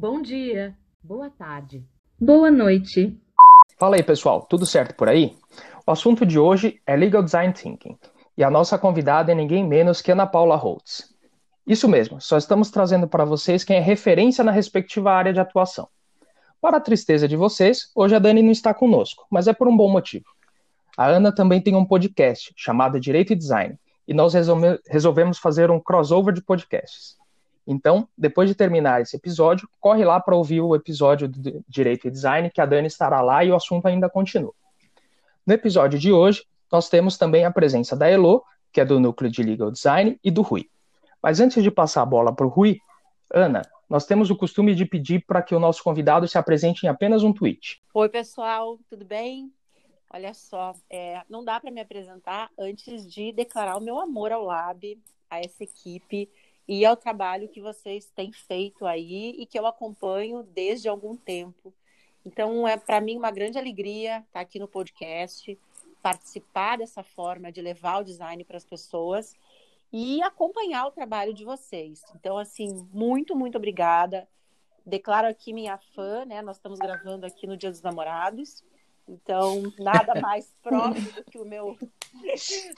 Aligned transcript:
Bom 0.00 0.22
dia, 0.22 0.76
boa 1.02 1.28
tarde, 1.28 1.84
boa 2.20 2.52
noite. 2.52 3.18
Fala 3.80 3.96
aí, 3.96 4.02
pessoal, 4.04 4.42
tudo 4.42 4.64
certo 4.64 4.94
por 4.94 5.08
aí? 5.08 5.36
O 5.84 5.90
assunto 5.90 6.24
de 6.24 6.38
hoje 6.38 6.80
é 6.86 6.94
Legal 6.94 7.20
Design 7.20 7.52
Thinking 7.52 7.98
e 8.36 8.44
a 8.44 8.48
nossa 8.48 8.78
convidada 8.78 9.32
é 9.32 9.34
ninguém 9.34 9.66
menos 9.66 10.00
que 10.00 10.12
Ana 10.12 10.24
Paula 10.24 10.54
Holtz. 10.54 11.12
Isso 11.66 11.88
mesmo, 11.88 12.20
só 12.20 12.38
estamos 12.38 12.70
trazendo 12.70 13.08
para 13.08 13.24
vocês 13.24 13.64
quem 13.64 13.76
é 13.76 13.80
referência 13.80 14.44
na 14.44 14.52
respectiva 14.52 15.10
área 15.10 15.32
de 15.32 15.40
atuação. 15.40 15.88
Para 16.60 16.76
a 16.76 16.80
tristeza 16.80 17.26
de 17.26 17.34
vocês, 17.34 17.90
hoje 17.92 18.14
a 18.14 18.20
Dani 18.20 18.40
não 18.40 18.52
está 18.52 18.72
conosco, 18.72 19.26
mas 19.28 19.48
é 19.48 19.52
por 19.52 19.66
um 19.66 19.76
bom 19.76 19.90
motivo. 19.90 20.26
A 20.96 21.08
Ana 21.08 21.34
também 21.34 21.60
tem 21.60 21.74
um 21.74 21.84
podcast 21.84 22.54
chamado 22.56 23.00
Direito 23.00 23.32
e 23.32 23.36
Design, 23.36 23.76
e 24.06 24.14
nós 24.14 24.32
resolvemos 24.86 25.38
fazer 25.40 25.72
um 25.72 25.80
crossover 25.80 26.32
de 26.32 26.40
podcasts. 26.40 27.17
Então, 27.70 28.08
depois 28.16 28.48
de 28.48 28.54
terminar 28.54 29.02
esse 29.02 29.14
episódio, 29.14 29.68
corre 29.78 30.02
lá 30.02 30.18
para 30.18 30.34
ouvir 30.34 30.62
o 30.62 30.74
episódio 30.74 31.28
de 31.28 31.62
Direito 31.68 32.08
e 32.08 32.10
Design, 32.10 32.50
que 32.50 32.62
a 32.62 32.66
Dani 32.66 32.86
estará 32.86 33.20
lá 33.20 33.44
e 33.44 33.50
o 33.50 33.54
assunto 33.54 33.84
ainda 33.84 34.08
continua. 34.08 34.54
No 35.46 35.52
episódio 35.52 35.98
de 35.98 36.10
hoje, 36.10 36.46
nós 36.72 36.88
temos 36.88 37.18
também 37.18 37.44
a 37.44 37.50
presença 37.50 37.94
da 37.94 38.08
Elo, 38.08 38.42
que 38.72 38.80
é 38.80 38.86
do 38.86 38.98
Núcleo 38.98 39.30
de 39.30 39.42
Legal 39.42 39.70
Design, 39.70 40.18
e 40.24 40.30
do 40.30 40.40
Rui. 40.40 40.66
Mas 41.22 41.40
antes 41.40 41.62
de 41.62 41.70
passar 41.70 42.00
a 42.00 42.06
bola 42.06 42.34
para 42.34 42.46
o 42.46 42.48
Rui, 42.48 42.78
Ana, 43.30 43.60
nós 43.86 44.06
temos 44.06 44.30
o 44.30 44.36
costume 44.36 44.74
de 44.74 44.86
pedir 44.86 45.26
para 45.26 45.42
que 45.42 45.54
o 45.54 45.60
nosso 45.60 45.84
convidado 45.84 46.26
se 46.26 46.38
apresente 46.38 46.86
em 46.86 46.88
apenas 46.88 47.22
um 47.22 47.34
tweet. 47.34 47.82
Oi, 47.92 48.08
pessoal, 48.08 48.78
tudo 48.88 49.04
bem? 49.04 49.52
Olha 50.10 50.32
só, 50.32 50.72
é, 50.88 51.20
não 51.28 51.44
dá 51.44 51.60
para 51.60 51.70
me 51.70 51.82
apresentar 51.82 52.48
antes 52.58 53.06
de 53.12 53.30
declarar 53.30 53.76
o 53.76 53.80
meu 53.80 54.00
amor 54.00 54.32
ao 54.32 54.42
Lab, 54.42 54.98
a 55.30 55.38
essa 55.40 55.64
equipe 55.64 56.30
e 56.68 56.84
ao 56.84 56.96
trabalho 56.96 57.48
que 57.48 57.62
vocês 57.62 58.12
têm 58.14 58.30
feito 58.30 58.84
aí 58.84 59.30
e 59.38 59.46
que 59.46 59.58
eu 59.58 59.66
acompanho 59.66 60.42
desde 60.42 60.86
algum 60.86 61.16
tempo. 61.16 61.72
Então, 62.26 62.68
é 62.68 62.76
para 62.76 63.00
mim 63.00 63.16
uma 63.16 63.30
grande 63.30 63.56
alegria 63.56 64.18
estar 64.18 64.40
aqui 64.40 64.58
no 64.58 64.68
podcast, 64.68 65.58
participar 66.02 66.76
dessa 66.76 67.02
forma 67.02 67.50
de 67.50 67.62
levar 67.62 68.00
o 68.00 68.04
design 68.04 68.44
para 68.44 68.58
as 68.58 68.66
pessoas 68.66 69.34
e 69.90 70.22
acompanhar 70.22 70.86
o 70.86 70.90
trabalho 70.90 71.32
de 71.32 71.42
vocês. 71.42 72.02
Então, 72.14 72.36
assim, 72.36 72.86
muito, 72.92 73.34
muito 73.34 73.56
obrigada. 73.56 74.28
Declaro 74.84 75.26
aqui 75.26 75.54
minha 75.54 75.78
fã, 75.78 76.26
né? 76.26 76.42
Nós 76.42 76.56
estamos 76.56 76.78
gravando 76.78 77.24
aqui 77.24 77.46
no 77.46 77.56
Dia 77.56 77.70
dos 77.70 77.80
Namorados. 77.80 78.62
Então, 79.08 79.62
nada 79.78 80.20
mais 80.20 80.54
próximo 80.62 81.10
do 81.12 81.24
que 81.24 81.38
o 81.38 81.44
meu. 81.44 81.76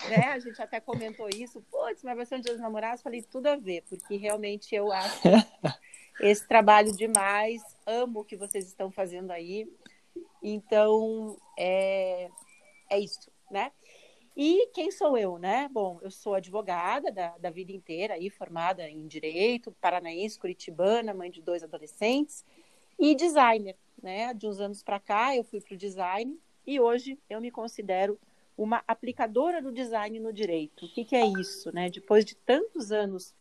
né? 0.08 0.26
A 0.32 0.38
gente 0.38 0.62
até 0.62 0.80
comentou 0.80 1.28
isso. 1.28 1.60
Putz, 1.70 2.02
mas 2.04 2.16
vai 2.16 2.24
ser 2.24 2.36
um 2.36 2.40
dia 2.40 2.52
dos 2.52 2.62
namorados? 2.62 3.02
Falei, 3.02 3.22
tudo 3.22 3.48
a 3.48 3.56
ver, 3.56 3.82
porque 3.88 4.16
realmente 4.16 4.74
eu 4.74 4.92
acho 4.92 5.20
esse 6.20 6.46
trabalho 6.46 6.96
demais. 6.96 7.60
Amo 7.84 8.20
o 8.20 8.24
que 8.24 8.36
vocês 8.36 8.66
estão 8.66 8.90
fazendo 8.90 9.32
aí. 9.32 9.68
Então, 10.42 11.36
é, 11.58 12.30
é 12.88 12.98
isso, 12.98 13.30
né? 13.50 13.72
E 14.36 14.68
quem 14.72 14.90
sou 14.90 15.18
eu, 15.18 15.38
né? 15.38 15.68
Bom, 15.70 15.98
eu 16.02 16.10
sou 16.10 16.34
advogada 16.34 17.10
da, 17.10 17.36
da 17.36 17.50
vida 17.50 17.72
inteira, 17.72 18.14
aí, 18.14 18.30
formada 18.30 18.88
em 18.88 19.06
Direito, 19.06 19.74
paranaense, 19.80 20.38
curitibana, 20.38 21.12
mãe 21.12 21.30
de 21.30 21.42
dois 21.42 21.62
adolescentes, 21.62 22.44
e 22.98 23.14
designer 23.14 23.76
né? 24.02 24.34
De 24.34 24.46
uns 24.46 24.60
anos 24.60 24.82
para 24.82 25.00
cá, 25.00 25.36
eu 25.36 25.44
fui 25.44 25.60
para 25.60 25.74
o 25.74 25.78
design 25.78 26.38
e 26.66 26.80
hoje 26.80 27.18
eu 27.28 27.40
me 27.40 27.50
considero 27.50 28.18
uma 28.56 28.82
aplicadora 28.86 29.62
do 29.62 29.72
design 29.72 30.20
no 30.20 30.32
direito. 30.32 30.84
O 30.84 30.88
que, 30.92 31.04
que 31.04 31.16
é 31.16 31.26
isso, 31.26 31.74
né? 31.74 31.88
Depois 31.88 32.24
de 32.24 32.34
tantos 32.34 32.92
anos 32.92 33.34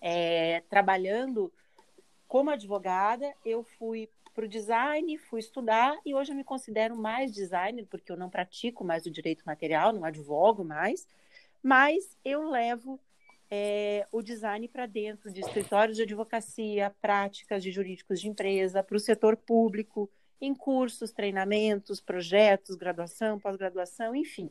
é, 0.00 0.62
trabalhando 0.68 1.52
como 2.26 2.50
advogada, 2.50 3.32
eu 3.44 3.62
fui 3.62 4.08
para 4.34 4.44
o 4.44 4.48
design, 4.48 5.16
fui 5.16 5.40
estudar 5.40 5.98
e 6.04 6.14
hoje 6.14 6.32
eu 6.32 6.36
me 6.36 6.44
considero 6.44 6.94
mais 6.94 7.32
designer, 7.32 7.86
porque 7.86 8.12
eu 8.12 8.16
não 8.16 8.28
pratico 8.28 8.84
mais 8.84 9.06
o 9.06 9.10
direito 9.10 9.44
material, 9.46 9.92
não 9.92 10.04
advogo 10.04 10.62
mais, 10.62 11.08
mas 11.62 12.16
eu 12.24 12.50
levo 12.50 13.00
é, 13.50 14.06
o 14.10 14.22
design 14.22 14.66
para 14.68 14.86
dentro 14.86 15.32
de 15.32 15.40
escritórios 15.40 15.96
de 15.96 16.02
advocacia, 16.02 16.94
práticas 17.00 17.62
de 17.62 17.70
jurídicos 17.70 18.20
de 18.20 18.28
empresa, 18.28 18.82
para 18.82 18.96
o 18.96 19.00
setor 19.00 19.36
público, 19.36 20.10
em 20.40 20.54
cursos, 20.54 21.12
treinamentos, 21.12 22.00
projetos, 22.00 22.76
graduação, 22.76 23.38
pós-graduação, 23.38 24.14
enfim. 24.14 24.50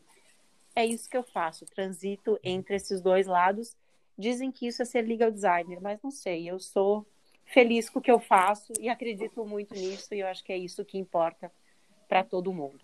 É 0.76 0.86
isso 0.86 1.10
que 1.10 1.18
eu 1.18 1.24
faço, 1.24 1.66
transito 1.66 2.40
entre 2.44 2.76
esses 2.76 3.02
dois 3.02 3.28
lados. 3.28 3.76
Dizem 4.18 4.52
que 4.52 4.68
isso 4.68 4.82
é 4.82 4.86
ser 4.86 5.02
legal 5.02 5.32
designer, 5.32 5.80
mas 5.82 6.02
não 6.02 6.12
sei, 6.12 6.50
eu 6.50 6.60
sou 6.60 7.06
feliz 7.46 7.90
com 7.90 8.00
o 8.00 8.02
que 8.02 8.12
eu 8.12 8.20
faço 8.20 8.74
e 8.80 8.90
acredito 8.90 9.46
muito 9.46 9.74
nisso 9.76 10.14
e 10.14 10.20
eu 10.20 10.28
acho 10.28 10.44
que 10.44 10.52
é 10.52 10.58
isso 10.58 10.84
que 10.84 10.98
importa 10.98 11.52
para 12.08 12.24
todo 12.24 12.54
mundo. 12.54 12.84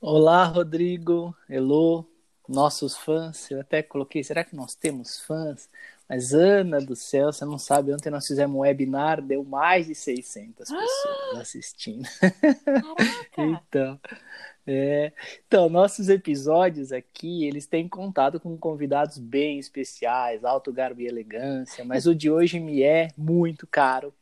Olá, 0.00 0.44
Rodrigo, 0.44 1.34
Elô, 1.48 2.04
nossos 2.48 2.96
fãs, 2.96 3.50
eu 3.50 3.60
até 3.60 3.82
coloquei, 3.82 4.24
será 4.24 4.42
que 4.42 4.56
nós 4.56 4.74
temos 4.74 5.20
fãs? 5.20 5.68
Mas 6.08 6.32
Ana 6.32 6.80
do 6.80 6.96
céu, 6.96 7.30
você 7.30 7.44
não 7.44 7.58
sabe, 7.58 7.92
ontem 7.92 8.08
nós 8.08 8.26
fizemos 8.26 8.56
um 8.56 8.60
webinar, 8.60 9.20
deu 9.20 9.44
mais 9.44 9.86
de 9.86 9.94
600 9.94 10.66
pessoas 10.70 11.36
ah! 11.36 11.40
assistindo. 11.40 12.08
então, 13.36 14.00
é, 14.66 15.12
então, 15.46 15.68
nossos 15.68 16.08
episódios 16.08 16.92
aqui, 16.92 17.44
eles 17.44 17.66
têm 17.66 17.86
contado 17.86 18.40
com 18.40 18.56
convidados 18.56 19.18
bem 19.18 19.58
especiais, 19.58 20.44
alto 20.44 20.72
garbo 20.72 21.02
e 21.02 21.06
elegância, 21.06 21.84
mas 21.84 22.06
o 22.06 22.14
de 22.14 22.30
hoje 22.30 22.58
me 22.58 22.82
é 22.82 23.08
muito 23.16 23.66
caro, 23.66 24.12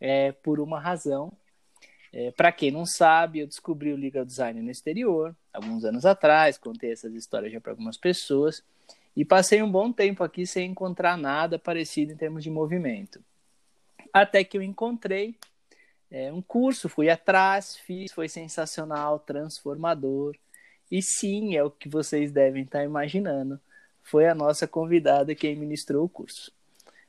é, 0.00 0.32
por 0.32 0.58
uma 0.58 0.80
razão, 0.80 1.32
é, 2.12 2.30
para 2.30 2.50
quem 2.52 2.70
não 2.70 2.86
sabe, 2.86 3.40
eu 3.40 3.46
descobri 3.46 3.92
o 3.92 3.96
legal 3.96 4.24
design 4.24 4.60
no 4.62 4.70
exterior, 4.70 5.34
alguns 5.52 5.84
anos 5.84 6.06
atrás, 6.06 6.56
contei 6.56 6.92
essas 6.92 7.14
histórias 7.14 7.52
já 7.52 7.60
para 7.60 7.72
algumas 7.72 7.96
pessoas, 7.96 8.62
e 9.16 9.24
passei 9.24 9.62
um 9.62 9.70
bom 9.70 9.92
tempo 9.92 10.22
aqui 10.22 10.46
sem 10.46 10.70
encontrar 10.70 11.18
nada 11.18 11.58
parecido 11.58 12.12
em 12.12 12.16
termos 12.16 12.42
de 12.42 12.50
movimento. 12.50 13.20
Até 14.12 14.42
que 14.44 14.56
eu 14.56 14.62
encontrei 14.62 15.34
é, 16.10 16.32
um 16.32 16.40
curso, 16.40 16.88
fui 16.88 17.10
atrás, 17.10 17.76
fiz, 17.76 18.12
foi 18.12 18.28
sensacional, 18.28 19.18
transformador. 19.18 20.34
E 20.90 21.02
sim, 21.02 21.56
é 21.56 21.62
o 21.62 21.70
que 21.70 21.88
vocês 21.88 22.32
devem 22.32 22.62
estar 22.62 22.84
imaginando. 22.84 23.60
Foi 24.02 24.26
a 24.26 24.34
nossa 24.34 24.66
convidada 24.66 25.34
quem 25.34 25.54
ministrou 25.54 26.04
o 26.04 26.08
curso. 26.08 26.50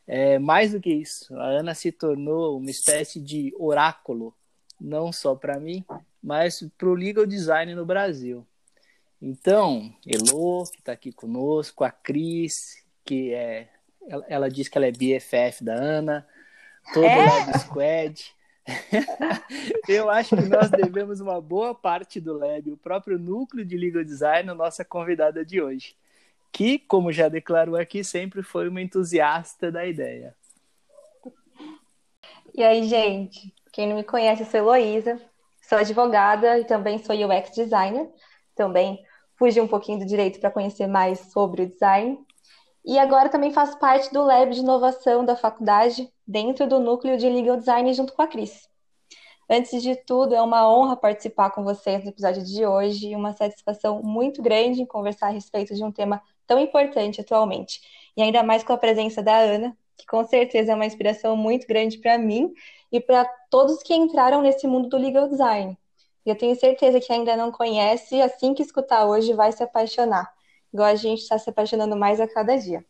É, 0.05 0.39
mais 0.39 0.71
do 0.71 0.81
que 0.81 0.91
isso, 0.91 1.33
a 1.37 1.45
Ana 1.45 1.75
se 1.75 1.91
tornou 1.91 2.57
uma 2.57 2.71
espécie 2.71 3.21
de 3.21 3.53
oráculo 3.57 4.33
não 4.79 5.11
só 5.11 5.35
para 5.35 5.59
mim, 5.59 5.83
mas 6.21 6.63
para 6.77 6.89
o 6.89 6.93
legal 6.93 7.25
design 7.25 7.73
no 7.75 7.85
Brasil. 7.85 8.45
Então, 9.21 9.93
Elo, 10.05 10.63
que 10.71 10.79
está 10.79 10.93
aqui 10.93 11.11
conosco, 11.11 11.83
a 11.83 11.91
Cris, 11.91 12.83
que 13.03 13.33
é. 13.33 13.67
Ela, 14.07 14.25
ela, 14.27 14.49
diz 14.49 14.67
que 14.67 14.77
ela 14.77 14.87
é 14.87 14.91
BFF 14.91 15.63
da 15.63 15.73
Ana, 15.73 16.27
todo 16.93 17.05
é? 17.05 17.17
o 17.17 17.25
Lab 17.25 17.59
Squad. 17.59 18.35
Eu 19.87 20.09
acho 20.09 20.35
que 20.35 20.47
nós 20.47 20.71
devemos 20.71 21.19
uma 21.19 21.39
boa 21.41 21.75
parte 21.75 22.19
do 22.19 22.37
Lab, 22.37 22.71
o 22.71 22.77
próprio 22.77 23.19
núcleo 23.19 23.65
de 23.65 23.77
legal 23.77 24.03
design, 24.03 24.49
a 24.49 24.55
nossa 24.55 24.85
convidada 24.85 25.45
de 25.45 25.61
hoje, 25.61 25.95
que, 26.51 26.79
como 26.79 27.11
já 27.11 27.27
declarou 27.29 27.75
aqui, 27.75 28.03
sempre 28.03 28.41
foi 28.41 28.67
uma 28.67 28.81
entusiasta 28.81 29.71
da 29.71 29.85
ideia. 29.85 30.35
E 32.55 32.63
aí, 32.63 32.87
gente? 32.87 33.53
Quem 33.79 33.87
não 33.87 33.95
me 33.95 34.03
conhece, 34.03 34.41
eu 34.41 34.45
sou 34.45 34.59
Heloísa, 34.59 35.21
sou 35.61 35.77
advogada 35.77 36.59
e 36.59 36.65
também 36.65 36.97
sou 36.97 37.15
UX 37.15 37.51
designer. 37.55 38.11
Também 38.53 39.01
fugi 39.37 39.61
um 39.61 39.69
pouquinho 39.69 39.99
do 39.99 40.05
direito 40.05 40.37
para 40.37 40.51
conhecer 40.51 40.85
mais 40.85 41.31
sobre 41.31 41.61
o 41.61 41.65
design. 41.65 42.19
E 42.83 42.99
agora 42.99 43.29
também 43.29 43.53
faço 43.53 43.79
parte 43.79 44.11
do 44.11 44.21
Lab 44.21 44.53
de 44.53 44.59
Inovação 44.59 45.23
da 45.23 45.33
faculdade, 45.33 46.11
dentro 46.27 46.67
do 46.67 46.81
núcleo 46.81 47.17
de 47.17 47.29
Legal 47.29 47.55
Design, 47.55 47.93
junto 47.93 48.11
com 48.11 48.21
a 48.21 48.27
Cris. 48.27 48.67
Antes 49.49 49.81
de 49.81 49.95
tudo, 49.95 50.35
é 50.35 50.41
uma 50.41 50.69
honra 50.69 50.97
participar 50.97 51.51
com 51.51 51.63
vocês 51.63 52.03
no 52.03 52.09
episódio 52.09 52.43
de 52.43 52.65
hoje 52.65 53.11
e 53.11 53.15
uma 53.15 53.31
satisfação 53.31 54.01
muito 54.03 54.41
grande 54.41 54.81
em 54.81 54.85
conversar 54.85 55.27
a 55.27 55.31
respeito 55.31 55.73
de 55.73 55.85
um 55.85 55.91
tema 55.93 56.21
tão 56.45 56.59
importante 56.59 57.21
atualmente. 57.21 57.79
E 58.17 58.21
ainda 58.21 58.43
mais 58.43 58.61
com 58.61 58.73
a 58.73 58.77
presença 58.77 59.23
da 59.23 59.37
Ana, 59.37 59.73
que 59.99 60.05
com 60.05 60.25
certeza 60.25 60.71
é 60.71 60.75
uma 60.75 60.85
inspiração 60.85 61.35
muito 61.35 61.67
grande 61.67 61.97
para 61.97 62.17
mim 62.17 62.53
e 62.89 63.01
para 63.01 63.25
todos 63.49 63.83
que 63.83 63.93
entraram 63.93 64.41
nesse 64.41 64.65
mundo 64.65 64.87
do 64.87 64.97
legal 64.97 65.27
design. 65.27 65.77
Eu 66.25 66.35
tenho 66.35 66.55
certeza 66.55 66.99
que 66.99 67.11
ainda 67.11 67.35
não 67.35 67.51
conhece, 67.51 68.21
assim 68.21 68.53
que 68.53 68.63
escutar 68.63 69.05
hoje, 69.05 69.33
vai 69.33 69.51
se 69.51 69.61
apaixonar, 69.61 70.31
igual 70.73 70.87
a 70.87 70.95
gente 70.95 71.19
está 71.19 71.37
se 71.37 71.49
apaixonando 71.49 71.97
mais 71.97 72.21
a 72.21 72.27
cada 72.27 72.55
dia. 72.55 72.85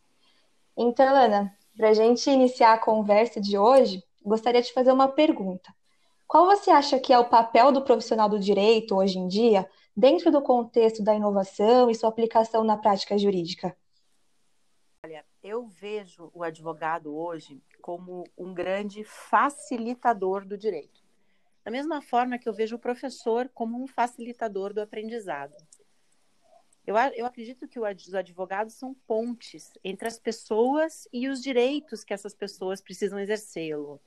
Então, 0.78 1.16
Ana, 1.16 1.52
para 1.76 1.90
a 1.90 1.94
gente 1.94 2.30
iniciar 2.30 2.74
a 2.74 2.78
conversa 2.78 3.42
de 3.42 3.58
hoje, 3.58 4.04
gostaria 4.24 4.62
de 4.62 4.72
fazer 4.72 4.92
uma 4.92 5.08
pergunta. 5.08 5.74
Qual 6.28 6.46
você 6.46 6.70
acha 6.70 7.00
que 7.00 7.12
é 7.12 7.18
o 7.18 7.26
papel 7.26 7.72
do 7.72 7.82
profissional 7.82 8.30
do 8.30 8.40
direito 8.40 8.96
hoje 8.96 9.18
em 9.18 9.28
dia, 9.28 9.68
dentro 9.98 10.32
do 10.32 10.44
contexto 10.44 11.04
da 11.04 11.16
inovação 11.16 11.90
e 11.90 11.96
sua 11.96 12.10
aplicação 12.10 12.64
na 12.64 12.78
prática 12.78 13.18
jurídica? 13.18 13.76
Eu 15.42 15.68
vejo 15.68 16.30
o 16.34 16.44
advogado 16.44 17.16
hoje 17.16 17.62
como 17.82 18.26
um 18.38 18.54
grande 18.54 19.06
facilitador 19.06 20.46
do 20.46 20.58
direito. 20.58 21.02
Da 21.64 21.72
mesma 21.72 22.02
forma 22.02 22.38
que 22.38 22.48
eu 22.50 22.54
vejo 22.54 22.76
o 22.76 22.80
professor 22.80 23.50
como 23.54 23.82
um 23.82 23.88
facilitador 23.88 24.74
do 24.74 24.82
aprendizado. 24.82 25.56
Eu, 26.86 26.96
eu 27.16 27.26
acredito 27.26 27.68
que 27.68 27.80
os 27.80 28.14
advogados 28.14 28.74
são 28.74 28.94
pontes 28.94 29.72
entre 29.82 30.08
as 30.08 30.20
pessoas 30.20 31.08
e 31.14 31.30
os 31.30 31.42
direitos 31.42 32.04
que 32.04 32.14
essas 32.14 32.34
pessoas 32.34 32.82
precisam 32.82 33.20
exercê-lo, 33.20 34.02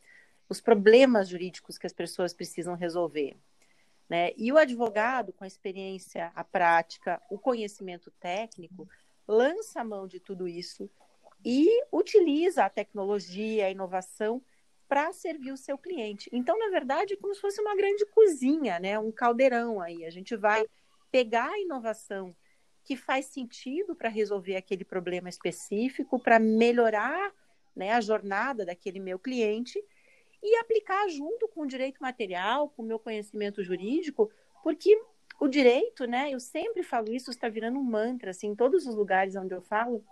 os 0.49 0.61
problemas 0.61 1.29
jurídicos 1.29 1.79
que 1.79 1.87
as 1.87 1.93
pessoas 1.93 2.35
precisam 2.35 2.75
resolver. 2.75 3.37
Né? 4.07 4.33
E 4.37 4.53
o 4.53 4.59
advogado, 4.59 5.33
com 5.33 5.45
a 5.45 5.47
experiência, 5.47 6.31
a 6.35 6.45
prática, 6.45 7.23
o 7.31 7.39
conhecimento 7.39 8.11
técnico, 8.21 8.87
lança 9.27 9.81
a 9.81 9.85
mão 9.85 10.07
de 10.07 10.21
tudo 10.21 10.47
isso 10.47 10.91
e 11.45 11.85
utiliza 11.91 12.65
a 12.65 12.71
tecnologia, 12.71 13.67
a 13.67 13.71
inovação 13.71 14.43
para 14.89 15.13
servir 15.13 15.53
o 15.53 15.57
seu 15.57 15.79
cliente. 15.79 16.29
Então, 16.33 16.59
na 16.59 16.69
verdade, 16.69 17.15
é 17.15 17.17
como 17.17 17.35
se 17.35 17.41
fosse 17.41 17.61
uma 17.61 17.75
grande 17.75 18.05
cozinha, 18.07 18.79
né? 18.79 18.99
um 18.99 19.11
caldeirão 19.11 19.81
aí. 19.81 20.05
A 20.05 20.11
gente 20.11 20.37
vai 20.37 20.65
pegar 21.11 21.51
a 21.51 21.59
inovação 21.59 22.35
que 22.85 22.97
faz 22.97 23.27
sentido 23.27 23.95
para 23.95 24.09
resolver 24.09 24.57
aquele 24.57 24.85
problema 24.85 25.29
específico, 25.29 26.19
para 26.19 26.39
melhorar 26.39 27.33
né, 27.75 27.93
a 27.93 28.01
jornada 28.01 28.67
daquele 28.67 29.01
meu 29.01 29.19
cliente 29.19 29.83
e 30.43 30.57
aplicar 30.57 31.09
junto 31.09 31.49
com 31.49 31.63
o 31.63 31.67
direito 31.67 32.03
material, 32.03 32.69
com 32.69 32.83
o 32.83 32.87
meu 32.87 32.99
conhecimento 32.99 33.63
jurídico, 33.63 34.31
porque 34.63 35.01
o 35.41 35.49
direito, 35.49 36.07
né, 36.07 36.31
eu 36.31 36.41
sempre 36.41 36.83
falo 36.83 37.13
isso, 37.13 37.31
está 37.31 37.49
virando 37.49 37.79
um 37.79 37.83
mantra, 37.83 38.31
assim, 38.31 38.49
em 38.49 38.55
todos 38.55 38.87
os 38.87 38.95
lugares 38.95 39.37
onde 39.37 39.55
eu 39.55 39.63
falo, 39.63 40.05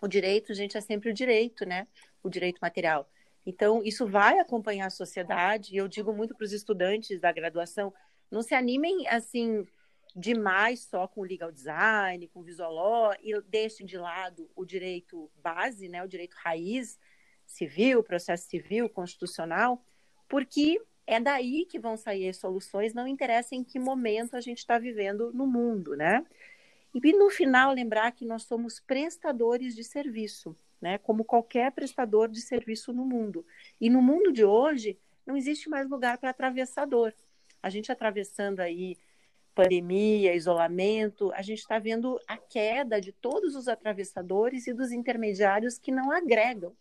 o 0.00 0.08
direito, 0.08 0.54
gente, 0.54 0.76
é 0.76 0.80
sempre 0.80 1.10
o 1.10 1.14
direito, 1.14 1.64
né, 1.64 1.86
o 2.22 2.28
direito 2.28 2.58
material. 2.60 3.08
Então, 3.44 3.82
isso 3.82 4.06
vai 4.06 4.38
acompanhar 4.38 4.86
a 4.86 4.90
sociedade, 4.90 5.74
e 5.74 5.76
eu 5.76 5.88
digo 5.88 6.12
muito 6.12 6.34
para 6.34 6.44
os 6.44 6.52
estudantes 6.52 7.20
da 7.20 7.32
graduação, 7.32 7.92
não 8.30 8.42
se 8.42 8.54
animem, 8.54 9.08
assim, 9.08 9.66
demais 10.14 10.80
só 10.80 11.06
com 11.06 11.22
legal 11.22 11.50
design, 11.50 12.28
com 12.28 12.42
visual 12.42 12.72
law, 12.72 13.14
e 13.22 13.40
deixem 13.42 13.86
de 13.86 13.96
lado 13.96 14.50
o 14.54 14.64
direito 14.64 15.30
base, 15.42 15.88
né, 15.88 16.02
o 16.02 16.08
direito 16.08 16.36
raiz 16.36 16.98
civil, 17.46 18.02
processo 18.02 18.48
civil, 18.48 18.88
constitucional, 18.88 19.84
porque 20.28 20.80
é 21.06 21.18
daí 21.18 21.66
que 21.66 21.78
vão 21.78 21.96
sair 21.96 22.28
as 22.28 22.36
soluções, 22.36 22.94
não 22.94 23.08
interessa 23.08 23.54
em 23.54 23.64
que 23.64 23.78
momento 23.78 24.36
a 24.36 24.40
gente 24.40 24.58
está 24.58 24.78
vivendo 24.78 25.32
no 25.32 25.46
mundo, 25.46 25.96
né? 25.96 26.24
E 26.94 27.12
no 27.12 27.30
final 27.30 27.72
lembrar 27.72 28.10
que 28.12 28.24
nós 28.24 28.42
somos 28.42 28.80
prestadores 28.80 29.74
de 29.74 29.84
serviço, 29.84 30.56
né? 30.80 30.98
Como 30.98 31.24
qualquer 31.24 31.70
prestador 31.72 32.28
de 32.28 32.40
serviço 32.40 32.92
no 32.92 33.04
mundo. 33.04 33.44
E 33.80 33.88
no 33.88 34.02
mundo 34.02 34.32
de 34.32 34.44
hoje 34.44 34.98
não 35.26 35.36
existe 35.36 35.68
mais 35.68 35.88
lugar 35.88 36.18
para 36.18 36.30
atravessador. 36.30 37.12
A 37.62 37.70
gente 37.70 37.92
atravessando 37.92 38.60
aí 38.60 38.96
pandemia, 39.54 40.34
isolamento, 40.34 41.32
a 41.32 41.42
gente 41.42 41.58
está 41.58 41.78
vendo 41.78 42.18
a 42.26 42.36
queda 42.36 43.00
de 43.00 43.12
todos 43.12 43.54
os 43.54 43.68
atravessadores 43.68 44.66
e 44.66 44.72
dos 44.72 44.90
intermediários 44.90 45.78
que 45.78 45.92
não 45.92 46.10
agregam. 46.10 46.74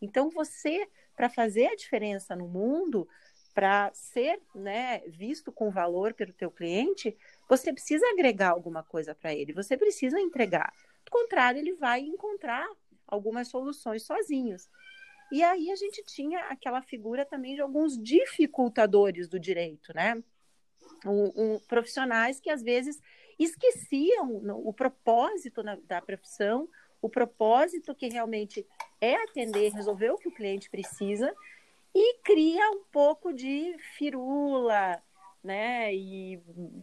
Então, 0.00 0.30
você, 0.30 0.88
para 1.14 1.30
fazer 1.30 1.66
a 1.66 1.76
diferença 1.76 2.34
no 2.34 2.48
mundo, 2.48 3.08
para 3.54 3.90
ser 3.94 4.40
né, 4.54 5.00
visto 5.06 5.52
com 5.52 5.70
valor 5.70 6.12
pelo 6.12 6.32
teu 6.32 6.50
cliente, 6.50 7.16
você 7.48 7.72
precisa 7.72 8.06
agregar 8.10 8.50
alguma 8.50 8.82
coisa 8.82 9.14
para 9.14 9.34
ele, 9.34 9.52
você 9.52 9.76
precisa 9.76 10.20
entregar. 10.20 10.72
Do 11.04 11.10
contrário, 11.10 11.58
ele 11.58 11.74
vai 11.74 12.00
encontrar 12.00 12.66
algumas 13.06 13.48
soluções 13.48 14.02
sozinhos. 14.04 14.68
E 15.32 15.42
aí 15.42 15.70
a 15.70 15.76
gente 15.76 16.02
tinha 16.04 16.40
aquela 16.44 16.82
figura 16.82 17.24
também 17.24 17.54
de 17.54 17.60
alguns 17.60 18.00
dificultadores 18.00 19.28
do 19.28 19.38
direito, 19.38 19.92
né? 19.94 20.22
profissionais 21.68 22.40
que 22.40 22.50
às 22.50 22.62
vezes 22.62 23.00
esqueciam 23.38 24.42
o 24.64 24.72
propósito 24.72 25.62
na, 25.62 25.76
da 25.76 26.00
profissão, 26.00 26.68
o 27.00 27.08
propósito 27.08 27.94
que 27.94 28.08
realmente 28.08 28.66
é 29.00 29.16
atender, 29.16 29.72
resolver 29.72 30.10
o 30.10 30.18
que 30.18 30.28
o 30.28 30.34
cliente 30.34 30.70
precisa 30.70 31.34
e 31.94 32.18
cria 32.22 32.70
um 32.70 32.84
pouco 32.90 33.32
de 33.32 33.76
firula, 33.96 35.02
né, 35.44 35.94
e 35.94 36.40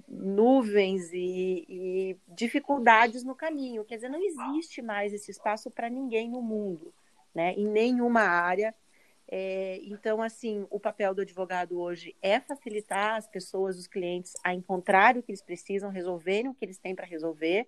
nuvens 0.07 1.11
e, 1.11 1.65
e 1.67 2.17
dificuldades 2.27 3.23
no 3.23 3.35
caminho. 3.35 3.83
Quer 3.83 3.95
dizer, 3.95 4.09
não 4.09 4.21
existe 4.21 4.81
mais 4.81 5.11
esse 5.11 5.31
espaço 5.31 5.71
para 5.71 5.89
ninguém 5.89 6.29
no 6.29 6.41
mundo, 6.41 6.93
né, 7.33 7.53
em 7.53 7.67
nenhuma 7.67 8.21
área 8.21 8.73
é, 9.31 9.79
então, 9.83 10.21
assim, 10.21 10.67
o 10.69 10.77
papel 10.77 11.15
do 11.15 11.21
advogado 11.21 11.79
hoje 11.79 12.13
é 12.21 12.41
facilitar 12.41 13.15
as 13.15 13.25
pessoas, 13.25 13.79
os 13.79 13.87
clientes, 13.87 14.33
a 14.43 14.53
encontrar 14.53 15.15
o 15.15 15.23
que 15.23 15.31
eles 15.31 15.41
precisam, 15.41 15.89
resolverem 15.89 16.49
o 16.49 16.53
que 16.53 16.65
eles 16.65 16.77
têm 16.77 16.93
para 16.93 17.05
resolver. 17.05 17.65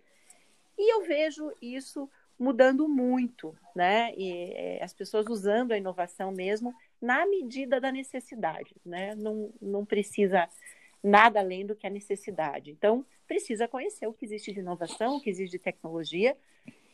E 0.78 0.94
eu 0.94 1.06
vejo 1.06 1.54
isso 1.62 2.10
mudando 2.38 2.90
muito, 2.90 3.56
né? 3.74 4.14
E, 4.18 4.52
é, 4.54 4.84
as 4.84 4.94
pessoas 4.94 5.26
usando 5.30 5.72
a 5.72 5.78
inovação 5.78 6.34
mesmo 6.34 6.76
na 7.02 7.26
medida 7.26 7.80
da 7.80 7.94
necessidade, 7.94 8.76
né? 8.86 9.16
Não, 9.16 9.54
não 9.62 9.86
precisa 9.86 10.50
nada 11.04 11.40
além 11.40 11.66
do 11.66 11.76
que 11.76 11.86
a 11.86 11.90
necessidade. 11.90 12.72
Então, 12.72 13.06
precisa 13.28 13.68
conhecer 13.68 14.08
o 14.08 14.14
que 14.14 14.26
existe 14.26 14.54
de 14.54 14.60
inovação, 14.60 15.18
o 15.18 15.22
que 15.22 15.30
existe 15.30 15.52
de 15.52 15.60
tecnologia, 15.60 16.38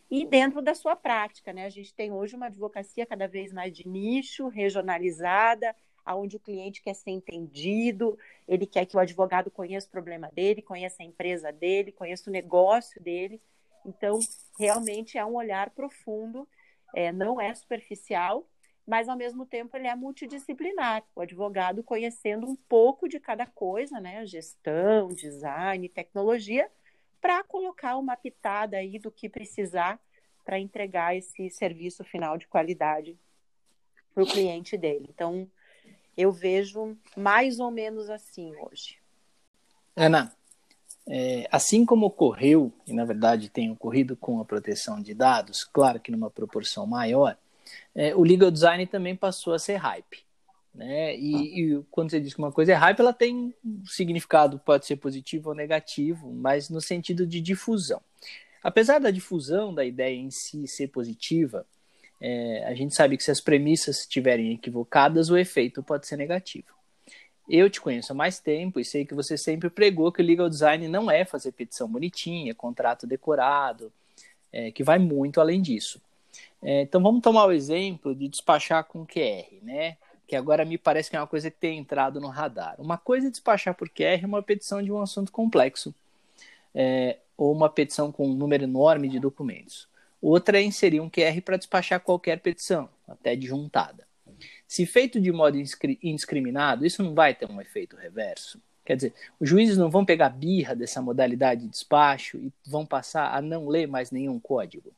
e 0.09 0.25
dentro 0.25 0.61
da 0.61 0.73
sua 0.73 0.95
prática. 0.95 1.53
Né? 1.53 1.65
A 1.65 1.69
gente 1.69 1.93
tem 1.93 2.11
hoje 2.11 2.35
uma 2.35 2.47
advocacia 2.47 3.05
cada 3.05 3.27
vez 3.27 3.53
mais 3.53 3.71
de 3.71 3.87
nicho, 3.87 4.47
regionalizada, 4.47 5.75
onde 6.07 6.37
o 6.37 6.39
cliente 6.39 6.81
quer 6.81 6.95
ser 6.95 7.11
entendido, 7.11 8.17
ele 8.47 8.65
quer 8.65 8.85
que 8.85 8.97
o 8.97 8.99
advogado 8.99 9.51
conheça 9.51 9.87
o 9.87 9.91
problema 9.91 10.29
dele, 10.33 10.61
conheça 10.61 11.03
a 11.03 11.05
empresa 11.05 11.51
dele, 11.51 11.91
conheça 11.91 12.29
o 12.29 12.33
negócio 12.33 13.01
dele. 13.01 13.39
Então, 13.85 14.19
realmente 14.57 15.17
é 15.17 15.25
um 15.25 15.35
olhar 15.35 15.69
profundo, 15.69 16.47
é, 16.95 17.11
não 17.11 17.39
é 17.39 17.53
superficial, 17.53 18.47
mas 18.89 19.07
ao 19.07 19.15
mesmo 19.15 19.45
tempo 19.45 19.77
ele 19.77 19.87
é 19.87 19.95
multidisciplinar. 19.95 21.03
O 21.15 21.21
advogado 21.21 21.83
conhecendo 21.83 22.47
um 22.47 22.55
pouco 22.55 23.07
de 23.07 23.19
cada 23.19 23.45
coisa, 23.45 23.99
né? 23.99 24.25
Gestão, 24.25 25.09
design, 25.09 25.87
tecnologia, 25.87 26.67
para 27.21 27.43
colocar 27.43 27.97
uma 27.97 28.17
pitada 28.17 28.77
aí 28.77 28.97
do 28.97 29.11
que 29.11 29.29
precisar 29.29 29.99
para 30.43 30.57
entregar 30.57 31.15
esse 31.15 31.51
serviço 31.51 32.03
final 32.03 32.35
de 32.35 32.47
qualidade 32.47 33.15
para 34.11 34.23
o 34.23 34.27
cliente 34.27 34.75
dele. 34.75 35.05
Então, 35.07 35.47
eu 36.17 36.31
vejo 36.31 36.97
mais 37.15 37.59
ou 37.59 37.69
menos 37.69 38.09
assim 38.09 38.55
hoje. 38.55 38.97
Ana, 39.95 40.35
é, 41.07 41.47
assim 41.51 41.85
como 41.85 42.07
ocorreu, 42.07 42.73
e 42.87 42.93
na 42.93 43.05
verdade 43.05 43.49
tem 43.49 43.69
ocorrido 43.69 44.17
com 44.17 44.41
a 44.41 44.45
proteção 44.45 44.99
de 44.99 45.13
dados, 45.13 45.63
claro 45.63 45.99
que 45.99 46.11
numa 46.11 46.31
proporção 46.31 46.87
maior, 46.87 47.37
é, 47.95 48.15
o 48.15 48.23
legal 48.23 48.51
design 48.51 48.85
também 48.87 49.15
passou 49.15 49.53
a 49.53 49.59
ser 49.59 49.75
hype. 49.75 50.23
Né? 50.73 51.15
E, 51.17 51.61
e, 51.61 51.83
quando 51.89 52.11
você 52.11 52.19
diz 52.19 52.33
que 52.33 52.39
uma 52.39 52.51
coisa 52.51 52.71
é 52.71 52.75
hype, 52.75 52.99
ela 52.99 53.13
tem 53.13 53.53
um 53.63 53.85
significado, 53.85 54.59
pode 54.59 54.85
ser 54.85 54.97
positivo 54.97 55.49
ou 55.49 55.55
negativo, 55.55 56.31
mas 56.31 56.69
no 56.69 56.79
sentido 56.79 57.25
de 57.25 57.41
difusão. 57.41 58.01
Apesar 58.63 58.99
da 58.99 59.11
difusão 59.11 59.73
da 59.73 59.85
ideia 59.85 60.15
em 60.15 60.29
si 60.29 60.67
ser 60.67 60.87
positiva, 60.89 61.65
é, 62.21 62.65
a 62.65 62.73
gente 62.73 62.93
sabe 62.93 63.15
que 63.15 63.23
se 63.23 63.31
as 63.31 63.39
premissas 63.39 64.01
estiverem 64.01 64.53
equivocadas, 64.53 65.29
o 65.29 65.37
efeito 65.37 65.81
pode 65.81 66.07
ser 66.07 66.17
negativo. 66.17 66.67
Eu 67.49 67.69
te 67.69 67.81
conheço 67.81 68.11
há 68.11 68.15
mais 68.15 68.39
tempo 68.39 68.79
e 68.79 68.85
sei 68.85 69.05
que 69.05 69.15
você 69.15 69.37
sempre 69.37 69.69
pregou 69.69 70.11
que 70.11 70.21
o 70.21 70.25
legal 70.25 70.49
design 70.49 70.87
não 70.87 71.09
é 71.09 71.25
fazer 71.25 71.51
petição 71.51 71.87
bonitinha, 71.87 72.53
contrato 72.53 73.07
decorado, 73.07 73.91
é, 74.51 74.71
que 74.71 74.83
vai 74.83 74.99
muito 74.99 75.41
além 75.41 75.61
disso. 75.61 75.99
É, 76.61 76.81
então 76.81 77.01
vamos 77.01 77.21
tomar 77.21 77.45
o 77.45 77.51
exemplo 77.51 78.13
de 78.13 78.27
despachar 78.27 78.83
com 78.83 79.05
QR, 79.05 79.45
né? 79.61 79.97
que 80.29 80.35
agora 80.35 80.63
me 80.63 80.77
parece 80.77 81.09
que 81.09 81.15
é 81.15 81.19
uma 81.19 81.25
coisa 81.25 81.49
que 81.49 81.57
tem 81.57 81.79
entrado 81.79 82.21
no 82.21 82.27
radar. 82.27 82.75
Uma 82.77 82.99
coisa 82.99 83.27
é 83.27 83.31
despachar 83.31 83.73
por 83.73 83.89
QR 83.89 84.23
uma 84.23 84.43
petição 84.43 84.81
de 84.81 84.91
um 84.91 85.01
assunto 85.01 85.31
complexo, 85.31 85.93
é, 86.73 87.17
ou 87.35 87.51
uma 87.51 87.67
petição 87.67 88.11
com 88.11 88.27
um 88.27 88.35
número 88.35 88.63
enorme 88.63 89.09
de 89.09 89.19
documentos. 89.19 89.87
Outra 90.21 90.59
é 90.59 90.63
inserir 90.63 90.99
um 90.99 91.09
QR 91.09 91.41
para 91.41 91.57
despachar 91.57 91.99
qualquer 91.99 92.39
petição, 92.41 92.87
até 93.07 93.35
disjuntada. 93.35 94.07
Se 94.67 94.85
feito 94.85 95.19
de 95.19 95.31
modo 95.31 95.57
indiscriminado, 96.03 96.85
isso 96.85 97.01
não 97.01 97.15
vai 97.15 97.33
ter 97.33 97.49
um 97.49 97.59
efeito 97.59 97.95
reverso. 97.95 98.61
Quer 98.85 98.97
dizer, 98.97 99.13
os 99.39 99.49
juízes 99.49 99.77
não 99.77 99.89
vão 99.89 100.05
pegar 100.05 100.29
birra 100.29 100.75
dessa 100.75 101.01
modalidade 101.01 101.61
de 101.61 101.69
despacho 101.69 102.37
e 102.37 102.53
vão 102.67 102.85
passar 102.85 103.35
a 103.35 103.41
não 103.41 103.67
ler 103.67 103.87
mais 103.87 104.11
nenhum 104.11 104.39
código. 104.39 104.91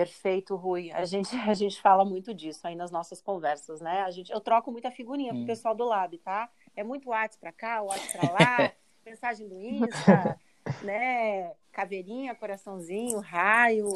Perfeito, 0.00 0.56
Rui. 0.56 0.90
A 0.92 1.04
gente, 1.04 1.36
a 1.46 1.52
gente 1.52 1.78
fala 1.78 2.06
muito 2.06 2.32
disso 2.32 2.66
aí 2.66 2.74
nas 2.74 2.90
nossas 2.90 3.20
conversas, 3.20 3.82
né? 3.82 4.00
A 4.00 4.10
gente, 4.10 4.32
eu 4.32 4.40
troco 4.40 4.72
muita 4.72 4.90
figurinha 4.90 5.30
hum. 5.30 5.36
com 5.36 5.42
o 5.42 5.46
pessoal 5.46 5.74
do 5.74 5.84
Lab, 5.84 6.16
tá? 6.18 6.48
É 6.74 6.82
muito 6.82 7.10
WhatsApp 7.10 7.38
para 7.38 7.52
cá, 7.52 7.82
WhatsApp 7.82 8.18
para 8.18 8.32
lá, 8.64 8.72
mensagem 9.04 9.46
do 9.46 9.60
Insta. 9.60 10.40
né, 10.82 11.52
caveirinha, 11.72 12.34
coraçãozinho, 12.34 13.18
raio. 13.18 13.88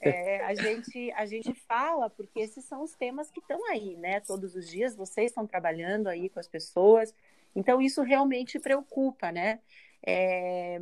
É, 0.00 0.44
a, 0.44 0.54
gente, 0.54 1.10
a 1.12 1.26
gente 1.26 1.52
fala, 1.54 2.08
porque 2.08 2.38
esses 2.38 2.64
são 2.64 2.82
os 2.82 2.94
temas 2.94 3.28
que 3.28 3.40
estão 3.40 3.64
aí, 3.68 3.96
né? 3.96 4.20
Todos 4.20 4.54
os 4.54 4.68
dias 4.68 4.94
vocês 4.94 5.30
estão 5.30 5.44
trabalhando 5.44 6.06
aí 6.06 6.28
com 6.28 6.38
as 6.38 6.46
pessoas. 6.46 7.12
Então, 7.54 7.82
isso 7.82 8.02
realmente 8.02 8.60
preocupa, 8.60 9.32
né? 9.32 9.58
É, 10.06 10.80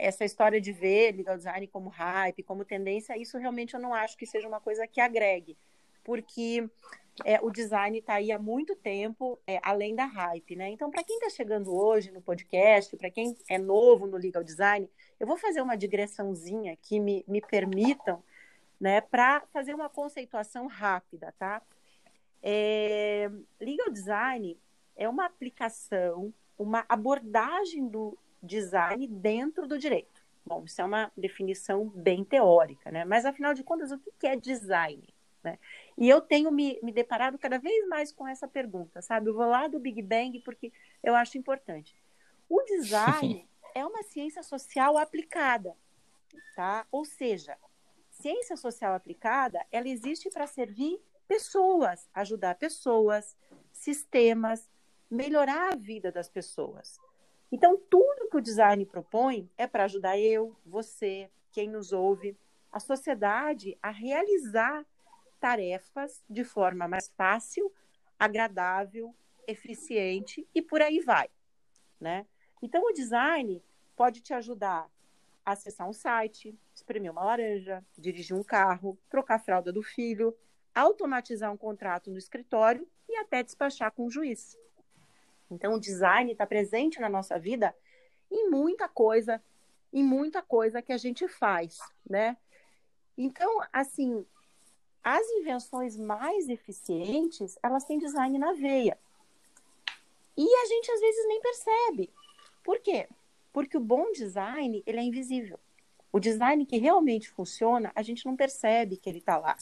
essa 0.00 0.24
história 0.24 0.60
de 0.60 0.72
ver 0.72 1.12
legal 1.12 1.36
design 1.36 1.66
como 1.66 1.90
hype, 1.90 2.42
como 2.42 2.64
tendência, 2.64 3.16
isso 3.18 3.36
realmente 3.38 3.74
eu 3.74 3.80
não 3.80 3.92
acho 3.92 4.16
que 4.16 4.26
seja 4.26 4.48
uma 4.48 4.60
coisa 4.60 4.86
que 4.86 5.00
agregue, 5.00 5.56
porque 6.02 6.68
é, 7.24 7.38
o 7.42 7.50
design 7.50 7.98
está 7.98 8.14
aí 8.14 8.32
há 8.32 8.38
muito 8.38 8.74
tempo, 8.74 9.38
é, 9.46 9.60
além 9.62 9.94
da 9.94 10.06
hype, 10.06 10.56
né? 10.56 10.70
Então, 10.70 10.90
para 10.90 11.04
quem 11.04 11.16
está 11.16 11.28
chegando 11.28 11.74
hoje 11.74 12.10
no 12.10 12.22
podcast, 12.22 12.96
para 12.96 13.10
quem 13.10 13.36
é 13.48 13.58
novo 13.58 14.06
no 14.06 14.16
legal 14.16 14.42
design, 14.42 14.88
eu 15.18 15.26
vou 15.26 15.36
fazer 15.36 15.60
uma 15.60 15.76
digressãozinha 15.76 16.76
que 16.76 16.98
me, 16.98 17.22
me 17.28 17.40
permitam, 17.42 18.22
né, 18.80 19.02
para 19.02 19.42
fazer 19.52 19.74
uma 19.74 19.90
conceituação 19.90 20.66
rápida, 20.66 21.34
tá? 21.38 21.60
É, 22.42 23.30
legal 23.60 23.90
design 23.90 24.58
é 24.96 25.06
uma 25.06 25.26
aplicação, 25.26 26.32
uma 26.58 26.86
abordagem 26.88 27.86
do 27.86 28.16
design 28.42 29.06
dentro 29.06 29.66
do 29.66 29.78
direito. 29.78 30.20
Bom, 30.44 30.64
isso 30.64 30.80
é 30.80 30.84
uma 30.84 31.12
definição 31.16 31.88
bem 31.88 32.24
teórica, 32.24 32.90
né? 32.90 33.04
Mas 33.04 33.24
afinal 33.24 33.54
de 33.54 33.62
contas, 33.62 33.92
o 33.92 33.98
que 34.18 34.26
é 34.26 34.36
design? 34.36 35.06
Né? 35.42 35.58
E 35.96 36.08
eu 36.08 36.20
tenho 36.20 36.50
me, 36.50 36.78
me 36.82 36.92
deparado 36.92 37.38
cada 37.38 37.58
vez 37.58 37.86
mais 37.88 38.12
com 38.12 38.26
essa 38.26 38.46
pergunta, 38.46 39.00
sabe? 39.00 39.28
Eu 39.28 39.34
vou 39.34 39.46
lá 39.46 39.68
do 39.68 39.78
Big 39.78 40.02
Bang 40.02 40.38
porque 40.40 40.72
eu 41.02 41.14
acho 41.14 41.38
importante. 41.38 41.94
O 42.48 42.62
design 42.62 43.48
é 43.74 43.84
uma 43.84 44.02
ciência 44.02 44.42
social 44.42 44.98
aplicada, 44.98 45.76
tá? 46.54 46.86
Ou 46.90 47.04
seja, 47.04 47.56
ciência 48.10 48.56
social 48.56 48.94
aplicada, 48.94 49.64
ela 49.70 49.88
existe 49.88 50.28
para 50.30 50.46
servir 50.46 51.00
pessoas, 51.26 52.08
ajudar 52.12 52.56
pessoas, 52.56 53.36
sistemas, 53.72 54.68
melhorar 55.10 55.72
a 55.72 55.76
vida 55.76 56.12
das 56.12 56.28
pessoas. 56.28 56.98
Então, 57.52 57.76
tudo 57.90 58.28
que 58.30 58.36
o 58.36 58.40
design 58.40 58.86
propõe 58.86 59.50
é 59.58 59.66
para 59.66 59.84
ajudar 59.84 60.18
eu, 60.18 60.56
você, 60.64 61.28
quem 61.50 61.68
nos 61.68 61.92
ouve, 61.92 62.36
a 62.70 62.78
sociedade 62.78 63.76
a 63.82 63.90
realizar 63.90 64.86
tarefas 65.40 66.22
de 66.30 66.44
forma 66.44 66.86
mais 66.86 67.10
fácil, 67.16 67.72
agradável, 68.18 69.14
eficiente 69.46 70.46
e 70.54 70.62
por 70.62 70.80
aí 70.80 71.00
vai, 71.00 71.28
né? 71.98 72.26
Então, 72.62 72.84
o 72.84 72.92
design 72.92 73.62
pode 73.96 74.20
te 74.20 74.32
ajudar 74.32 74.88
a 75.44 75.52
acessar 75.52 75.88
um 75.88 75.92
site, 75.92 76.56
espremer 76.74 77.10
uma 77.10 77.24
laranja, 77.24 77.84
dirigir 77.98 78.36
um 78.36 78.44
carro, 78.44 78.98
trocar 79.08 79.36
a 79.36 79.40
fralda 79.40 79.72
do 79.72 79.82
filho, 79.82 80.36
automatizar 80.74 81.52
um 81.52 81.56
contrato 81.56 82.10
no 82.10 82.18
escritório 82.18 82.86
e 83.08 83.16
até 83.16 83.42
despachar 83.42 83.90
com 83.90 84.06
o 84.06 84.10
juiz. 84.10 84.56
Então, 85.50 85.74
o 85.74 85.80
design 85.80 86.32
está 86.32 86.46
presente 86.46 87.00
na 87.00 87.08
nossa 87.08 87.38
vida 87.38 87.74
em 88.30 88.48
muita 88.48 88.88
coisa, 88.88 89.42
em 89.92 90.04
muita 90.04 90.40
coisa 90.42 90.80
que 90.80 90.92
a 90.92 90.98
gente 90.98 91.26
faz, 91.26 91.78
né? 92.08 92.36
Então, 93.18 93.60
assim, 93.72 94.24
as 95.02 95.26
invenções 95.30 95.96
mais 95.96 96.48
eficientes, 96.48 97.58
elas 97.62 97.84
têm 97.84 97.98
design 97.98 98.38
na 98.38 98.52
veia. 98.52 98.98
E 100.36 100.42
a 100.42 100.66
gente 100.66 100.90
às 100.90 101.00
vezes 101.00 101.26
nem 101.26 101.40
percebe. 101.40 102.10
Por 102.62 102.78
quê? 102.78 103.08
Porque 103.52 103.76
o 103.76 103.80
bom 103.80 104.12
design, 104.12 104.82
ele 104.86 104.98
é 104.98 105.02
invisível. 105.02 105.58
O 106.12 106.20
design 106.20 106.64
que 106.66 106.78
realmente 106.78 107.30
funciona, 107.30 107.92
a 107.94 108.02
gente 108.02 108.26
não 108.26 108.36
percebe 108.36 108.96
que 108.96 109.08
ele 109.08 109.18
está 109.18 109.38
lá. 109.38 109.56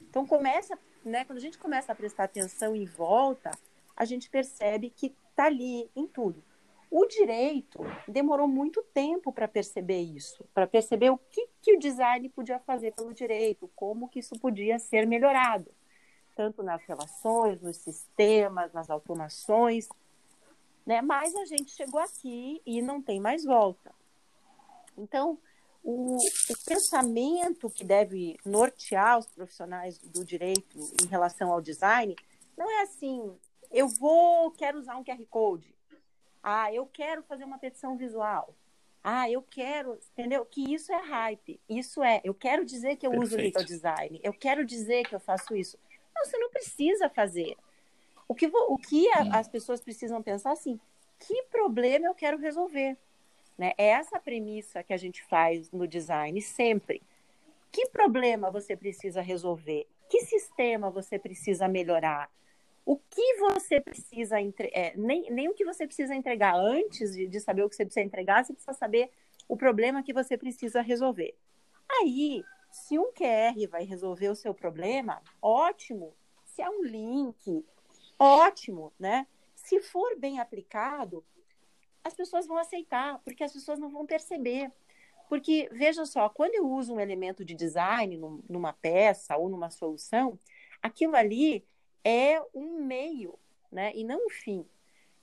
Então 0.00 0.26
começa, 0.26 0.78
né, 1.04 1.24
quando 1.24 1.38
a 1.38 1.40
gente 1.42 1.58
começa 1.58 1.92
a 1.92 1.94
prestar 1.94 2.24
atenção 2.24 2.74
em 2.74 2.84
volta, 2.84 3.50
a 3.96 4.04
gente 4.04 4.28
percebe 4.28 4.90
que 4.90 5.14
está 5.42 5.46
ali 5.46 5.90
em 5.96 6.06
tudo. 6.06 6.42
O 6.90 7.06
direito 7.06 7.80
demorou 8.06 8.46
muito 8.46 8.82
tempo 8.94 9.32
para 9.32 9.48
perceber 9.48 10.00
isso, 10.00 10.44
para 10.52 10.66
perceber 10.66 11.10
o 11.10 11.18
que, 11.18 11.48
que 11.62 11.74
o 11.74 11.78
design 11.78 12.28
podia 12.28 12.58
fazer 12.60 12.92
pelo 12.92 13.14
direito, 13.14 13.70
como 13.74 14.08
que 14.08 14.18
isso 14.18 14.38
podia 14.38 14.78
ser 14.78 15.06
melhorado, 15.06 15.70
tanto 16.36 16.62
nas 16.62 16.82
relações, 16.84 17.60
nos 17.62 17.78
sistemas, 17.78 18.72
nas 18.72 18.90
automações, 18.90 19.88
né? 20.84 21.00
Mas 21.00 21.34
a 21.34 21.46
gente 21.46 21.70
chegou 21.70 22.00
aqui 22.00 22.60
e 22.66 22.82
não 22.82 23.00
tem 23.00 23.20
mais 23.20 23.42
volta. 23.44 23.94
Então, 24.98 25.38
o, 25.82 26.16
o, 26.16 26.64
pensamento 26.66 27.70
que 27.70 27.84
deve 27.84 28.36
nortear 28.44 29.18
os 29.18 29.26
profissionais 29.26 29.98
do 29.98 30.24
direito 30.24 30.78
em 31.02 31.06
relação 31.06 31.50
ao 31.50 31.60
design 31.62 32.14
não 32.56 32.70
é 32.70 32.82
assim, 32.82 33.34
eu 33.72 33.88
vou, 33.88 34.50
quero 34.52 34.78
usar 34.78 34.96
um 34.96 35.04
QR 35.04 35.24
Code. 35.28 35.74
Ah, 36.42 36.72
eu 36.72 36.86
quero 36.86 37.22
fazer 37.22 37.44
uma 37.44 37.58
petição 37.58 37.96
visual. 37.96 38.54
Ah, 39.02 39.28
eu 39.30 39.42
quero, 39.42 39.98
entendeu? 40.12 40.44
Que 40.44 40.72
isso 40.72 40.92
é 40.92 41.00
hype. 41.00 41.60
Isso 41.68 42.02
é, 42.02 42.20
eu 42.22 42.34
quero 42.34 42.64
dizer 42.64 42.96
que 42.96 43.06
eu 43.06 43.10
Perfeito. 43.10 43.32
uso 43.32 43.42
legal 43.42 43.64
design. 43.64 44.20
Eu 44.22 44.32
quero 44.32 44.64
dizer 44.64 45.04
que 45.04 45.14
eu 45.14 45.20
faço 45.20 45.56
isso. 45.56 45.78
Não, 46.14 46.24
você 46.24 46.38
não 46.38 46.50
precisa 46.50 47.08
fazer. 47.08 47.56
O 48.28 48.34
que, 48.34 48.46
o 48.46 48.78
que 48.78 49.08
a, 49.12 49.38
as 49.38 49.48
pessoas 49.48 49.80
precisam 49.80 50.22
pensar 50.22 50.52
assim, 50.52 50.78
que 51.18 51.42
problema 51.44 52.06
eu 52.06 52.14
quero 52.14 52.38
resolver? 52.38 52.96
Né? 53.58 53.72
É 53.76 53.88
essa 53.88 54.20
premissa 54.20 54.82
que 54.82 54.92
a 54.92 54.96
gente 54.96 55.22
faz 55.24 55.70
no 55.72 55.86
design 55.86 56.40
sempre. 56.40 57.02
Que 57.70 57.88
problema 57.88 58.50
você 58.50 58.76
precisa 58.76 59.20
resolver? 59.20 59.86
Que 60.08 60.20
sistema 60.20 60.90
você 60.90 61.18
precisa 61.18 61.66
melhorar? 61.66 62.30
O 62.84 62.96
que 62.96 63.36
você 63.36 63.80
precisa 63.80 64.40
entregar, 64.40 64.78
é, 64.78 64.96
nem, 64.96 65.30
nem 65.30 65.48
o 65.48 65.54
que 65.54 65.64
você 65.64 65.86
precisa 65.86 66.14
entregar 66.14 66.54
antes 66.56 67.14
de, 67.14 67.28
de 67.28 67.40
saber 67.40 67.62
o 67.62 67.68
que 67.68 67.76
você 67.76 67.84
precisa 67.84 68.04
entregar, 68.04 68.44
você 68.44 68.52
precisa 68.52 68.76
saber 68.76 69.10
o 69.48 69.56
problema 69.56 70.02
que 70.02 70.12
você 70.12 70.36
precisa 70.36 70.80
resolver. 70.80 71.36
Aí, 71.88 72.42
se 72.70 72.98
um 72.98 73.12
QR 73.12 73.68
vai 73.70 73.84
resolver 73.84 74.28
o 74.28 74.34
seu 74.34 74.54
problema, 74.54 75.22
ótimo. 75.40 76.14
Se 76.44 76.62
é 76.62 76.68
um 76.68 76.82
link, 76.82 77.64
ótimo, 78.18 78.92
né? 78.98 79.26
Se 79.54 79.80
for 79.80 80.18
bem 80.18 80.40
aplicado, 80.40 81.24
as 82.02 82.14
pessoas 82.14 82.46
vão 82.46 82.56
aceitar, 82.56 83.20
porque 83.24 83.44
as 83.44 83.52
pessoas 83.52 83.78
não 83.78 83.90
vão 83.90 84.06
perceber. 84.06 84.72
Porque, 85.28 85.68
veja 85.72 86.04
só, 86.04 86.28
quando 86.28 86.54
eu 86.54 86.68
uso 86.68 86.94
um 86.94 87.00
elemento 87.00 87.44
de 87.44 87.54
design 87.54 88.18
numa 88.48 88.72
peça 88.72 89.36
ou 89.36 89.48
numa 89.48 89.70
solução, 89.70 90.38
aquilo 90.82 91.16
ali 91.16 91.64
é 92.04 92.42
um 92.54 92.84
meio, 92.84 93.38
né? 93.70 93.92
E 93.94 94.04
não 94.04 94.26
um 94.26 94.30
fim. 94.30 94.66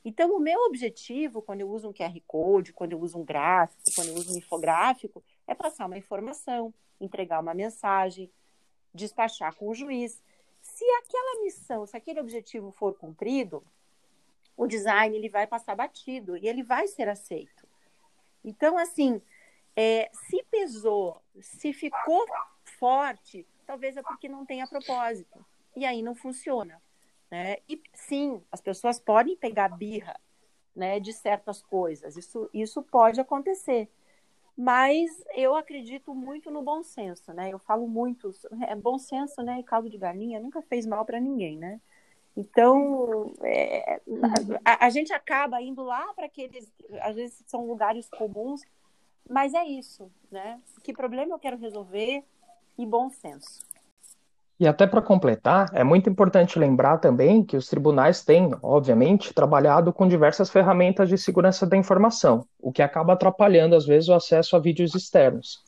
Então, 0.03 0.36
o 0.36 0.39
meu 0.39 0.62
objetivo, 0.62 1.41
quando 1.41 1.62
eu 1.62 1.69
uso 1.69 1.89
um 1.89 1.93
QR 1.93 2.19
Code, 2.25 2.74
quando 2.74 2.93
eu 2.93 3.00
uso 3.00 3.17
um 3.17 3.25
gráfico, 3.25 3.81
quando 3.95 4.09
eu 4.09 4.15
uso 4.15 4.33
um 4.33 4.38
infográfico, 4.38 5.24
é 5.45 5.53
passar 5.53 5.86
uma 5.86 5.98
informação, 5.98 6.74
entregar 7.01 7.41
uma 7.41 7.53
mensagem, 7.53 8.31
despachar 8.93 9.53
com 9.55 9.67
o 9.67 9.75
juiz. 9.75 10.21
Se 10.62 10.86
aquela 11.03 11.43
missão, 11.43 11.86
se 11.86 11.98
aquele 11.98 12.19
objetivo 12.19 12.71
for 12.71 12.93
cumprido, 12.95 13.63
o 14.55 14.67
design 14.67 15.15
ele 15.15 15.29
vai 15.29 15.45
passar 15.45 15.75
batido 15.75 16.38
e 16.38 16.48
ele 16.48 16.63
vai 16.63 16.88
ser 16.88 17.09
aceito. 17.09 17.67
Então, 18.43 18.77
assim, 18.77 19.21
é, 19.75 20.09
se 20.13 20.43
pesou, 20.50 21.21
se 21.41 21.74
ficou 21.74 22.25
forte, 22.63 23.45
talvez 23.65 23.98
é 23.98 24.01
porque 24.01 24.29
não 24.29 24.45
tenha 24.45 24.65
propósito 24.65 25.45
e 25.79 25.86
aí 25.86 26.01
não 26.01 26.15
funciona. 26.15 26.81
Né? 27.31 27.57
E 27.67 27.81
sim, 27.93 28.41
as 28.51 28.62
pessoas 28.62 29.00
podem 29.00 29.36
pegar 29.36 29.69
birra 29.69 30.19
né, 30.75 31.00
de 31.00 31.13
certas 31.13 31.62
coisas, 31.62 32.15
isso, 32.15 32.50
isso 32.53 32.81
pode 32.81 33.19
acontecer. 33.19 33.89
Mas 34.57 35.24
eu 35.36 35.55
acredito 35.55 36.13
muito 36.13 36.51
no 36.51 36.62
bom 36.62 36.83
senso, 36.83 37.31
né? 37.31 37.50
Eu 37.50 37.59
falo 37.59 37.88
muito, 37.88 38.29
é 38.67 38.75
bom 38.75 39.00
senso, 39.00 39.41
né? 39.41 39.59
E 39.59 39.63
caldo 39.63 39.89
de 39.89 39.98
galinha 39.98 40.39
nunca 40.39 40.62
fez 40.62 40.86
mal 40.86 41.05
para 41.05 41.17
ninguém, 41.17 41.57
né? 41.57 41.79
Então, 42.36 43.33
é, 43.41 44.01
a, 44.65 44.86
a, 44.86 44.89
gente 44.89 45.13
acaba 45.13 45.62
indo 45.62 45.81
lá 45.83 46.13
para 46.13 46.25
aqueles, 46.25 46.71
às 47.01 47.15
vezes 47.15 47.43
são 47.48 47.65
lugares 47.65 48.09
comuns, 48.09 48.62
mas 49.29 49.53
é 49.53 49.65
isso, 49.65 50.12
né? 50.31 50.62
Que 50.83 50.93
problema 50.93 51.36
eu 51.36 51.39
quero 51.39 51.57
resolver 51.57 52.24
e 52.77 52.86
bom 52.86 53.09
senso. 53.09 53.62
E 54.59 54.67
até 54.67 54.85
para 54.85 55.01
completar, 55.01 55.69
é 55.73 55.85
muito 55.85 56.09
importante 56.09 56.59
lembrar 56.59 56.97
também 56.97 57.45
que 57.45 57.55
os 57.55 57.69
tribunais 57.69 58.25
têm, 58.25 58.51
obviamente, 58.61 59.33
trabalhado 59.33 59.93
com 59.93 60.05
diversas 60.05 60.49
ferramentas 60.49 61.07
de 61.07 61.17
segurança 61.17 61.65
da 61.65 61.77
informação, 61.77 62.45
o 62.61 62.69
que 62.69 62.81
acaba 62.81 63.13
atrapalhando, 63.13 63.73
às 63.73 63.85
vezes, 63.85 64.09
o 64.09 64.13
acesso 64.13 64.57
a 64.57 64.59
vídeos 64.59 64.93
externos. 64.95 65.63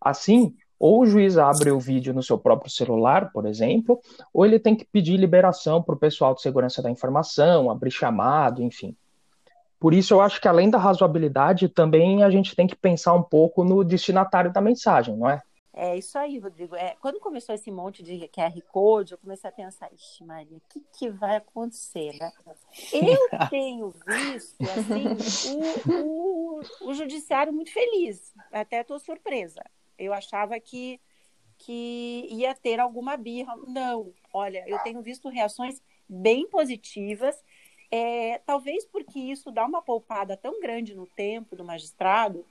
Assim, 0.00 0.52
ou 0.80 1.02
o 1.02 1.06
juiz 1.06 1.38
abre 1.38 1.70
o 1.70 1.78
vídeo 1.78 2.12
no 2.12 2.24
seu 2.24 2.36
próprio 2.36 2.70
celular, 2.70 3.30
por 3.32 3.46
exemplo, 3.46 4.00
ou 4.32 4.44
ele 4.44 4.58
tem 4.58 4.74
que 4.74 4.84
pedir 4.84 5.16
liberação 5.16 5.80
para 5.80 5.94
o 5.94 5.98
pessoal 5.98 6.34
de 6.34 6.42
segurança 6.42 6.82
da 6.82 6.90
informação, 6.90 7.70
abrir 7.70 7.92
chamado, 7.92 8.60
enfim. 8.60 8.96
Por 9.78 9.94
isso, 9.94 10.12
eu 10.12 10.20
acho 10.20 10.40
que 10.40 10.48
além 10.48 10.68
da 10.68 10.78
razoabilidade, 10.78 11.68
também 11.68 12.24
a 12.24 12.30
gente 12.30 12.56
tem 12.56 12.66
que 12.66 12.74
pensar 12.74 13.14
um 13.14 13.22
pouco 13.22 13.62
no 13.62 13.84
destinatário 13.84 14.52
da 14.52 14.60
mensagem, 14.60 15.16
não 15.16 15.30
é? 15.30 15.40
É 15.76 15.96
isso 15.96 16.16
aí, 16.16 16.38
Rodrigo. 16.38 16.76
É, 16.76 16.96
quando 17.00 17.18
começou 17.18 17.54
esse 17.54 17.70
monte 17.70 18.02
de 18.02 18.28
QR 18.28 18.60
Code, 18.70 19.12
eu 19.12 19.18
comecei 19.18 19.50
a 19.50 19.52
pensar, 19.52 19.92
ixi, 19.92 20.24
Maria, 20.24 20.56
o 20.56 20.62
que, 20.68 20.80
que 20.96 21.10
vai 21.10 21.36
acontecer, 21.36 22.14
né? 22.16 22.32
Eu 22.92 23.18
tenho 23.50 23.90
visto, 23.90 24.62
assim, 24.62 25.50
o, 25.90 26.60
o, 26.60 26.88
o 26.90 26.94
judiciário 26.94 27.52
muito 27.52 27.72
feliz. 27.72 28.32
Até 28.52 28.80
estou 28.80 29.00
surpresa. 29.00 29.62
Eu 29.98 30.12
achava 30.12 30.58
que, 30.60 31.00
que 31.58 32.28
ia 32.30 32.54
ter 32.54 32.78
alguma 32.78 33.16
birra. 33.16 33.56
Não, 33.66 34.12
olha, 34.32 34.64
eu 34.68 34.78
tenho 34.80 35.02
visto 35.02 35.28
reações 35.28 35.82
bem 36.08 36.48
positivas 36.48 37.42
é, 37.96 38.40
talvez 38.44 38.84
porque 38.84 39.20
isso 39.20 39.52
dá 39.52 39.64
uma 39.64 39.80
poupada 39.80 40.36
tão 40.36 40.60
grande 40.60 40.96
no 40.96 41.06
tempo 41.06 41.54
do 41.54 41.64
magistrado 41.64 42.44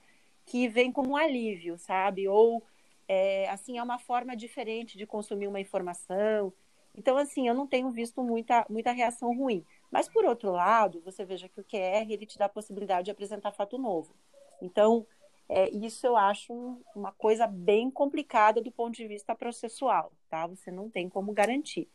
que 0.45 0.69
vem 0.69 0.89
como 0.89 1.11
um 1.11 1.17
alívio, 1.17 1.77
sabe? 1.77 2.29
Ou 2.29 2.63
é, 3.07 3.49
assim 3.49 3.77
é 3.77 3.83
uma 3.83 3.99
forma 3.99 4.35
diferente 4.35 4.97
de 4.97 5.05
consumir 5.05 5.47
uma 5.47 5.59
informação. 5.59 6.53
Então, 6.95 7.17
assim, 7.17 7.47
eu 7.47 7.53
não 7.53 7.65
tenho 7.65 7.89
visto 7.89 8.21
muita, 8.23 8.65
muita 8.69 8.91
reação 8.91 9.35
ruim. 9.35 9.65
Mas, 9.91 10.07
por 10.07 10.25
outro 10.25 10.51
lado, 10.51 11.01
você 11.03 11.25
veja 11.25 11.49
que 11.49 11.59
o 11.59 11.63
QR 11.63 12.09
ele 12.09 12.25
te 12.25 12.37
dá 12.37 12.45
a 12.45 12.49
possibilidade 12.49 13.05
de 13.05 13.11
apresentar 13.11 13.51
fato 13.51 13.77
novo. 13.77 14.15
Então, 14.61 15.05
é, 15.49 15.69
isso 15.69 16.05
eu 16.05 16.15
acho 16.15 16.53
um, 16.53 16.81
uma 16.95 17.11
coisa 17.11 17.47
bem 17.47 17.89
complicada 17.89 18.61
do 18.61 18.71
ponto 18.71 18.95
de 18.95 19.07
vista 19.07 19.35
processual, 19.35 20.11
tá? 20.29 20.47
Você 20.47 20.71
não 20.71 20.89
tem 20.89 21.09
como 21.09 21.33
garantir. 21.33 21.89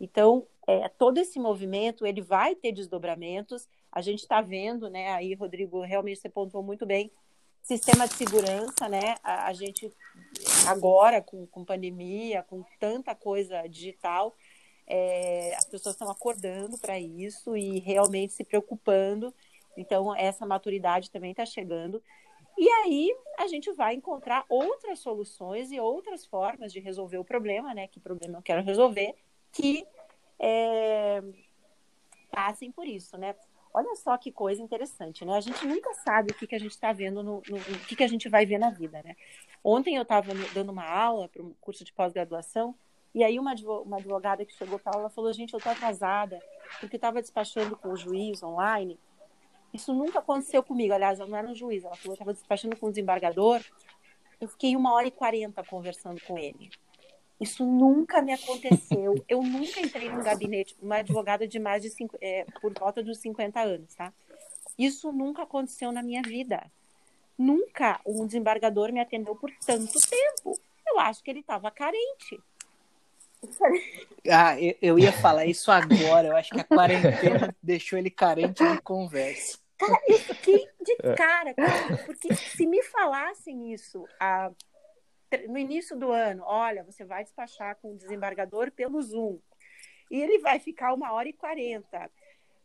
Então, 0.00 0.46
é, 0.66 0.88
todo 0.88 1.18
esse 1.18 1.38
movimento 1.38 2.06
ele 2.06 2.20
vai 2.20 2.54
ter 2.54 2.72
desdobramentos. 2.72 3.68
A 3.92 4.00
gente 4.00 4.20
está 4.20 4.40
vendo, 4.40 4.88
né? 4.88 5.12
Aí, 5.12 5.34
Rodrigo, 5.34 5.80
realmente 5.82 6.20
você 6.20 6.28
pontuou 6.28 6.62
muito 6.62 6.86
bem. 6.86 7.10
Sistema 7.62 8.06
de 8.06 8.14
segurança, 8.14 8.88
né? 8.88 9.16
A, 9.22 9.46
a 9.46 9.52
gente 9.52 9.92
agora 10.66 11.20
com, 11.20 11.46
com 11.46 11.64
pandemia, 11.64 12.42
com 12.42 12.64
tanta 12.78 13.14
coisa 13.14 13.66
digital, 13.66 14.34
é, 14.86 15.54
as 15.56 15.64
pessoas 15.64 15.94
estão 15.94 16.10
acordando 16.10 16.78
para 16.78 16.98
isso 16.98 17.56
e 17.56 17.78
realmente 17.78 18.32
se 18.32 18.44
preocupando. 18.44 19.34
Então, 19.76 20.14
essa 20.14 20.46
maturidade 20.46 21.10
também 21.10 21.30
está 21.30 21.44
chegando. 21.44 22.02
E 22.56 22.68
aí 22.68 23.14
a 23.38 23.46
gente 23.48 23.72
vai 23.72 23.94
encontrar 23.94 24.44
outras 24.48 25.00
soluções 25.00 25.72
e 25.72 25.80
outras 25.80 26.24
formas 26.24 26.72
de 26.72 26.78
resolver 26.78 27.18
o 27.18 27.24
problema, 27.24 27.74
né? 27.74 27.88
Que 27.88 27.98
problema 27.98 28.38
eu 28.38 28.42
quero 28.42 28.62
resolver, 28.62 29.14
que 29.52 29.84
é, 30.38 31.22
passem 32.30 32.70
por 32.70 32.86
isso, 32.86 33.16
né? 33.16 33.34
Olha 33.76 33.96
só 33.96 34.16
que 34.16 34.30
coisa 34.30 34.62
interessante, 34.62 35.24
né? 35.24 35.36
A 35.36 35.40
gente 35.40 35.66
nunca 35.66 35.92
sabe 35.94 36.30
o 36.30 36.34
que, 36.34 36.46
que 36.46 36.54
a 36.54 36.60
gente 36.60 36.70
está 36.70 36.92
vendo, 36.92 37.24
no, 37.24 37.42
no, 37.48 37.56
o 37.56 37.86
que, 37.88 37.96
que 37.96 38.04
a 38.04 38.08
gente 38.08 38.28
vai 38.28 38.46
ver 38.46 38.56
na 38.56 38.70
vida, 38.70 39.02
né? 39.02 39.16
Ontem 39.64 39.96
eu 39.96 40.02
estava 40.02 40.32
dando 40.54 40.70
uma 40.70 40.88
aula 40.88 41.28
para 41.28 41.42
um 41.42 41.52
curso 41.60 41.84
de 41.84 41.92
pós-graduação 41.92 42.72
e 43.12 43.24
aí 43.24 43.36
uma, 43.36 43.52
uma 43.84 43.96
advogada 43.96 44.44
que 44.44 44.54
chegou 44.54 44.78
para 44.78 44.96
aula 44.96 45.10
falou, 45.10 45.32
gente, 45.32 45.54
eu 45.54 45.58
estou 45.58 45.72
atrasada 45.72 46.40
porque 46.78 46.94
estava 46.94 47.20
despachando 47.20 47.76
com 47.76 47.88
o 47.88 47.96
juiz 47.96 48.44
online. 48.44 48.96
Isso 49.72 49.92
nunca 49.92 50.20
aconteceu 50.20 50.62
comigo, 50.62 50.94
aliás, 50.94 51.18
ela 51.18 51.28
não 51.28 51.36
era 51.36 51.48
um 51.48 51.54
juiz, 51.54 51.84
ela 51.84 51.96
falou 51.96 52.14
estava 52.14 52.32
despachando 52.32 52.76
com 52.76 52.86
o 52.86 52.90
desembargador. 52.90 53.60
Eu 54.40 54.46
fiquei 54.46 54.76
uma 54.76 54.92
hora 54.92 55.08
e 55.08 55.10
quarenta 55.10 55.64
conversando 55.64 56.20
com 56.22 56.38
ele. 56.38 56.70
Isso 57.44 57.62
nunca 57.62 58.22
me 58.22 58.32
aconteceu. 58.32 59.22
Eu 59.28 59.42
nunca 59.42 59.78
entrei 59.78 60.08
num 60.08 60.22
gabinete, 60.22 60.74
uma 60.80 60.96
advogada 60.96 61.46
de 61.46 61.58
mais 61.58 61.82
de 61.82 61.90
cinco, 61.90 62.16
é, 62.18 62.46
por 62.58 62.72
volta 62.72 63.02
dos 63.02 63.18
50 63.18 63.60
anos, 63.60 63.94
tá? 63.94 64.10
Isso 64.78 65.12
nunca 65.12 65.42
aconteceu 65.42 65.92
na 65.92 66.02
minha 66.02 66.22
vida. 66.22 66.64
Nunca 67.36 68.00
um 68.06 68.26
desembargador 68.26 68.90
me 68.90 68.98
atendeu 68.98 69.36
por 69.36 69.50
tanto 69.66 69.92
tempo. 70.08 70.58
Eu 70.86 70.98
acho 70.98 71.22
que 71.22 71.30
ele 71.30 71.40
estava 71.40 71.70
carente. 71.70 72.40
Ah, 74.26 74.58
eu, 74.58 74.74
eu, 74.80 74.98
ia 74.98 75.12
falar 75.12 75.44
isso 75.44 75.70
agora. 75.70 76.28
Eu 76.28 76.36
acho 76.36 76.50
que 76.50 76.60
a 76.62 76.64
quarentena 76.64 77.54
deixou 77.62 77.98
ele 77.98 78.08
carente 78.08 78.64
de 78.64 78.80
conversa. 78.80 79.58
Cara, 79.76 80.00
eu 80.08 80.18
fiquei 80.18 80.66
de 80.80 80.96
cara, 81.14 81.54
porque 82.06 82.34
se 82.34 82.64
me 82.64 82.82
falassem 82.84 83.70
isso 83.70 84.08
há 84.18 84.50
no 85.48 85.58
início 85.58 85.96
do 85.96 86.10
ano, 86.10 86.42
olha, 86.46 86.84
você 86.84 87.04
vai 87.04 87.22
despachar 87.22 87.76
com 87.76 87.92
o 87.92 87.96
desembargador 87.96 88.70
pelo 88.72 89.00
Zoom. 89.02 89.38
E 90.10 90.20
ele 90.20 90.38
vai 90.38 90.58
ficar 90.58 90.92
uma 90.92 91.12
hora 91.12 91.28
e 91.28 91.32
quarenta 91.32 92.10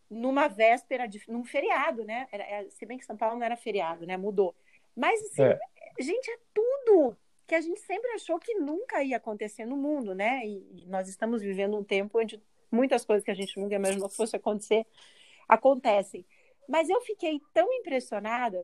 numa 0.09 0.47
véspera 0.47 1.07
de 1.07 1.21
num 1.27 1.45
feriado, 1.45 2.03
né? 2.03 2.27
Era, 2.31 2.43
é, 2.43 2.69
se 2.69 2.85
bem 2.85 2.97
que 2.97 3.05
São 3.05 3.15
Paulo 3.15 3.37
não 3.37 3.45
era 3.45 3.55
feriado, 3.55 4.05
né? 4.05 4.17
Mudou. 4.17 4.55
Mas 4.95 5.21
assim, 5.21 5.43
é. 5.43 5.59
gente, 5.99 6.29
é 6.29 6.37
tudo 6.53 7.17
que 7.45 7.55
a 7.55 7.61
gente 7.61 7.79
sempre 7.79 8.11
achou 8.11 8.39
que 8.39 8.55
nunca 8.55 9.03
ia 9.03 9.17
acontecer 9.17 9.65
no 9.65 9.77
mundo, 9.77 10.13
né? 10.13 10.41
E, 10.45 10.83
e 10.83 10.85
nós 10.87 11.07
estamos 11.07 11.41
vivendo 11.41 11.77
um 11.77 11.83
tempo 11.83 12.19
onde 12.19 12.41
muitas 12.71 13.05
coisas 13.05 13.23
que 13.23 13.31
a 13.31 13.35
gente 13.35 13.59
nunca 13.59 13.75
imaginou 13.75 14.09
que 14.09 14.15
fosse 14.15 14.35
acontecer 14.35 14.85
acontecem. 15.47 16.25
Mas 16.67 16.89
eu 16.89 17.01
fiquei 17.01 17.41
tão 17.53 17.71
impressionada 17.73 18.63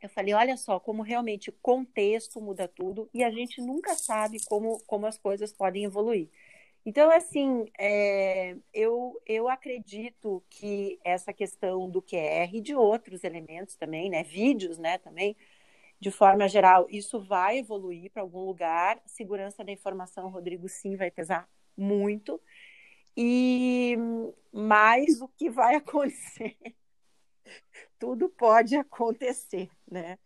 eu 0.00 0.08
falei, 0.08 0.34
olha 0.34 0.56
só, 0.56 0.78
como 0.78 1.02
realmente 1.02 1.50
contexto 1.62 2.40
muda 2.40 2.68
tudo 2.68 3.08
e 3.14 3.24
a 3.24 3.30
gente 3.30 3.60
nunca 3.60 3.94
sabe 3.94 4.38
como, 4.46 4.78
como 4.86 5.06
as 5.06 5.18
coisas 5.18 5.52
podem 5.52 5.84
evoluir. 5.84 6.28
Então, 6.84 7.10
assim, 7.10 7.66
é, 7.78 8.56
eu, 8.72 9.20
eu 9.26 9.48
acredito 9.48 10.42
que 10.48 11.00
essa 11.04 11.32
questão 11.32 11.90
do 11.90 12.00
QR 12.00 12.54
e 12.54 12.60
de 12.60 12.74
outros 12.76 13.24
elementos 13.24 13.74
também, 13.76 14.08
né, 14.08 14.22
vídeos, 14.22 14.78
né, 14.78 14.98
também, 14.98 15.36
de 16.00 16.10
forma 16.10 16.48
geral, 16.48 16.86
isso 16.90 17.20
vai 17.20 17.58
evoluir 17.58 18.10
para 18.12 18.22
algum 18.22 18.44
lugar. 18.44 19.00
Segurança 19.06 19.64
da 19.64 19.72
informação, 19.72 20.28
Rodrigo, 20.30 20.68
sim, 20.68 20.96
vai 20.96 21.10
pesar 21.10 21.48
muito. 21.76 22.40
E 23.16 23.96
mais 24.52 25.20
o 25.20 25.28
que 25.28 25.50
vai 25.50 25.74
acontecer 25.76 26.56
tudo 27.98 28.28
pode 28.28 28.76
acontecer, 28.76 29.68
né? 29.90 30.18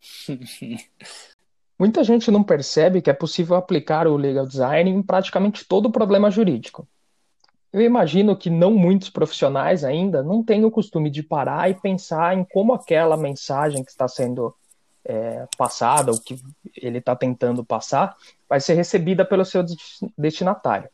Muita 1.78 2.02
gente 2.02 2.30
não 2.30 2.42
percebe 2.42 3.02
que 3.02 3.10
é 3.10 3.12
possível 3.12 3.54
aplicar 3.56 4.06
o 4.06 4.16
legal 4.16 4.46
design 4.46 4.90
em 4.90 5.02
praticamente 5.02 5.66
todo 5.66 5.90
problema 5.90 6.30
jurídico. 6.30 6.88
Eu 7.70 7.82
imagino 7.82 8.34
que 8.36 8.48
não 8.48 8.72
muitos 8.72 9.10
profissionais 9.10 9.84
ainda 9.84 10.22
não 10.22 10.42
têm 10.42 10.64
o 10.64 10.70
costume 10.70 11.10
de 11.10 11.22
parar 11.22 11.68
e 11.68 11.74
pensar 11.74 12.34
em 12.34 12.44
como 12.44 12.72
aquela 12.72 13.16
mensagem 13.16 13.84
que 13.84 13.90
está 13.90 14.08
sendo 14.08 14.54
é, 15.04 15.46
passada, 15.58 16.10
ou 16.10 16.18
que 16.18 16.40
ele 16.74 16.98
está 16.98 17.14
tentando 17.14 17.62
passar, 17.62 18.16
vai 18.48 18.60
ser 18.60 18.74
recebida 18.74 19.24
pelo 19.24 19.44
seu 19.44 19.62
destinatário. 20.16 20.88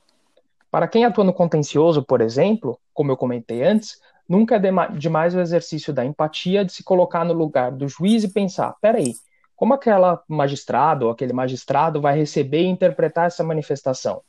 Para 0.70 0.88
quem 0.88 1.04
atua 1.04 1.22
no 1.22 1.32
contencioso, 1.32 2.02
por 2.02 2.20
exemplo, 2.20 2.78
como 2.92 3.12
eu 3.12 3.16
comentei 3.16 3.62
antes, 3.62 4.00
Nunca 4.32 4.56
é 4.56 4.60
demais 4.96 5.34
o 5.34 5.40
exercício 5.40 5.92
da 5.92 6.06
empatia 6.06 6.64
de 6.64 6.72
se 6.72 6.82
colocar 6.82 7.22
no 7.22 7.34
lugar 7.34 7.70
do 7.70 7.86
juiz 7.86 8.24
e 8.24 8.32
pensar: 8.32 8.74
peraí, 8.80 9.12
como 9.54 9.74
aquela 9.74 10.22
magistrada 10.26 11.04
ou 11.04 11.10
aquele 11.10 11.34
magistrado 11.34 12.00
vai 12.00 12.16
receber 12.16 12.62
e 12.62 12.66
interpretar 12.66 13.26
essa 13.26 13.44
manifestação? 13.44 14.22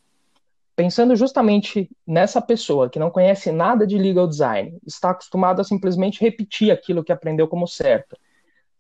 Pensando 0.76 1.16
justamente 1.16 1.90
nessa 2.06 2.42
pessoa 2.42 2.90
que 2.90 3.00
não 3.00 3.10
conhece 3.10 3.50
nada 3.50 3.88
de 3.88 3.98
legal 3.98 4.28
design, 4.28 4.78
está 4.86 5.12
acostumado 5.12 5.62
a 5.62 5.64
simplesmente 5.64 6.20
repetir 6.20 6.70
aquilo 6.70 7.02
que 7.02 7.14
aprendeu 7.14 7.48
como 7.48 7.66
certo, 7.66 8.18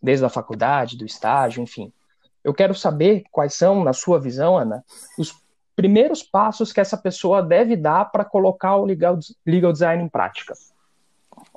desde 0.02 0.26
a 0.26 0.30
faculdade, 0.30 0.98
do 0.98 1.06
estágio, 1.06 1.64
enfim. 1.64 1.90
Eu 2.44 2.54
quero 2.54 2.76
saber 2.76 3.24
quais 3.32 3.54
são, 3.54 3.82
na 3.82 3.94
sua 3.94 4.20
visão, 4.20 4.58
Ana, 4.58 4.84
os 5.18 5.34
primeiros 5.74 6.22
passos 6.22 6.74
que 6.74 6.82
essa 6.82 6.98
pessoa 6.98 7.42
deve 7.42 7.78
dar 7.78 8.12
para 8.12 8.26
colocar 8.26 8.76
o 8.76 8.84
legal, 8.84 9.18
legal 9.46 9.72
design 9.72 10.04
em 10.04 10.10
prática. 10.10 10.54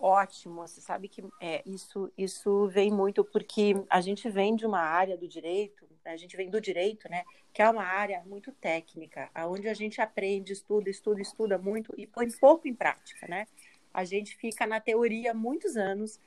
Ótimo, 0.09 0.61
você 0.61 0.81
sabe 0.81 1.09
que 1.09 1.21
é, 1.41 1.65
isso, 1.67 2.13
isso 2.17 2.69
vem 2.69 2.93
muito 2.93 3.25
porque 3.25 3.75
a 3.91 4.01
gente 4.01 4.31
vem 4.31 4.55
de 4.55 4.65
uma 4.65 4.79
área 4.79 5.17
do 5.17 5.27
direito, 5.27 5.85
a 6.05 6.17
gente 6.17 6.37
vem 6.37 6.49
do 6.49 6.61
direito, 6.61 7.11
né, 7.11 7.25
que 7.53 7.61
é 7.61 7.69
uma 7.69 7.83
área 7.83 8.23
muito 8.25 8.53
técnica, 8.53 9.29
onde 9.49 9.69
a 9.69 9.75
gente 9.75 10.01
aprende, 10.01 10.53
estuda, 10.53 10.89
estuda, 10.89 11.21
estuda 11.21 11.59
muito 11.59 11.93
e 11.99 12.07
põe 12.07 12.31
pouco 12.31 12.69
em 12.69 12.73
prática, 12.73 13.27
né? 13.27 13.49
A 13.93 14.05
gente 14.05 14.37
fica 14.37 14.65
na 14.65 14.79
teoria 14.79 15.35
muitos 15.35 15.77
anos 15.77 16.21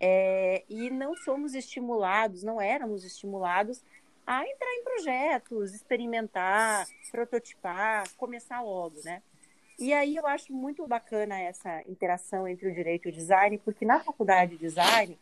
é, 0.00 0.64
e 0.68 0.90
não 0.90 1.14
somos 1.14 1.54
estimulados, 1.54 2.42
não 2.42 2.60
éramos 2.60 3.04
estimulados 3.04 3.84
a 4.26 4.44
entrar 4.44 4.74
em 4.74 4.82
projetos, 4.82 5.72
experimentar, 5.72 6.88
prototipar, 7.12 8.02
começar 8.16 8.60
logo, 8.62 9.00
né? 9.04 9.22
E 9.82 9.92
aí 9.92 10.14
eu 10.14 10.24
acho 10.28 10.52
muito 10.52 10.86
bacana 10.86 11.36
essa 11.40 11.82
interação 11.88 12.46
entre 12.46 12.68
o 12.68 12.72
direito 12.72 13.08
e 13.08 13.10
o 13.10 13.12
design, 13.12 13.58
porque 13.58 13.84
na 13.84 13.98
faculdade 13.98 14.52
de 14.52 14.58
design 14.58 15.18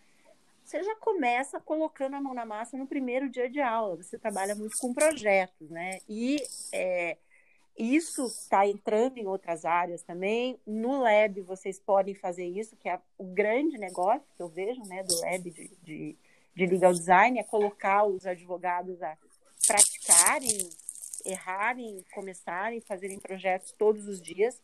você 0.63 0.83
já 0.83 0.95
começa 0.97 1.59
colocando 1.59 2.17
a 2.17 2.21
mão 2.21 2.35
na 2.35 2.45
massa 2.45 2.77
no 2.77 2.87
primeiro 2.87 3.31
dia 3.31 3.49
de 3.49 3.59
aula. 3.59 3.97
Você 3.97 4.19
trabalha 4.19 4.55
muito 4.55 4.77
com 4.77 4.93
projetos, 4.93 5.71
né? 5.71 6.01
E, 6.07 6.37
é, 6.75 7.17
isso 7.79 8.27
está 8.27 8.67
entrando 8.67 9.17
em 9.17 9.27
outras 9.27 9.65
áreas 9.65 10.03
também. 10.03 10.61
No 10.67 11.01
Lab 11.01 11.41
vocês 11.41 11.81
podem 11.81 12.15
fazer 12.15 12.45
isso, 12.45 12.77
que 12.77 12.91
é 12.91 13.01
o 13.17 13.25
grande 13.25 13.79
negócio 13.79 14.29
que 14.37 14.43
eu 14.43 14.49
vejo 14.49 14.83
né, 14.83 15.03
do 15.03 15.19
Lab 15.23 15.51
de, 15.51 15.71
de, 15.83 16.17
de 16.55 16.67
legal 16.67 16.93
design, 16.93 17.39
é 17.39 17.45
colocar 17.45 18.05
os 18.05 18.27
advogados 18.27 19.03
a 19.03 19.17
praticarem, 19.67 20.69
errarem, 21.25 22.05
começarem, 22.13 22.81
fazerem 22.81 23.19
projetos 23.19 23.73
todos 23.73 24.07
os 24.07 24.21
dias. 24.21 24.61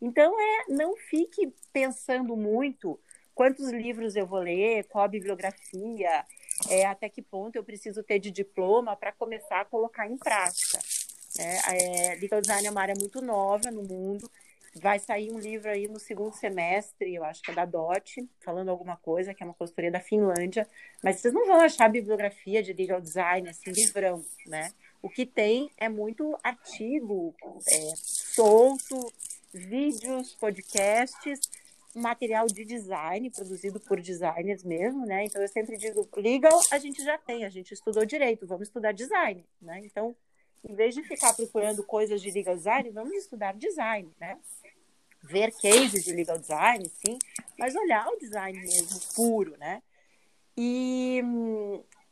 Então, 0.00 0.34
é, 0.40 0.64
não 0.68 0.96
fique 0.96 1.52
pensando 1.72 2.36
muito 2.36 2.98
quantos 3.34 3.70
livros 3.70 4.16
eu 4.16 4.26
vou 4.26 4.40
ler, 4.40 4.84
qual 4.84 5.04
a 5.04 5.08
bibliografia, 5.08 6.24
é, 6.68 6.84
até 6.86 7.08
que 7.08 7.22
ponto 7.22 7.56
eu 7.56 7.64
preciso 7.64 8.02
ter 8.02 8.18
de 8.18 8.30
diploma 8.30 8.96
para 8.96 9.12
começar 9.12 9.60
a 9.60 9.64
colocar 9.64 10.06
em 10.06 10.16
prática. 10.16 10.78
É, 11.38 12.12
é, 12.12 12.14
legal 12.16 12.40
design 12.40 12.66
é 12.66 12.70
uma 12.70 12.82
área 12.82 12.94
muito 12.98 13.22
nova 13.22 13.70
no 13.70 13.82
mundo. 13.82 14.30
Vai 14.76 14.98
sair 14.98 15.32
um 15.32 15.38
livro 15.38 15.68
aí 15.68 15.88
no 15.88 15.98
segundo 15.98 16.32
semestre, 16.32 17.14
eu 17.14 17.24
acho 17.24 17.42
que 17.42 17.50
é 17.50 17.54
da 17.54 17.64
DOT, 17.64 18.28
falando 18.40 18.68
alguma 18.68 18.96
coisa, 18.96 19.34
que 19.34 19.42
é 19.42 19.46
uma 19.46 19.54
consultoria 19.54 19.90
da 19.90 20.00
Finlândia. 20.00 20.66
Mas 21.02 21.16
vocês 21.20 21.34
não 21.34 21.46
vão 21.46 21.60
achar 21.60 21.88
bibliografia 21.88 22.62
de 22.62 22.72
legal 22.72 23.00
design, 23.00 23.48
assim, 23.48 23.70
livrão, 23.72 24.24
né? 24.46 24.70
O 25.02 25.08
que 25.08 25.24
tem 25.24 25.70
é 25.76 25.88
muito 25.88 26.38
artigo 26.42 27.34
é, 27.66 27.92
solto, 27.96 29.12
vídeos, 29.52 30.34
podcasts, 30.34 31.40
material 31.94 32.46
de 32.46 32.64
design, 32.64 33.30
produzido 33.30 33.80
por 33.80 34.00
designers 34.00 34.62
mesmo, 34.62 35.04
né? 35.06 35.24
Então 35.24 35.40
eu 35.42 35.48
sempre 35.48 35.76
digo, 35.76 36.08
legal 36.16 36.60
a 36.70 36.78
gente 36.78 37.02
já 37.02 37.18
tem, 37.18 37.44
a 37.44 37.48
gente 37.48 37.72
estudou 37.72 38.04
direito, 38.04 38.46
vamos 38.46 38.68
estudar 38.68 38.92
design, 38.92 39.44
né? 39.60 39.80
Então 39.84 40.14
em 40.62 40.74
vez 40.74 40.94
de 40.94 41.02
ficar 41.02 41.32
procurando 41.34 41.82
coisas 41.82 42.20
de 42.20 42.30
legal 42.30 42.54
design, 42.54 42.90
vamos 42.90 43.14
estudar 43.14 43.54
design, 43.54 44.14
né? 44.20 44.38
Ver 45.22 45.52
cases 45.52 46.04
de 46.04 46.12
legal 46.12 46.38
design, 46.38 46.88
sim, 46.88 47.18
mas 47.58 47.74
olhar 47.74 48.06
o 48.08 48.18
design 48.18 48.58
mesmo 48.58 49.00
puro, 49.14 49.56
né? 49.56 49.82
E 50.56 51.22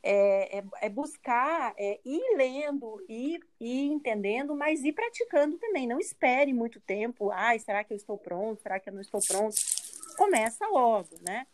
é, 0.03 0.59
é, 0.59 0.65
é 0.83 0.89
buscar 0.89 1.75
é, 1.77 2.01
ir 2.05 2.37
lendo, 2.37 3.05
ir, 3.09 3.41
ir 3.61 3.87
entendendo, 3.87 4.55
mas 4.55 4.83
ir 4.85 4.93
praticando 4.93 5.59
também. 5.59 5.87
Não 5.87 5.99
espere 5.99 6.53
muito 6.53 6.81
tempo. 6.81 7.31
Ai, 7.31 7.59
será 7.59 7.83
que 7.85 7.93
eu 7.93 7.97
estou 7.97 8.17
pronto? 8.17 8.63
Será 8.63 8.79
que 8.79 8.89
eu 8.89 8.95
não 8.95 9.01
estou 9.01 9.21
pronto? 9.27 9.57
Começa 10.17 10.67
logo, 10.69 11.11
né? 11.27 11.47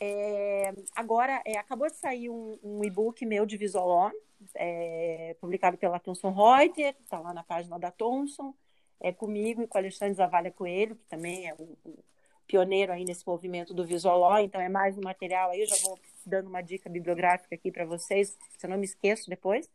É, 0.00 0.72
agora, 0.94 1.42
é, 1.44 1.58
acabou 1.58 1.88
de 1.88 1.96
sair 1.96 2.30
um, 2.30 2.58
um 2.62 2.84
e-book 2.84 3.24
meu 3.26 3.44
de 3.44 3.56
Visual 3.56 4.12
é, 4.54 5.36
publicado 5.40 5.76
pela 5.76 5.98
Thomson 5.98 6.30
Reuters, 6.30 6.96
está 7.02 7.18
lá 7.18 7.34
na 7.34 7.42
página 7.42 7.78
da 7.78 7.90
Thomson, 7.90 8.54
é 9.00 9.12
comigo 9.12 9.62
e 9.62 9.66
com 9.66 9.78
Alexandre 9.78 10.14
Zavalha 10.14 10.50
Coelho, 10.50 10.96
que 10.96 11.04
também 11.06 11.48
é 11.48 11.54
um, 11.54 11.76
um 11.84 11.94
pioneiro 12.46 12.92
aí 12.92 13.04
nesse 13.04 13.26
movimento 13.26 13.74
do 13.74 13.84
Visual 13.84 14.38
então 14.40 14.60
é 14.60 14.68
mais 14.68 14.96
um 14.96 15.02
material 15.02 15.50
aí, 15.50 15.60
eu 15.60 15.66
já 15.66 15.76
vou 15.82 15.98
dando 16.28 16.48
uma 16.48 16.62
dica 16.62 16.88
bibliográfica 16.88 17.54
aqui 17.54 17.72
para 17.72 17.84
vocês, 17.84 18.36
se 18.56 18.66
eu 18.66 18.70
não 18.70 18.78
me 18.78 18.84
esqueço 18.84 19.28
depois. 19.28 19.68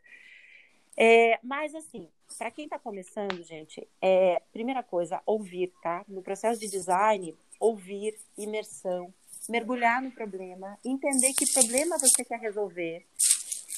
É, 0.96 1.40
mas 1.44 1.74
assim, 1.74 2.08
para 2.38 2.52
quem 2.52 2.66
está 2.66 2.78
começando, 2.78 3.44
gente, 3.44 3.88
é, 4.02 4.42
primeira 4.52 4.84
coisa, 4.84 5.22
ouvir, 5.26 5.74
tá? 5.82 6.06
No 6.08 6.22
processo 6.22 6.60
de 6.60 6.70
design, 6.70 7.36
ouvir, 7.60 8.18
imersão, 8.38 9.14
mergulhar 9.50 10.02
no 10.02 10.12
problema, 10.12 10.78
entender 10.86 11.34
que 11.34 11.52
problema 11.52 11.98
você 11.98 12.24
quer 12.24 12.40
resolver, 12.40 13.06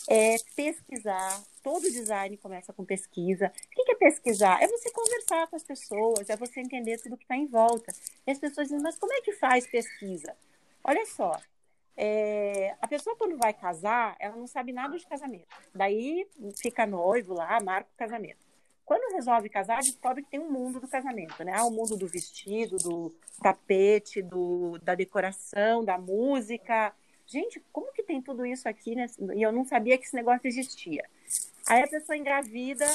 é 0.07 0.35
pesquisar. 0.55 1.43
Todo 1.63 1.81
design 1.91 2.37
começa 2.37 2.71
com 2.71 2.85
pesquisa. 2.85 3.51
O 3.75 3.83
que 3.83 3.91
é 3.91 3.95
pesquisar? 3.95 4.61
É 4.61 4.67
você 4.67 4.91
conversar 4.91 5.47
com 5.47 5.55
as 5.55 5.63
pessoas, 5.63 6.29
é 6.29 6.35
você 6.35 6.59
entender 6.59 6.99
tudo 6.99 7.17
que 7.17 7.23
está 7.23 7.35
em 7.35 7.47
volta. 7.47 7.91
E 8.25 8.31
as 8.31 8.37
pessoas 8.37 8.67
dizem, 8.67 8.83
mas 8.83 8.97
como 8.97 9.13
é 9.13 9.21
que 9.21 9.33
faz 9.33 9.65
pesquisa? 9.65 10.35
Olha 10.83 11.05
só, 11.07 11.39
é, 11.97 12.75
a 12.81 12.87
pessoa 12.87 13.15
quando 13.15 13.37
vai 13.37 13.53
casar, 13.53 14.15
ela 14.19 14.35
não 14.35 14.47
sabe 14.47 14.71
nada 14.71 14.97
de 14.97 15.05
casamento. 15.07 15.47
Daí 15.73 16.27
fica 16.61 16.85
noivo 16.85 17.33
lá, 17.33 17.59
marca 17.63 17.89
o 17.93 17.97
casamento. 17.97 18.45
Quando 18.85 19.13
resolve 19.13 19.49
casar, 19.49 19.79
descobre 19.79 20.23
que 20.23 20.29
tem 20.29 20.39
um 20.39 20.51
mundo 20.51 20.79
do 20.79 20.87
casamento, 20.87 21.43
né? 21.43 21.59
O 21.63 21.71
mundo 21.71 21.97
do 21.97 22.07
vestido, 22.07 22.77
do 22.77 23.15
tapete, 23.41 24.21
do, 24.21 24.77
da 24.83 24.93
decoração, 24.93 25.83
da 25.83 25.97
música. 25.97 26.93
Gente, 27.25 27.59
como 27.71 27.91
que 27.91 28.03
tem 28.03 28.21
tudo 28.21 28.45
isso 28.45 28.69
aqui, 28.69 28.93
né? 28.95 29.07
E 29.35 29.41
eu 29.41 29.51
não 29.51 29.65
sabia 29.65 29.97
que 29.97 30.05
esse 30.05 30.15
negócio 30.15 30.47
existia. 30.47 31.03
Aí 31.67 31.81
a 31.81 31.87
pessoa 31.87 32.15
engravida, 32.15 32.85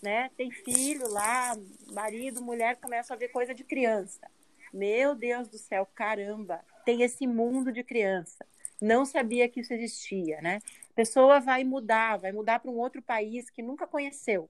né? 0.00 0.30
Tem 0.36 0.48
filho 0.50 1.08
lá, 1.08 1.56
marido, 1.92 2.40
mulher, 2.40 2.76
começa 2.76 3.12
a 3.12 3.16
ver 3.16 3.28
coisa 3.28 3.52
de 3.52 3.64
criança. 3.64 4.30
Meu 4.72 5.16
Deus 5.16 5.48
do 5.48 5.58
céu, 5.58 5.88
caramba, 5.92 6.64
tem 6.86 7.02
esse 7.02 7.26
mundo 7.26 7.72
de 7.72 7.82
criança. 7.82 8.46
Não 8.80 9.04
sabia 9.04 9.48
que 9.48 9.60
isso 9.60 9.74
existia, 9.74 10.40
né? 10.40 10.62
A 10.90 10.94
pessoa 10.94 11.40
vai 11.40 11.64
mudar, 11.64 12.16
vai 12.16 12.30
mudar 12.30 12.60
para 12.60 12.70
um 12.70 12.78
outro 12.78 13.02
país 13.02 13.50
que 13.50 13.60
nunca 13.60 13.88
conheceu. 13.88 14.48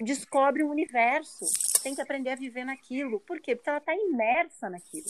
Descobre 0.00 0.62
um 0.62 0.70
universo, 0.70 1.44
tem 1.82 1.94
que 1.94 2.00
aprender 2.00 2.30
a 2.30 2.36
viver 2.36 2.64
naquilo. 2.64 3.18
Por 3.20 3.40
quê? 3.40 3.56
Porque 3.56 3.68
ela 3.68 3.78
está 3.78 3.94
imersa 3.94 4.70
naquilo. 4.70 5.06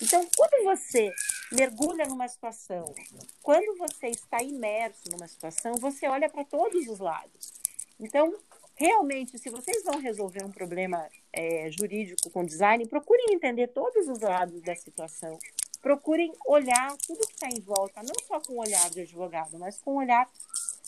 Então, 0.00 0.24
quando 0.36 0.64
você 0.64 1.12
mergulha 1.50 2.06
numa 2.06 2.28
situação, 2.28 2.94
quando 3.42 3.76
você 3.78 4.08
está 4.08 4.42
imerso 4.42 5.10
numa 5.10 5.26
situação, 5.26 5.74
você 5.74 6.06
olha 6.06 6.28
para 6.28 6.44
todos 6.44 6.86
os 6.86 7.00
lados. 7.00 7.52
Então, 7.98 8.32
realmente, 8.76 9.38
se 9.38 9.50
vocês 9.50 9.82
vão 9.82 9.98
resolver 9.98 10.44
um 10.44 10.52
problema 10.52 11.08
é, 11.32 11.70
jurídico 11.70 12.30
com 12.30 12.44
design, 12.44 12.86
procurem 12.86 13.34
entender 13.34 13.68
todos 13.68 14.06
os 14.08 14.20
lados 14.20 14.60
da 14.62 14.76
situação. 14.76 15.38
Procurem 15.80 16.32
olhar 16.46 16.96
tudo 17.06 17.26
que 17.26 17.32
está 17.32 17.48
em 17.48 17.60
volta, 17.60 18.02
não 18.02 18.14
só 18.26 18.40
com 18.40 18.54
o 18.54 18.60
olhar 18.60 18.90
de 18.90 19.00
advogado, 19.00 19.58
mas 19.58 19.80
com 19.80 19.92
o 19.92 19.98
olhar 19.98 20.28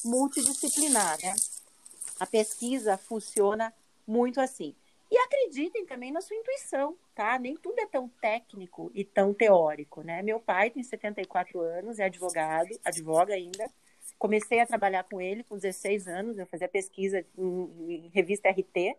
multidisciplinar. 0.05 1.19
Né? 1.23 1.35
A 2.21 2.27
pesquisa 2.27 2.97
funciona 2.99 3.73
muito 4.07 4.41
assim. 4.41 4.75
E 5.11 5.17
acreditem 5.17 5.87
também 5.87 6.13
na 6.13 6.21
sua 6.21 6.37
intuição, 6.37 6.95
tá? 7.15 7.39
Nem 7.39 7.57
tudo 7.57 7.79
é 7.81 7.87
tão 7.87 8.09
técnico 8.21 8.91
e 8.95 9.03
tão 9.05 9.33
teórico, 9.33 10.03
né? 10.03 10.21
Meu 10.21 10.39
pai 10.39 10.69
tem 10.69 10.83
74 10.83 11.61
anos, 11.61 11.99
é 11.99 12.05
advogado, 12.05 12.69
advoga 12.85 13.33
ainda. 13.33 13.71
Comecei 14.19 14.61
a 14.61 14.67
trabalhar 14.67 15.05
com 15.05 15.21
ele 15.21 15.45
com 15.45 15.57
16 15.57 16.09
anos, 16.09 16.39
eu 16.39 16.47
fazia 16.47 16.69
pesquisa 16.69 17.25
em, 17.37 18.07
em 18.07 18.09
revista 18.09 18.51
RT. 18.51 18.97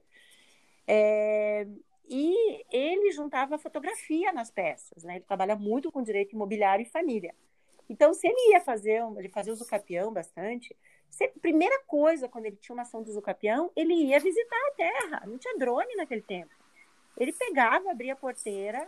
É, 0.87 1.67
e 2.09 2.65
ele 2.71 3.11
juntava 3.11 3.59
fotografia 3.59 4.31
nas 4.31 4.49
peças, 4.49 5.03
né? 5.03 5.17
Ele 5.17 5.25
trabalha 5.25 5.55
muito 5.55 5.91
com 5.91 6.01
direito 6.01 6.33
imobiliário 6.33 6.83
e 6.83 6.89
família. 6.89 7.35
Então, 7.87 8.13
se 8.13 8.27
ele 8.27 8.53
ia 8.53 8.61
fazer, 8.61 9.03
ele 9.17 9.29
fazia 9.29 9.53
uso 9.53 9.65
capião 9.65 10.11
bastante, 10.11 10.75
sempre, 11.09 11.39
primeira 11.39 11.79
coisa, 11.85 12.27
quando 12.27 12.45
ele 12.45 12.55
tinha 12.55 12.73
uma 12.73 12.83
ação 12.83 13.03
do 13.03 13.09
uso 13.09 13.21
capião, 13.21 13.71
ele 13.75 13.93
ia 13.93 14.19
visitar 14.19 14.57
a 14.67 14.71
terra. 14.71 15.23
Não 15.27 15.37
tinha 15.37 15.57
drone 15.57 15.95
naquele 15.95 16.21
tempo. 16.21 16.51
Ele 17.17 17.33
pegava, 17.33 17.91
abria 17.91 18.13
a 18.13 18.15
porteira, 18.15 18.87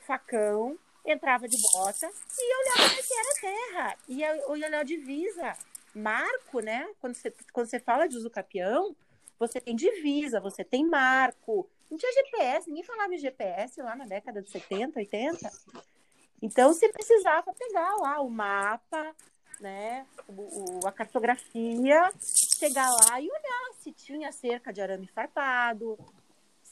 facão, 0.00 0.78
entrava 1.04 1.48
de 1.48 1.56
bota 1.72 2.10
e 2.38 2.56
olhava 2.60 3.02
que 3.02 3.14
era 3.14 3.40
terra. 3.40 3.96
Ia 4.08 4.48
olhar 4.48 4.74
a 4.74 4.82
divisa. 4.82 5.56
Marco, 5.94 6.60
né? 6.60 6.88
Quando 7.00 7.14
você, 7.14 7.34
quando 7.52 7.66
você 7.66 7.78
fala 7.78 8.06
de 8.06 8.16
uso 8.16 8.30
capião, 8.30 8.96
você 9.38 9.60
tem 9.60 9.76
divisa, 9.76 10.40
você 10.40 10.64
tem 10.64 10.86
marco. 10.86 11.68
Não 11.90 11.98
tinha 11.98 12.12
GPS, 12.12 12.68
ninguém 12.68 12.84
falava 12.84 13.14
em 13.14 13.18
GPS 13.18 13.82
lá 13.82 13.94
na 13.94 14.06
década 14.06 14.40
de 14.40 14.50
70, 14.50 14.98
80. 14.98 15.50
Então, 16.40 16.72
você 16.72 16.88
precisava 16.88 17.52
pegar 17.52 17.94
lá 17.96 18.20
o 18.20 18.30
mapa, 18.30 19.14
né, 19.60 20.06
o, 20.26 20.80
o, 20.82 20.86
a 20.86 20.92
cartografia, 20.92 22.10
chegar 22.58 22.88
lá 22.90 23.20
e 23.20 23.28
olhar 23.30 23.74
se 23.78 23.92
tinha 23.92 24.32
cerca 24.32 24.72
de 24.72 24.80
arame 24.80 25.06
farpado, 25.06 25.98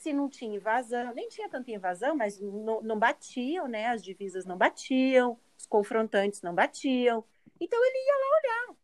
se 0.01 0.15
não 0.15 0.31
tinha 0.31 0.57
invasão, 0.57 1.13
nem 1.13 1.29
tinha 1.29 1.49
tanta 1.49 1.71
invasão, 1.71 2.17
mas 2.17 2.41
não, 2.41 2.81
não 2.81 2.99
batiam, 2.99 3.69
né, 3.69 3.89
as 3.89 4.03
divisas 4.03 4.47
não 4.47 4.57
batiam, 4.57 5.39
os 5.59 5.67
confrontantes 5.67 6.41
não 6.41 6.55
batiam. 6.55 7.23
Então, 7.61 7.79
ele 7.85 7.99
ia 7.99 8.15
lá 8.15 8.39
olhar, 8.39 8.77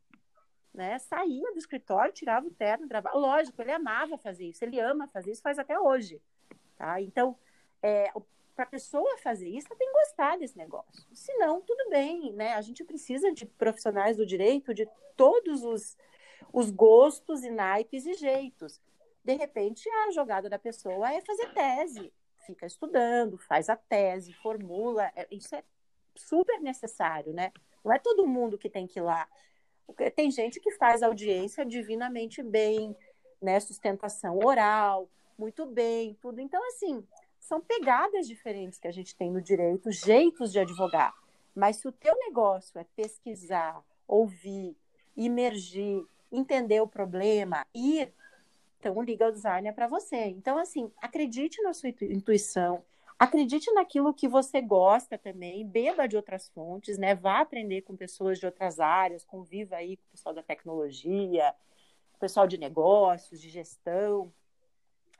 né, 0.74 0.98
saía 0.98 1.52
do 1.52 1.58
escritório, 1.58 2.12
tirava 2.12 2.46
o 2.46 2.50
terno, 2.50 2.86
gravava. 2.86 3.16
Lógico, 3.16 3.62
ele 3.62 3.72
amava 3.72 4.18
fazer 4.18 4.44
isso, 4.44 4.62
ele 4.62 4.78
ama 4.78 5.08
fazer 5.08 5.32
isso, 5.32 5.40
faz 5.40 5.58
até 5.58 5.80
hoje, 5.80 6.20
tá? 6.76 7.00
Então, 7.00 7.34
é, 7.82 8.12
para 8.54 8.64
a 8.64 8.68
pessoa 8.68 9.16
fazer 9.16 9.48
isso, 9.48 9.68
ela 9.70 9.78
tem 9.78 9.88
que 9.88 9.94
gostar 9.94 10.36
desse 10.36 10.58
negócio. 10.58 11.06
Se 11.14 11.32
não, 11.38 11.62
tudo 11.62 11.88
bem, 11.88 12.30
né? 12.34 12.52
A 12.52 12.60
gente 12.60 12.84
precisa 12.84 13.32
de 13.32 13.46
profissionais 13.46 14.18
do 14.18 14.26
direito 14.26 14.74
de 14.74 14.86
todos 15.16 15.64
os, 15.64 15.96
os 16.52 16.70
gostos 16.70 17.42
e 17.42 17.50
naipes 17.50 18.04
e 18.04 18.12
jeitos. 18.12 18.78
De 19.26 19.34
repente, 19.34 19.90
a 19.90 20.12
jogada 20.12 20.48
da 20.48 20.56
pessoa 20.56 21.12
é 21.12 21.20
fazer 21.20 21.52
tese, 21.52 22.12
fica 22.46 22.64
estudando, 22.64 23.36
faz 23.36 23.68
a 23.68 23.74
tese, 23.74 24.32
formula. 24.34 25.10
É, 25.16 25.26
isso 25.32 25.52
é 25.56 25.64
super 26.14 26.60
necessário, 26.60 27.32
né? 27.32 27.50
Não 27.84 27.92
é 27.92 27.98
todo 27.98 28.24
mundo 28.24 28.56
que 28.56 28.70
tem 28.70 28.86
que 28.86 29.00
ir 29.00 29.02
lá. 29.02 29.26
Tem 30.14 30.30
gente 30.30 30.60
que 30.60 30.70
faz 30.70 31.02
audiência 31.02 31.66
divinamente 31.66 32.40
bem, 32.40 32.96
né, 33.42 33.58
sustentação 33.58 34.38
oral, 34.38 35.10
muito 35.36 35.66
bem, 35.66 36.16
tudo. 36.22 36.40
Então, 36.40 36.64
assim, 36.68 37.04
são 37.40 37.60
pegadas 37.60 38.28
diferentes 38.28 38.78
que 38.78 38.86
a 38.86 38.92
gente 38.92 39.16
tem 39.16 39.28
no 39.28 39.42
direito, 39.42 39.90
jeitos 39.90 40.52
de 40.52 40.60
advogar. 40.60 41.12
Mas 41.52 41.78
se 41.78 41.88
o 41.88 41.92
teu 41.92 42.16
negócio 42.16 42.78
é 42.78 42.86
pesquisar, 42.94 43.82
ouvir, 44.06 44.76
imergir, 45.16 46.06
entender 46.30 46.80
o 46.80 46.86
problema, 46.86 47.66
ir, 47.74 48.14
então 48.78 48.96
o 48.96 49.00
legal 49.00 49.30
design 49.30 49.68
é 49.68 49.72
para 49.72 49.86
você. 49.86 50.26
Então, 50.26 50.58
assim, 50.58 50.90
acredite 51.00 51.60
na 51.62 51.72
sua 51.72 51.88
intuição, 51.88 52.84
acredite 53.18 53.70
naquilo 53.72 54.14
que 54.14 54.28
você 54.28 54.60
gosta 54.60 55.16
também, 55.16 55.66
beba 55.66 56.06
de 56.06 56.16
outras 56.16 56.48
fontes, 56.48 56.98
né? 56.98 57.14
Vá 57.14 57.40
aprender 57.40 57.82
com 57.82 57.96
pessoas 57.96 58.38
de 58.38 58.46
outras 58.46 58.78
áreas, 58.78 59.24
conviva 59.24 59.76
aí 59.76 59.96
com 59.96 60.04
o 60.04 60.10
pessoal 60.12 60.34
da 60.34 60.42
tecnologia, 60.42 61.54
pessoal 62.18 62.46
de 62.46 62.58
negócios, 62.58 63.40
de 63.40 63.48
gestão, 63.48 64.32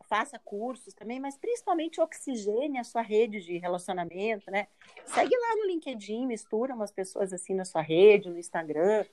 faça 0.09 0.38
cursos 0.38 0.95
também, 0.95 1.21
mas 1.21 1.37
principalmente 1.37 2.01
oxigene 2.01 2.79
a 2.79 2.85
sua 2.85 3.03
rede 3.03 3.40
de 3.40 3.59
relacionamento, 3.59 4.51
né? 4.51 4.69
Segue 5.05 5.37
lá 5.37 5.57
no 5.57 5.66
LinkedIn, 5.66 6.27
mistura 6.27 6.75
umas 6.75 6.92
pessoas 6.92 7.33
assim 7.33 7.55
na 7.55 7.64
sua 7.64 7.83
rede, 7.83 8.31
no 8.31 8.38
Instagram. 8.38 9.05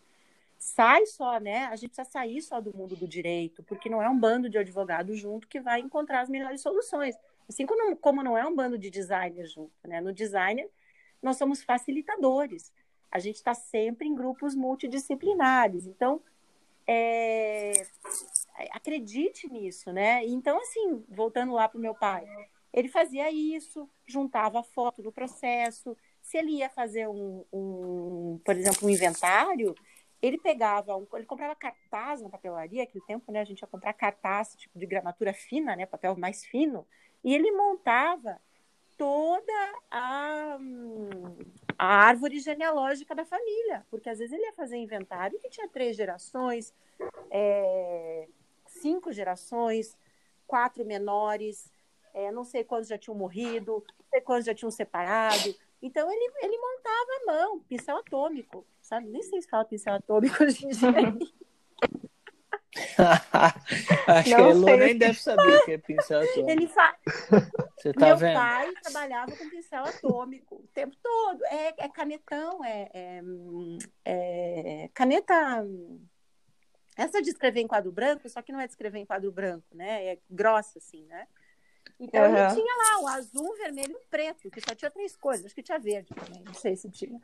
Sai 0.75 1.05
só, 1.05 1.39
né? 1.39 1.65
A 1.65 1.75
gente 1.75 1.91
precisa 1.91 2.09
sair 2.09 2.41
só 2.41 2.59
do 2.59 2.75
mundo 2.75 2.95
do 2.95 3.07
direito, 3.07 3.61
porque 3.61 3.87
não 3.87 4.01
é 4.01 4.09
um 4.09 4.19
bando 4.19 4.49
de 4.49 4.57
advogados 4.57 5.19
junto 5.19 5.47
que 5.47 5.61
vai 5.61 5.79
encontrar 5.79 6.21
as 6.21 6.29
melhores 6.29 6.61
soluções. 6.61 7.15
Assim 7.47 7.63
como, 7.63 7.95
como 7.97 8.23
não 8.23 8.35
é 8.35 8.43
um 8.43 8.55
bando 8.55 8.75
de 8.75 8.89
designers 8.89 9.51
junto, 9.51 9.71
né? 9.87 10.01
No 10.01 10.11
designer, 10.11 10.67
nós 11.21 11.37
somos 11.37 11.61
facilitadores. 11.61 12.73
A 13.11 13.19
gente 13.19 13.35
está 13.35 13.53
sempre 13.53 14.07
em 14.07 14.15
grupos 14.15 14.55
multidisciplinares. 14.55 15.85
Então, 15.85 16.19
é, 16.87 17.85
acredite 18.71 19.47
nisso, 19.47 19.93
né? 19.93 20.25
Então, 20.25 20.59
assim, 20.59 21.05
voltando 21.07 21.53
lá 21.53 21.69
para 21.69 21.77
o 21.77 21.81
meu 21.81 21.93
pai, 21.93 22.25
ele 22.73 22.87
fazia 22.87 23.29
isso, 23.29 23.87
juntava 24.07 24.61
a 24.61 24.63
foto 24.63 25.03
do 25.03 25.11
processo. 25.11 25.95
Se 26.19 26.35
ele 26.35 26.53
ia 26.53 26.69
fazer 26.71 27.07
um, 27.07 27.45
um 27.53 28.41
por 28.43 28.57
exemplo, 28.57 28.87
um 28.87 28.89
inventário, 28.89 29.75
ele 30.23 30.37
pegava, 30.37 30.95
um, 30.95 31.05
ele 31.15 31.25
comprava 31.25 31.53
cartaz 31.53 32.21
na 32.21 32.29
papelaria, 32.29 32.83
aquele 32.83 33.03
tempo, 33.03 33.29
né? 33.29 33.41
A 33.41 33.43
gente 33.43 33.59
ia 33.59 33.67
comprar 33.67 33.91
cartaz 33.91 34.55
tipo 34.55 34.79
de 34.79 34.85
gramatura 34.85 35.33
fina, 35.33 35.75
né? 35.75 35.85
Papel 35.85 36.15
mais 36.15 36.45
fino, 36.45 36.87
e 37.21 37.35
ele 37.35 37.51
montava 37.51 38.39
toda 38.97 39.53
a, 39.91 40.57
a 41.77 41.85
árvore 41.85 42.39
genealógica 42.39 43.13
da 43.13 43.25
família, 43.25 43.85
porque 43.89 44.09
às 44.09 44.19
vezes 44.19 44.31
ele 44.31 44.45
ia 44.45 44.53
fazer 44.53 44.77
inventário 44.77 45.37
que 45.39 45.49
tinha 45.49 45.67
três 45.67 45.97
gerações, 45.97 46.73
é, 47.29 48.25
cinco 48.65 49.11
gerações, 49.11 49.97
quatro 50.47 50.85
menores, 50.85 51.69
é, 52.13 52.31
não 52.31 52.45
sei 52.45 52.63
quantos 52.63 52.87
já 52.87 52.97
tinham 52.97 53.17
morrido, 53.17 53.83
não 53.99 54.05
sei 54.09 54.21
quantos 54.21 54.45
já 54.45 54.55
tinham 54.55 54.71
separado. 54.71 55.53
Então 55.81 56.09
ele, 56.09 56.31
ele 56.41 56.57
montava 56.57 57.11
a 57.11 57.25
mão, 57.25 57.59
pincel 57.59 57.97
atômico, 57.97 58.65
sabe? 58.93 59.09
Nem 59.09 59.23
sei 59.23 59.41
se 59.41 59.49
fala 59.49 59.65
pincel 59.65 59.95
atômico 59.95 60.43
hoje 60.43 60.65
em 60.65 60.69
dia. 60.69 60.89
Acho 64.07 64.29
não 64.29 64.37
que 64.37 64.43
a 64.43 64.49
Elo 64.49 64.77
nem 64.77 64.97
deve 64.97 65.19
saber 65.19 65.57
o 65.57 65.65
que 65.65 65.71
é 65.73 65.77
pincel 65.77 66.21
atômico. 66.21 66.49
Ele 66.49 66.67
fa... 66.67 66.95
Tá 67.99 68.07
Meu 68.07 68.17
vendo? 68.17 68.33
pai 68.35 68.73
trabalhava 68.81 69.31
com 69.35 69.49
pincel 69.49 69.83
atômico 69.83 70.55
o 70.55 70.67
tempo 70.73 70.95
todo. 71.01 71.45
É, 71.45 71.85
é 71.85 71.89
canetão, 71.89 72.63
é, 72.63 72.89
é, 72.93 73.21
é, 74.05 74.89
caneta. 74.93 75.65
Essa 76.95 77.21
de 77.21 77.29
escrever 77.29 77.61
em 77.61 77.67
quadro 77.67 77.91
branco, 77.91 78.29
só 78.29 78.41
que 78.41 78.51
não 78.51 78.59
é 78.59 78.67
de 78.67 78.73
escrever 78.73 78.99
em 78.99 79.05
quadro 79.05 79.31
branco, 79.31 79.65
né? 79.73 80.05
É 80.05 80.19
grossa, 80.29 80.77
assim, 80.77 81.03
né? 81.05 81.27
Então 82.03 82.21
uhum. 82.21 82.35
ele 82.35 82.53
tinha 82.53 82.75
lá 82.77 83.01
o 83.01 83.07
azul, 83.07 83.49
o 83.49 83.55
vermelho 83.55 83.93
e 83.93 83.95
o 83.95 84.01
preto, 84.09 84.51
que 84.51 84.59
só 84.59 84.75
tinha 84.75 84.91
três 84.91 85.15
cores, 85.15 85.45
acho 85.45 85.55
que 85.55 85.63
tinha 85.63 85.79
verde 85.79 86.13
também, 86.13 86.43
não 86.43 86.53
sei 86.53 86.75
se 86.75 86.89
tinha. 86.89 87.17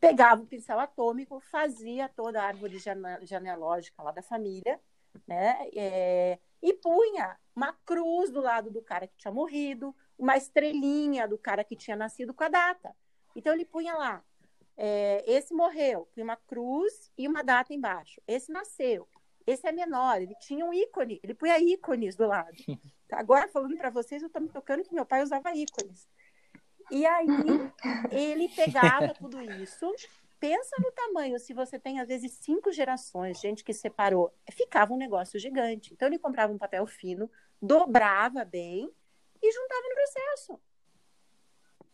Pegava 0.00 0.42
o 0.42 0.46
pincel 0.46 0.80
atômico, 0.80 1.38
fazia 1.38 2.08
toda 2.08 2.42
a 2.42 2.46
árvore 2.46 2.76
genealógica 3.22 4.02
lá 4.02 4.10
da 4.10 4.22
família, 4.22 4.80
né? 5.24 5.68
É, 5.72 6.40
e 6.60 6.72
punha 6.72 7.38
uma 7.54 7.72
cruz 7.84 8.30
do 8.30 8.40
lado 8.40 8.72
do 8.72 8.82
cara 8.82 9.06
que 9.06 9.16
tinha 9.16 9.32
morrido, 9.32 9.94
uma 10.18 10.36
estrelinha 10.36 11.28
do 11.28 11.38
cara 11.38 11.62
que 11.62 11.76
tinha 11.76 11.96
nascido 11.96 12.34
com 12.34 12.42
a 12.42 12.48
data. 12.48 12.92
Então 13.36 13.52
ele 13.52 13.64
punha 13.64 13.94
lá, 13.94 14.24
é, 14.76 15.22
esse 15.28 15.54
morreu, 15.54 16.08
punha 16.12 16.24
uma 16.24 16.36
cruz 16.36 17.12
e 17.16 17.28
uma 17.28 17.44
data 17.44 17.72
embaixo. 17.72 18.20
Esse 18.26 18.50
nasceu, 18.50 19.06
esse 19.46 19.64
é 19.64 19.70
menor, 19.70 20.20
ele 20.20 20.34
tinha 20.40 20.64
um 20.64 20.74
ícone, 20.74 21.20
ele 21.22 21.34
punha 21.34 21.56
ícones 21.60 22.16
do 22.16 22.26
lado. 22.26 22.56
Agora 23.14 23.48
falando 23.48 23.76
para 23.76 23.90
vocês, 23.90 24.22
eu 24.22 24.28
estou 24.28 24.42
me 24.42 24.48
tocando 24.48 24.82
que 24.82 24.94
meu 24.94 25.06
pai 25.06 25.22
usava 25.22 25.54
ícones. 25.54 26.08
E 26.90 27.06
aí 27.06 27.26
ele 28.10 28.48
pegava 28.50 29.14
tudo 29.18 29.40
isso 29.40 29.90
pensa 30.44 30.76
no 30.78 30.92
tamanho, 30.92 31.38
se 31.38 31.54
você 31.54 31.78
tem 31.78 32.00
às 32.00 32.06
vezes 32.06 32.32
cinco 32.32 32.70
gerações, 32.70 33.40
gente 33.40 33.64
que 33.64 33.72
separou, 33.72 34.30
ficava 34.52 34.92
um 34.92 34.98
negócio 34.98 35.40
gigante. 35.40 35.94
Então 35.94 36.06
ele 36.06 36.18
comprava 36.18 36.52
um 36.52 36.58
papel 36.58 36.86
fino, 36.86 37.30
dobrava 37.62 38.44
bem 38.44 38.92
e 39.42 39.52
juntava 39.52 39.88
no 39.88 39.94
processo. 39.94 40.60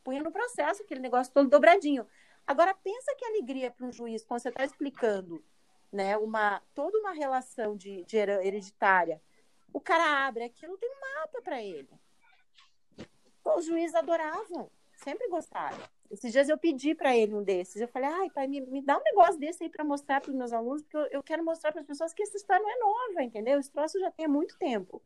Punha 0.02 0.20
no 0.20 0.32
processo 0.32 0.82
aquele 0.82 0.98
negócio 0.98 1.32
todo 1.32 1.48
dobradinho. 1.48 2.04
Agora 2.44 2.74
pensa 2.74 3.14
que 3.14 3.24
alegria 3.24 3.70
para 3.70 3.86
um 3.86 3.92
juiz 3.92 4.24
quando 4.24 4.40
você 4.40 4.48
está 4.48 4.64
explicando, 4.64 5.44
né, 5.92 6.16
uma 6.16 6.60
toda 6.74 6.98
uma 6.98 7.12
relação 7.12 7.76
de, 7.76 8.04
de 8.04 8.16
hereditária. 8.16 9.22
O 9.72 9.80
cara 9.80 10.26
abre 10.26 10.44
aquilo, 10.44 10.76
tem 10.78 10.90
um 10.90 11.00
mapa 11.00 11.42
para 11.42 11.62
ele. 11.62 11.88
Os 13.44 13.64
juízes 13.64 13.94
adoravam, 13.94 14.70
sempre 14.96 15.28
gostaram. 15.28 15.78
Esses 16.10 16.32
dias 16.32 16.48
eu 16.48 16.58
pedi 16.58 16.94
para 16.94 17.16
ele 17.16 17.34
um 17.34 17.42
desses. 17.42 17.80
Eu 17.80 17.88
falei, 17.88 18.08
ai, 18.08 18.30
pai, 18.30 18.48
me, 18.48 18.60
me 18.62 18.82
dá 18.82 18.98
um 18.98 19.02
negócio 19.02 19.38
desse 19.38 19.62
aí 19.62 19.70
para 19.70 19.84
mostrar 19.84 20.20
para 20.20 20.30
os 20.30 20.36
meus 20.36 20.52
alunos, 20.52 20.82
porque 20.82 20.96
eu, 20.96 21.06
eu 21.12 21.22
quero 21.22 21.44
mostrar 21.44 21.70
para 21.70 21.80
as 21.80 21.86
pessoas 21.86 22.12
que 22.12 22.22
essa 22.22 22.36
história 22.36 22.62
não 22.62 22.70
é 22.70 22.78
nova, 22.78 23.22
entendeu? 23.22 23.58
Esse 23.58 23.70
troço 23.70 23.98
já 24.00 24.10
tem 24.10 24.26
há 24.26 24.28
muito 24.28 24.58
tempo. 24.58 25.00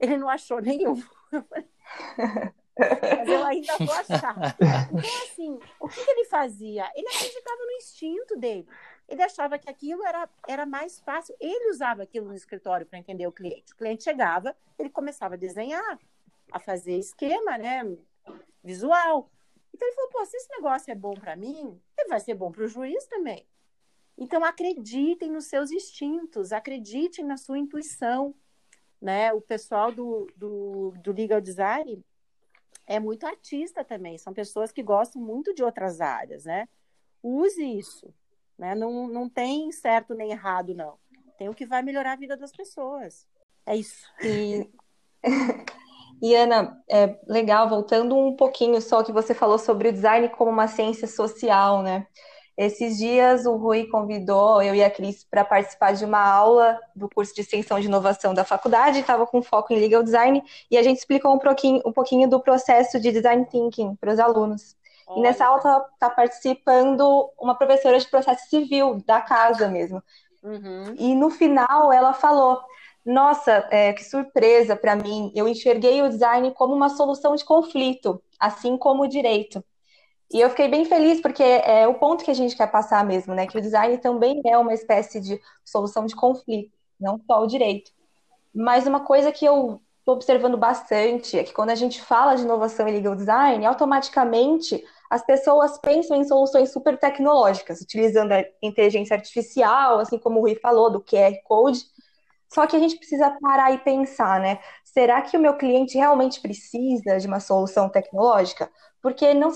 Ele 0.00 0.16
não 0.16 0.28
achou 0.28 0.60
nenhum. 0.60 0.94
Mas 2.78 3.28
eu 3.28 3.44
ainda 3.44 3.76
vou 3.78 3.94
achar. 3.94 4.36
Então, 4.60 4.98
assim, 5.24 5.58
o 5.80 5.88
que, 5.88 6.04
que 6.04 6.10
ele 6.10 6.24
fazia? 6.26 6.90
Ele 6.94 7.08
acreditava 7.08 7.64
no 7.64 7.72
instinto 7.72 8.36
dele. 8.36 8.66
Ele 9.08 9.22
achava 9.22 9.58
que 9.58 9.70
aquilo 9.70 10.04
era, 10.04 10.28
era 10.48 10.66
mais 10.66 10.98
fácil. 11.00 11.36
Ele 11.38 11.70
usava 11.70 12.02
aquilo 12.02 12.26
no 12.26 12.34
escritório 12.34 12.86
para 12.86 12.98
entender 12.98 13.26
o 13.26 13.32
cliente. 13.32 13.72
O 13.72 13.76
cliente 13.76 14.04
chegava, 14.04 14.56
ele 14.78 14.90
começava 14.90 15.34
a 15.34 15.38
desenhar, 15.38 15.98
a 16.50 16.58
fazer 16.58 16.98
esquema, 16.98 17.56
né? 17.56 17.82
Visual. 18.62 19.30
Então 19.72 19.86
ele 19.86 19.94
falou: 19.94 20.10
pô, 20.10 20.24
se 20.24 20.36
esse 20.36 20.50
negócio 20.50 20.90
é 20.90 20.94
bom 20.94 21.14
para 21.14 21.36
mim, 21.36 21.80
ele 21.96 22.08
vai 22.08 22.18
ser 22.18 22.34
bom 22.34 22.50
para 22.50 22.64
o 22.64 22.68
juiz 22.68 23.06
também. 23.06 23.46
Então 24.18 24.44
acreditem 24.44 25.30
nos 25.30 25.46
seus 25.46 25.70
instintos, 25.70 26.52
acreditem 26.52 27.24
na 27.24 27.36
sua 27.36 27.58
intuição. 27.58 28.34
Né? 29.00 29.32
O 29.32 29.42
pessoal 29.42 29.92
do, 29.92 30.26
do, 30.34 30.94
do 31.02 31.12
legal 31.12 31.40
design 31.40 32.02
é 32.86 32.98
muito 32.98 33.26
artista 33.26 33.84
também, 33.84 34.16
são 34.16 34.32
pessoas 34.32 34.70
que 34.72 34.82
gostam 34.82 35.20
muito 35.20 35.52
de 35.52 35.62
outras 35.62 36.00
áreas, 36.00 36.44
né? 36.44 36.68
Use 37.22 37.62
isso, 37.62 38.14
né? 38.58 38.74
Não, 38.74 39.08
não 39.08 39.28
tem 39.28 39.70
certo 39.72 40.14
nem 40.14 40.30
errado, 40.30 40.74
não. 40.74 40.94
Tem 41.38 41.48
o 41.48 41.54
que 41.54 41.66
vai 41.66 41.82
melhorar 41.82 42.12
a 42.12 42.16
vida 42.16 42.36
das 42.36 42.52
pessoas. 42.52 43.26
É 43.64 43.76
isso. 43.76 44.06
E 44.22 44.70
E 46.22 46.34
Ana, 46.34 46.82
é 46.90 47.18
legal, 47.26 47.68
voltando 47.68 48.16
um 48.16 48.34
pouquinho 48.34 48.80
só 48.80 49.02
que 49.02 49.12
você 49.12 49.34
falou 49.34 49.58
sobre 49.58 49.88
o 49.88 49.92
design 49.92 50.28
como 50.30 50.50
uma 50.50 50.66
ciência 50.66 51.06
social, 51.06 51.82
né? 51.82 52.06
Esses 52.56 52.96
dias 52.96 53.44
o 53.44 53.54
Rui 53.56 53.86
convidou 53.88 54.62
eu 54.62 54.74
e 54.74 54.82
a 54.82 54.90
Cris 54.90 55.26
para 55.30 55.44
participar 55.44 55.92
de 55.92 56.06
uma 56.06 56.26
aula 56.26 56.80
do 56.94 57.06
curso 57.06 57.34
de 57.34 57.42
extensão 57.42 57.78
de 57.78 57.86
inovação 57.86 58.32
da 58.32 58.44
faculdade, 58.44 59.00
estava 59.00 59.26
com 59.26 59.42
foco 59.42 59.74
em 59.74 59.78
legal 59.78 60.02
design, 60.02 60.42
e 60.70 60.78
a 60.78 60.82
gente 60.82 60.96
explicou 60.96 61.34
um 61.34 61.38
pouquinho, 61.38 61.82
um 61.84 61.92
pouquinho 61.92 62.26
do 62.30 62.40
processo 62.40 62.98
de 62.98 63.12
design 63.12 63.44
thinking 63.44 63.94
para 63.96 64.14
os 64.14 64.18
alunos. 64.18 64.74
E 65.14 65.20
nessa 65.20 65.46
aula 65.46 65.58
está 65.58 65.80
tá 65.98 66.10
participando 66.10 67.30
uma 67.38 67.54
professora 67.54 67.98
de 67.98 68.08
processo 68.08 68.48
civil 68.48 69.00
da 69.06 69.20
casa 69.20 69.68
mesmo. 69.68 70.02
Uhum. 70.42 70.94
E 70.98 71.14
no 71.14 71.30
final 71.30 71.92
ela 71.92 72.12
falou: 72.12 72.60
nossa, 73.04 73.68
é, 73.70 73.92
que 73.92 74.04
surpresa 74.04 74.74
para 74.74 74.96
mim. 74.96 75.30
Eu 75.34 75.46
enxerguei 75.46 76.02
o 76.02 76.08
design 76.08 76.50
como 76.52 76.74
uma 76.74 76.88
solução 76.88 77.36
de 77.36 77.44
conflito, 77.44 78.20
assim 78.38 78.76
como 78.76 79.04
o 79.04 79.08
direito. 79.08 79.64
E 80.32 80.40
eu 80.40 80.50
fiquei 80.50 80.66
bem 80.66 80.84
feliz 80.84 81.20
porque 81.20 81.42
é 81.42 81.86
o 81.86 81.94
ponto 81.94 82.24
que 82.24 82.30
a 82.32 82.34
gente 82.34 82.56
quer 82.56 82.66
passar 82.68 83.04
mesmo, 83.04 83.32
né? 83.32 83.46
Que 83.46 83.56
o 83.56 83.60
design 83.60 83.96
também 83.98 84.42
é 84.44 84.58
uma 84.58 84.74
espécie 84.74 85.20
de 85.20 85.40
solução 85.64 86.04
de 86.04 86.16
conflito, 86.16 86.72
não 86.98 87.20
só 87.24 87.44
o 87.44 87.46
direito. 87.46 87.92
Mas 88.52 88.86
uma 88.88 89.00
coisa 89.00 89.30
que 89.30 89.44
eu 89.44 89.80
estou 90.00 90.14
observando 90.14 90.56
bastante 90.56 91.38
é 91.38 91.44
que 91.44 91.52
quando 91.52 91.70
a 91.70 91.74
gente 91.76 92.02
fala 92.02 92.34
de 92.34 92.42
inovação 92.42 92.88
e 92.88 92.92
legal 92.92 93.14
design, 93.14 93.64
automaticamente 93.64 94.84
as 95.10 95.24
pessoas 95.24 95.78
pensam 95.78 96.16
em 96.16 96.24
soluções 96.24 96.72
super 96.72 96.98
tecnológicas, 96.98 97.80
utilizando 97.80 98.32
a 98.32 98.44
inteligência 98.62 99.16
artificial, 99.16 99.98
assim 99.98 100.18
como 100.18 100.38
o 100.38 100.42
Rui 100.42 100.56
falou, 100.56 100.90
do 100.90 101.00
QR 101.02 101.34
Code, 101.44 101.80
Só 102.48 102.66
que 102.66 102.76
a 102.76 102.78
gente 102.78 102.96
precisa 102.96 103.30
parar 103.40 103.72
e 103.72 103.78
pensar, 103.78 104.40
né? 104.40 104.60
Será 104.84 105.20
que 105.22 105.36
o 105.36 105.40
meu 105.40 105.56
cliente 105.56 105.98
realmente 105.98 106.40
precisa 106.40 107.18
de 107.18 107.26
uma 107.26 107.40
solução 107.40 107.88
tecnológica? 107.88 108.70
Porque 109.02 109.34
não 109.34 109.50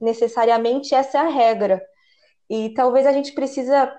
necessariamente 0.00 0.94
essa 0.94 1.18
é 1.18 1.20
a 1.20 1.28
regra. 1.28 1.82
E 2.48 2.70
talvez 2.74 3.06
a 3.06 3.12
gente 3.12 3.32
precisa 3.32 3.92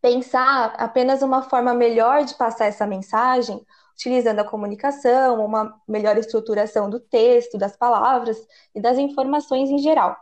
pensar 0.00 0.74
apenas 0.78 1.22
uma 1.22 1.42
forma 1.42 1.74
melhor 1.74 2.24
de 2.24 2.34
passar 2.34 2.66
essa 2.66 2.86
mensagem, 2.86 3.64
utilizando 3.96 4.40
a 4.40 4.44
comunicação, 4.44 5.42
uma 5.44 5.80
melhor 5.88 6.18
estruturação 6.18 6.90
do 6.90 7.00
texto, 7.00 7.56
das 7.56 7.74
palavras 7.76 8.36
e 8.74 8.80
das 8.80 8.98
informações 8.98 9.70
em 9.70 9.78
geral. 9.78 10.14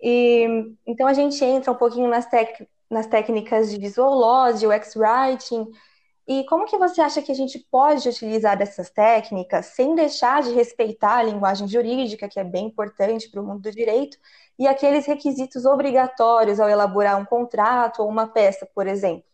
E, 0.00 0.46
então 0.86 1.06
a 1.06 1.12
gente 1.12 1.44
entra 1.44 1.72
um 1.72 1.74
pouquinho 1.74 2.08
nas, 2.08 2.26
tec, 2.26 2.66
nas 2.88 3.08
técnicas 3.08 3.70
de 3.70 3.78
visual 3.78 4.52
de 4.52 4.66
UX 4.66 4.94
writing, 4.96 5.66
e 6.26 6.44
como 6.44 6.66
que 6.66 6.78
você 6.78 7.00
acha 7.00 7.20
que 7.20 7.32
a 7.32 7.34
gente 7.34 7.58
pode 7.58 8.08
utilizar 8.08 8.56
dessas 8.56 8.88
técnicas 8.88 9.66
sem 9.66 9.96
deixar 9.96 10.40
de 10.40 10.52
respeitar 10.52 11.16
a 11.16 11.22
linguagem 11.24 11.66
jurídica, 11.66 12.28
que 12.28 12.38
é 12.38 12.44
bem 12.44 12.66
importante 12.66 13.28
para 13.28 13.42
o 13.42 13.44
mundo 13.44 13.62
do 13.62 13.72
direito, 13.72 14.16
e 14.56 14.68
aqueles 14.68 15.06
requisitos 15.06 15.64
obrigatórios 15.64 16.60
ao 16.60 16.68
elaborar 16.68 17.20
um 17.20 17.24
contrato 17.24 18.02
ou 18.02 18.08
uma 18.08 18.28
peça, 18.28 18.64
por 18.72 18.86
exemplo? 18.86 19.31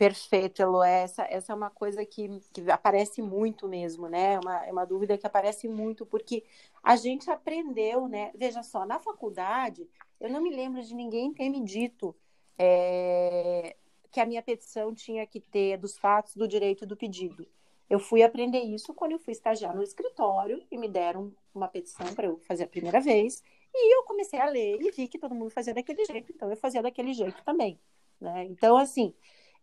Perfeito, 0.00 0.62
Elo. 0.62 0.82
Essa, 0.82 1.24
essa 1.24 1.52
é 1.52 1.54
uma 1.54 1.68
coisa 1.68 2.06
que, 2.06 2.26
que 2.54 2.70
aparece 2.70 3.20
muito 3.20 3.68
mesmo, 3.68 4.08
né? 4.08 4.32
É 4.32 4.40
uma, 4.40 4.66
é 4.68 4.72
uma 4.72 4.86
dúvida 4.86 5.18
que 5.18 5.26
aparece 5.26 5.68
muito, 5.68 6.06
porque 6.06 6.42
a 6.82 6.96
gente 6.96 7.30
aprendeu, 7.30 8.08
né? 8.08 8.32
Veja 8.34 8.62
só, 8.62 8.86
na 8.86 8.98
faculdade, 8.98 9.86
eu 10.18 10.30
não 10.30 10.40
me 10.40 10.48
lembro 10.48 10.82
de 10.82 10.94
ninguém 10.94 11.34
ter 11.34 11.50
me 11.50 11.62
dito 11.62 12.16
é, 12.58 13.76
que 14.10 14.18
a 14.20 14.24
minha 14.24 14.42
petição 14.42 14.94
tinha 14.94 15.26
que 15.26 15.38
ter 15.38 15.76
dos 15.76 15.98
fatos 15.98 16.34
do 16.34 16.48
direito 16.48 16.86
do 16.86 16.96
pedido. 16.96 17.46
Eu 17.90 17.98
fui 18.00 18.22
aprender 18.22 18.60
isso 18.60 18.94
quando 18.94 19.12
eu 19.12 19.18
fui 19.18 19.32
estagiar 19.32 19.76
no 19.76 19.82
escritório 19.82 20.62
e 20.70 20.78
me 20.78 20.88
deram 20.88 21.30
uma 21.54 21.68
petição 21.68 22.14
para 22.14 22.26
eu 22.26 22.38
fazer 22.38 22.64
a 22.64 22.68
primeira 22.68 23.02
vez. 23.02 23.42
E 23.74 23.94
eu 23.94 24.04
comecei 24.04 24.40
a 24.40 24.48
ler 24.48 24.80
e 24.80 24.90
vi 24.92 25.08
que 25.08 25.18
todo 25.18 25.34
mundo 25.34 25.50
fazia 25.50 25.74
daquele 25.74 26.06
jeito, 26.06 26.32
então 26.32 26.48
eu 26.48 26.56
fazia 26.56 26.80
daquele 26.80 27.12
jeito 27.12 27.44
também. 27.44 27.78
Né? 28.18 28.46
Então, 28.46 28.78
assim, 28.78 29.14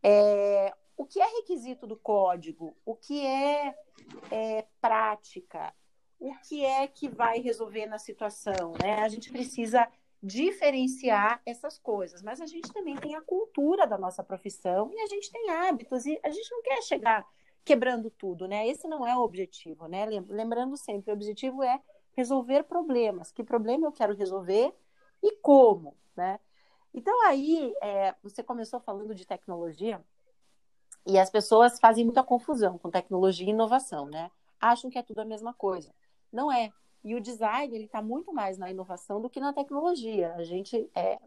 é, 0.04 0.74
o 0.96 1.06
que 1.06 1.20
é 1.20 1.26
requisito 1.26 1.86
do 1.86 1.96
código? 1.96 2.76
O 2.86 2.96
que 2.96 3.26
é, 3.26 3.76
é, 4.32 4.66
prática? 4.82 5.74
O 6.20 6.34
que 6.48 6.66
é 6.66 6.88
que 6.88 7.08
vai 7.08 7.40
resolver 7.40 7.86
na 7.86 8.00
situação? 8.00 8.74
Né? 8.82 8.96
A 9.02 9.10
gente 9.10 9.32
precisa 9.32 9.88
diferenciar 10.22 11.42
essas 11.46 11.78
coisas, 11.78 12.24
mas 12.24 12.42
a 12.42 12.48
gente 12.48 12.74
também 12.74 12.96
tem 12.96 13.16
a 13.16 13.22
cultura 13.22 13.86
da 13.86 13.98
nossa 13.98 14.24
profissão 14.24 14.92
e 14.92 15.00
a 15.02 15.06
gente 15.06 15.32
tem 15.32 15.50
hábitos 15.52 16.06
e 16.08 16.20
a 16.24 16.30
gente 16.30 16.52
não 16.52 16.62
quer 16.64 16.82
chegar 16.82 17.26
quebrando 17.64 18.10
tudo, 18.10 18.48
né? 18.48 18.68
Esse 18.68 18.88
não 18.88 19.06
é 19.06 19.16
o 19.16 19.22
objetivo, 19.22 19.88
né? 19.88 20.06
Lembrando 20.06 20.78
sempre, 20.78 21.12
o 21.12 21.14
objetivo 21.14 21.62
é 21.62 21.80
resolver 22.14 22.64
problemas. 22.64 23.32
Que 23.32 23.44
problema 23.44 23.88
eu 23.88 23.92
quero 23.92 24.16
resolver 24.16 24.74
e 25.22 25.36
como, 25.38 25.96
né? 26.16 26.40
Então 26.98 27.28
aí 27.28 27.76
é, 27.80 28.16
você 28.24 28.42
começou 28.42 28.80
falando 28.80 29.14
de 29.14 29.24
tecnologia 29.24 30.04
e 31.06 31.20
as 31.20 31.30
pessoas 31.30 31.80
fazem 31.80 32.04
muita 32.04 32.24
confusão 32.24 32.80
com 32.80 32.90
tecnologia 32.90 33.46
e 33.46 33.52
inovação, 33.52 34.08
né? 34.08 34.32
Acham 34.60 34.90
que 34.90 34.98
é 34.98 35.04
tudo 35.04 35.20
a 35.20 35.26
mesma 35.26 35.54
coisa. 35.54 35.94
Não 36.34 36.52
é. 36.52 36.74
E 37.04 37.14
o 37.14 37.22
design 37.22 37.76
ele 37.76 37.86
está 37.86 38.02
muito 38.02 38.34
mais 38.34 38.58
na 38.58 38.72
inovação 38.72 39.22
do 39.22 39.30
que 39.30 39.40
na 39.40 39.54
tecnologia. 39.54 40.34
A 40.34 40.44
gente 40.44 40.90
é, 40.96 41.20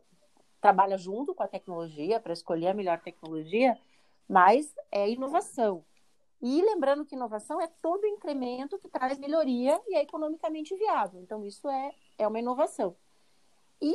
trabalha 0.61 0.99
junto 0.99 1.37
com 1.37 1.45
a 1.45 1.49
tecnologia 1.49 2.19
para 2.19 2.33
escolher 2.33 2.71
a 2.71 2.75
melhor 2.75 2.99
tecnologia, 2.99 3.79
mas 4.29 4.75
é 4.91 5.09
inovação. 5.09 5.85
E 6.43 6.61
lembrando 6.63 7.05
que 7.05 7.15
inovação 7.15 7.61
é 7.61 7.69
todo 7.81 8.09
incremento 8.09 8.77
que 8.77 8.89
traz 8.89 9.21
melhoria 9.21 9.81
e 9.87 9.95
é 9.95 10.03
economicamente 10.03 10.75
viável. 10.75 11.21
Então, 11.21 11.47
isso 11.47 11.69
é, 11.69 11.95
é 12.19 12.27
uma 12.27 12.41
inovação. 12.41 12.97
E 13.81 13.95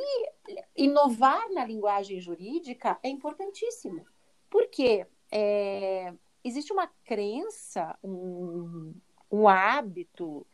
inovar 0.75 1.49
na 1.51 1.65
linguagem 1.65 2.19
jurídica 2.19 2.97
é 3.03 3.09
importantíssimo. 3.09 4.05
Porque 4.49 5.05
é, 5.31 6.13
existe 6.43 6.71
uma 6.71 6.87
crença, 7.03 7.97
um, 8.03 8.93
um 9.31 9.47
hábito, 9.47 10.45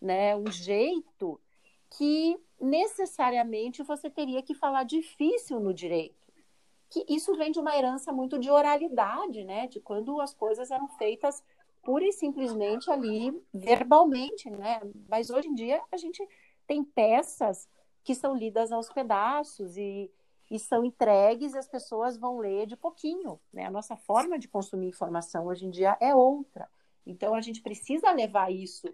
né, 0.00 0.36
um 0.36 0.50
jeito 0.50 1.40
que 1.90 2.38
necessariamente 2.60 3.82
você 3.82 4.08
teria 4.08 4.42
que 4.42 4.54
falar 4.54 4.84
difícil 4.84 5.60
no 5.60 5.74
direito. 5.74 6.14
Que 6.88 7.04
isso 7.08 7.34
vem 7.36 7.50
de 7.50 7.58
uma 7.60 7.76
herança 7.76 8.12
muito 8.12 8.38
de 8.38 8.50
oralidade, 8.50 9.44
né, 9.44 9.66
de 9.66 9.80
quando 9.80 10.20
as 10.20 10.34
coisas 10.34 10.70
eram 10.70 10.88
feitas 10.88 11.42
pura 11.82 12.04
e 12.04 12.12
simplesmente 12.12 12.90
ali 12.90 13.36
verbalmente, 13.52 14.48
né? 14.48 14.80
Mas 15.08 15.30
hoje 15.30 15.48
em 15.48 15.54
dia 15.54 15.82
a 15.90 15.96
gente 15.96 16.26
tem 16.66 16.84
peças 16.84 17.68
que 18.04 18.14
são 18.14 18.36
lidas 18.36 18.72
aos 18.72 18.88
pedaços 18.88 19.76
e, 19.76 20.10
e 20.50 20.58
são 20.58 20.84
entregues 20.84 21.54
e 21.54 21.58
as 21.58 21.68
pessoas 21.68 22.16
vão 22.16 22.38
ler 22.38 22.66
de 22.66 22.76
pouquinho, 22.76 23.38
né? 23.52 23.66
A 23.66 23.70
nossa 23.70 23.96
forma 23.96 24.38
de 24.38 24.48
consumir 24.48 24.88
informação 24.88 25.46
hoje 25.46 25.66
em 25.66 25.70
dia 25.70 25.96
é 26.00 26.14
outra. 26.14 26.68
Então 27.06 27.34
a 27.34 27.40
gente 27.40 27.60
precisa 27.60 28.10
levar 28.12 28.52
isso 28.52 28.92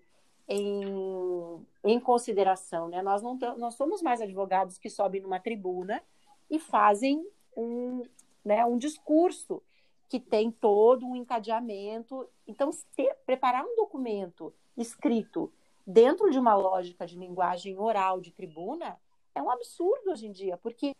em, 0.49 1.67
em 1.85 2.01
consideração. 2.01 2.89
Né? 2.89 3.03
Nós 3.03 3.23
não 3.23 3.39
nós 3.57 3.75
somos 3.75 4.01
mais 4.01 4.21
advogados 4.21 4.79
que 4.79 4.89
sobem 4.89 5.21
numa 5.21 5.39
tribuna 5.39 6.03
e 6.51 6.59
fazem 6.59 7.27
um, 7.57 8.03
né, 8.45 8.65
um 8.65 8.79
discurso 8.79 9.63
que 10.09 10.19
tem 10.19 10.51
todo 10.51 11.07
um 11.07 11.15
encadeamento. 11.15 12.27
Então, 12.47 12.71
preparar 13.27 13.65
um 13.65 13.77
documento 13.77 14.55
escrito 14.77 15.53
dentro 15.89 16.31
de 16.31 16.39
uma 16.39 16.55
lógica 16.55 17.07
de 17.07 17.19
linguagem 17.19 17.79
oral 17.79 18.21
de 18.21 18.31
tribuna 18.31 19.01
é 19.35 19.41
um 19.41 19.51
absurdo 19.51 20.11
hoje 20.11 20.27
em 20.27 20.33
dia, 20.33 20.59
porque 20.59 20.95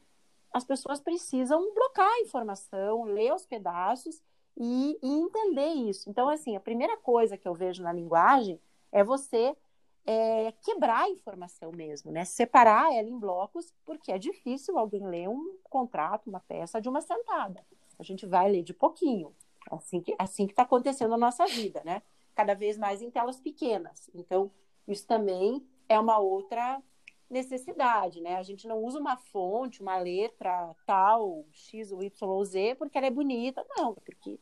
as 0.51 0.65
pessoas 0.65 0.99
precisam 0.99 1.75
blocar 1.75 2.09
a 2.09 2.21
informação, 2.21 3.05
ler 3.05 3.35
os 3.35 3.45
pedaços 3.45 4.23
e, 4.57 4.99
e 5.03 5.09
entender 5.09 5.69
isso. 5.69 6.09
Então, 6.09 6.27
assim, 6.27 6.57
a 6.57 6.61
primeira 6.61 6.97
coisa 6.97 7.37
que 7.37 7.47
eu 7.47 7.55
vejo 7.55 7.83
na 7.83 7.93
linguagem 7.93 8.59
é 8.91 9.05
você 9.05 9.55
é, 10.07 10.53
quebrar 10.63 11.03
a 11.03 11.11
informação 11.11 11.71
mesmo, 11.71 12.11
né? 12.11 12.25
Separar 12.25 12.91
ela 12.95 13.11
em 13.11 13.19
blocos, 13.19 13.75
porque 13.85 14.11
é 14.11 14.17
difícil 14.17 14.79
alguém 14.79 15.07
ler 15.07 15.29
um 15.29 15.59
contrato, 15.65 16.31
uma 16.31 16.41
peça 16.41 16.81
de 16.81 16.89
uma 16.89 17.03
sentada. 17.03 17.63
A 17.99 18.03
gente 18.03 18.25
vai 18.25 18.51
ler 18.51 18.63
de 18.63 18.73
pouquinho, 18.73 19.35
assim 19.71 20.01
que 20.01 20.15
assim 20.19 20.47
que 20.47 20.53
está 20.55 20.63
acontecendo 20.63 21.11
na 21.11 21.19
nossa 21.19 21.45
vida, 21.45 21.83
né? 21.85 22.01
Cada 22.35 22.55
vez 22.55 22.79
mais 22.79 23.03
em 23.03 23.11
telas 23.11 23.39
pequenas. 23.39 24.09
Então, 24.15 24.51
isso 24.93 25.07
também 25.07 25.67
é 25.89 25.99
uma 25.99 26.19
outra 26.19 26.83
necessidade, 27.29 28.21
né? 28.21 28.37
A 28.37 28.43
gente 28.43 28.67
não 28.67 28.83
usa 28.83 28.99
uma 28.99 29.17
fonte, 29.17 29.83
uma 29.83 29.99
letra 29.99 30.75
tal, 30.87 31.45
X 31.53 31.93
ou 31.93 32.03
Y 32.03 32.31
ou 32.31 32.45
Z, 32.45 32.75
porque 32.77 32.97
ela 32.97 33.07
é 33.07 33.11
bonita, 33.11 33.65
não, 33.77 33.95
porque 33.95 34.41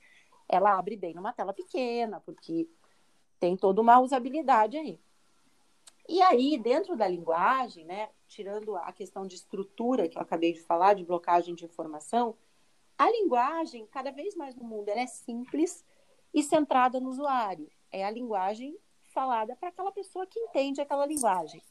ela 0.49 0.79
abre 0.79 0.97
bem 0.97 1.15
numa 1.15 1.33
tela 1.33 1.53
pequena, 1.53 2.21
porque 2.21 2.69
tem 3.41 3.57
toda 3.57 3.81
uma 3.81 3.99
usabilidade 3.99 4.77
aí. 4.77 5.01
E 6.09 6.23
aí, 6.23 6.57
dentro 6.57 6.97
da 6.97 7.09
linguagem, 7.09 7.85
né, 7.85 8.09
tirando 8.29 8.77
a 8.77 8.93
questão 8.93 9.27
de 9.27 9.35
estrutura 9.35 10.09
que 10.09 10.17
eu 10.17 10.23
acabei 10.23 10.53
de 10.53 10.61
falar, 10.61 10.95
de 10.95 11.05
blocagem 11.05 11.55
de 11.55 11.65
informação, 11.65 12.37
a 12.97 13.11
linguagem, 13.11 13.87
cada 13.87 14.11
vez 14.13 14.37
mais 14.37 14.55
no 14.55 14.65
mundo, 14.65 14.89
ela 14.89 15.01
é 15.01 15.07
simples 15.07 15.85
e 16.33 16.43
centrada 16.43 17.01
no 17.01 17.11
usuário. 17.11 17.69
É 17.91 18.05
a 18.05 18.11
linguagem 18.11 18.79
falada 19.17 19.57
para 19.57 19.71
aquela 19.71 19.91
pessoa 19.91 20.27
que 20.27 20.39
entende 20.39 20.79
aquela 20.79 21.07
linguagem. 21.07 21.63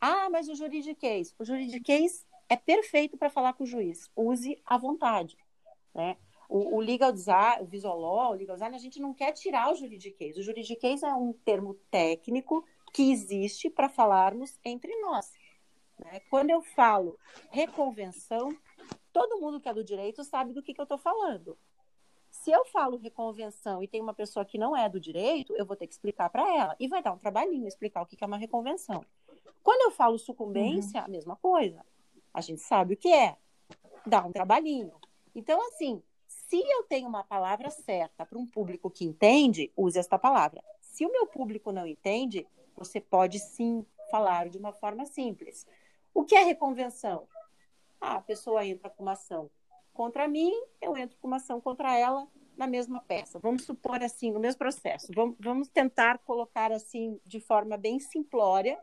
Ah, 0.00 0.30
mas 0.30 0.48
o 0.48 0.54
juridiquês. 0.54 1.34
O 1.38 1.44
juridiquês 1.44 2.26
é 2.48 2.56
perfeito 2.56 3.18
para 3.18 3.28
falar 3.28 3.52
com 3.52 3.64
o 3.64 3.66
juiz. 3.66 4.10
Use 4.16 4.58
à 4.64 4.78
vontade. 4.78 5.36
Né? 5.94 6.16
O, 6.48 6.76
o 6.76 6.80
legal 6.80 7.12
design, 7.12 7.62
o 7.62 7.86
law, 7.94 8.30
o 8.30 8.34
legal 8.34 8.56
design, 8.56 8.74
a 8.74 8.78
gente 8.78 8.98
não 9.00 9.12
quer 9.12 9.32
tirar 9.32 9.70
o 9.70 9.76
juridiquês. 9.76 10.38
O 10.38 10.42
juridiquês 10.42 11.02
é 11.02 11.12
um 11.12 11.34
termo 11.44 11.74
técnico 11.90 12.64
que 12.90 13.12
existe 13.12 13.68
para 13.68 13.90
falarmos 13.90 14.58
entre 14.64 14.98
nós. 15.00 15.30
Né? 15.98 16.20
Quando 16.30 16.50
eu 16.50 16.62
falo 16.62 17.18
reconvenção, 17.50 18.48
todo 19.12 19.40
mundo 19.40 19.60
que 19.60 19.68
é 19.68 19.74
do 19.74 19.84
direito 19.84 20.24
sabe 20.24 20.54
do 20.54 20.62
que, 20.62 20.72
que 20.72 20.80
eu 20.80 20.84
estou 20.84 20.98
falando. 20.98 21.58
Se 22.44 22.50
eu 22.50 22.62
falo 22.66 22.98
reconvenção 22.98 23.82
e 23.82 23.88
tem 23.88 24.02
uma 24.02 24.12
pessoa 24.12 24.44
que 24.44 24.58
não 24.58 24.76
é 24.76 24.86
do 24.86 25.00
direito, 25.00 25.54
eu 25.56 25.64
vou 25.64 25.74
ter 25.74 25.86
que 25.86 25.94
explicar 25.94 26.28
para 26.28 26.46
ela. 26.54 26.76
E 26.78 26.86
vai 26.86 27.02
dar 27.02 27.12
um 27.12 27.16
trabalhinho 27.16 27.66
explicar 27.66 28.02
o 28.02 28.06
que, 28.06 28.22
é 28.22 28.26
uma 28.26 28.36
reconvenção. 28.36 29.02
Quando 29.62 29.80
eu 29.80 29.90
falo 29.90 30.18
sucumbência, 30.18 31.00
uhum. 31.00 31.06
a 31.06 31.08
mesma 31.08 31.36
coisa. 31.36 31.82
A 32.34 32.42
gente 32.42 32.60
sabe 32.60 32.92
o 32.92 32.96
que 32.98 33.10
é. 33.10 33.38
Dá 34.04 34.22
um 34.26 34.30
trabalhinho. 34.30 34.92
Então, 35.34 35.58
assim, 35.68 36.02
se 36.26 36.60
eu 36.60 36.82
tenho 36.82 37.08
uma 37.08 37.24
palavra 37.24 37.70
certa 37.70 38.26
para 38.26 38.38
um 38.38 38.46
público 38.46 38.90
que 38.90 39.06
entende, 39.06 39.72
use 39.74 39.98
esta 39.98 40.18
palavra. 40.18 40.62
Se 40.82 41.06
o 41.06 41.10
meu 41.10 41.26
público 41.26 41.72
não 41.72 41.86
entende, 41.86 42.46
você 42.76 43.00
pode 43.00 43.38
sim 43.38 43.86
falar 44.10 44.50
de 44.50 44.58
uma 44.58 44.74
forma 44.74 45.06
simples. 45.06 45.66
O 46.12 46.22
que 46.22 46.36
é 46.36 46.42
reconvenção? 46.42 47.26
Ah, 47.98 48.16
a 48.16 48.20
pessoa 48.20 48.66
entra 48.66 48.90
com 48.90 49.02
uma 49.02 49.12
ação 49.12 49.50
contra 49.94 50.28
mim, 50.28 50.52
eu 50.82 50.96
entro 50.96 51.16
com 51.20 51.28
uma 51.28 51.36
ação 51.36 51.60
contra 51.60 51.96
ela 51.96 52.28
na 52.56 52.66
mesma 52.66 53.00
peça. 53.00 53.38
Vamos 53.38 53.64
supor 53.64 54.02
assim, 54.02 54.30
no 54.30 54.40
mesmo 54.40 54.58
processo. 54.58 55.10
Vamos, 55.14 55.36
vamos 55.40 55.68
tentar 55.68 56.18
colocar 56.18 56.70
assim 56.72 57.18
de 57.24 57.40
forma 57.40 57.76
bem 57.76 57.98
simplória, 57.98 58.78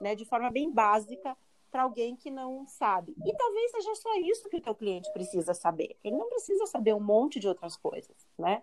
né, 0.00 0.14
de 0.14 0.24
forma 0.24 0.50
bem 0.50 0.70
básica 0.70 1.36
para 1.70 1.82
alguém 1.82 2.16
que 2.16 2.30
não 2.30 2.66
sabe. 2.66 3.14
E 3.24 3.34
talvez 3.34 3.70
seja 3.70 3.94
só 3.94 4.14
isso 4.20 4.48
que 4.48 4.56
o 4.56 4.60
teu 4.60 4.74
cliente 4.74 5.12
precisa 5.12 5.52
saber. 5.52 5.96
Ele 6.02 6.16
não 6.16 6.28
precisa 6.28 6.66
saber 6.66 6.94
um 6.94 7.00
monte 7.00 7.38
de 7.38 7.48
outras 7.48 7.76
coisas, 7.76 8.16
né? 8.38 8.62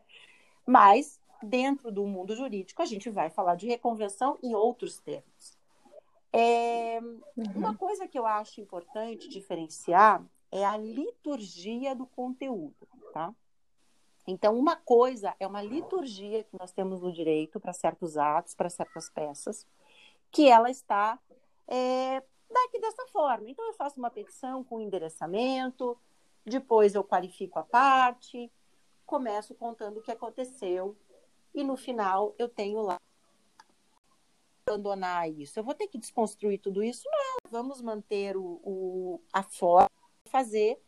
Mas 0.65 1.19
dentro 1.41 1.91
do 1.91 2.05
mundo 2.07 2.35
jurídico 2.35 2.81
a 2.81 2.85
gente 2.85 3.09
vai 3.09 3.29
falar 3.29 3.55
de 3.55 3.67
reconvenção 3.67 4.37
em 4.41 4.55
outros 4.55 4.99
termos. 4.99 5.57
É, 6.31 6.99
uma 7.55 7.75
coisa 7.75 8.07
que 8.07 8.17
eu 8.17 8.25
acho 8.25 8.59
importante 8.59 9.29
diferenciar 9.29 10.25
é 10.53 10.63
a 10.63 10.77
liturgia 10.77 11.95
do 11.95 12.05
conteúdo, 12.05 12.87
tá? 13.11 13.33
Então, 14.27 14.55
uma 14.55 14.75
coisa 14.75 15.35
é 15.39 15.47
uma 15.47 15.63
liturgia 15.63 16.43
que 16.43 16.55
nós 16.57 16.71
temos 16.71 17.01
no 17.01 17.11
direito 17.11 17.59
para 17.59 17.73
certos 17.73 18.17
atos, 18.17 18.53
para 18.53 18.69
certas 18.69 19.09
peças, 19.09 19.67
que 20.31 20.47
ela 20.47 20.69
está 20.69 21.19
é, 21.67 22.21
daqui 22.51 22.79
dessa 22.79 23.03
forma. 23.07 23.49
Então, 23.49 23.65
eu 23.65 23.73
faço 23.73 23.99
uma 23.99 24.11
petição 24.11 24.63
com 24.63 24.79
endereçamento, 24.79 25.97
depois 26.45 26.93
eu 26.93 27.03
qualifico 27.03 27.57
a 27.57 27.63
parte, 27.63 28.51
começo 29.07 29.55
contando 29.55 29.97
o 29.97 30.03
que 30.03 30.11
aconteceu, 30.11 30.95
e 31.53 31.63
no 31.63 31.75
final 31.75 32.35
eu 32.37 32.47
tenho 32.47 32.79
lá 32.83 32.99
abandonar 34.67 35.29
isso. 35.29 35.59
Eu 35.59 35.63
vou 35.63 35.73
ter 35.73 35.87
que 35.87 35.97
desconstruir 35.97 36.59
tudo 36.59 36.83
isso? 36.83 37.03
Não, 37.11 37.51
vamos 37.51 37.81
manter 37.81 38.37
o, 38.37 38.61
o 38.63 39.21
a 39.33 39.41
forma 39.41 39.92
fazer 40.33 40.81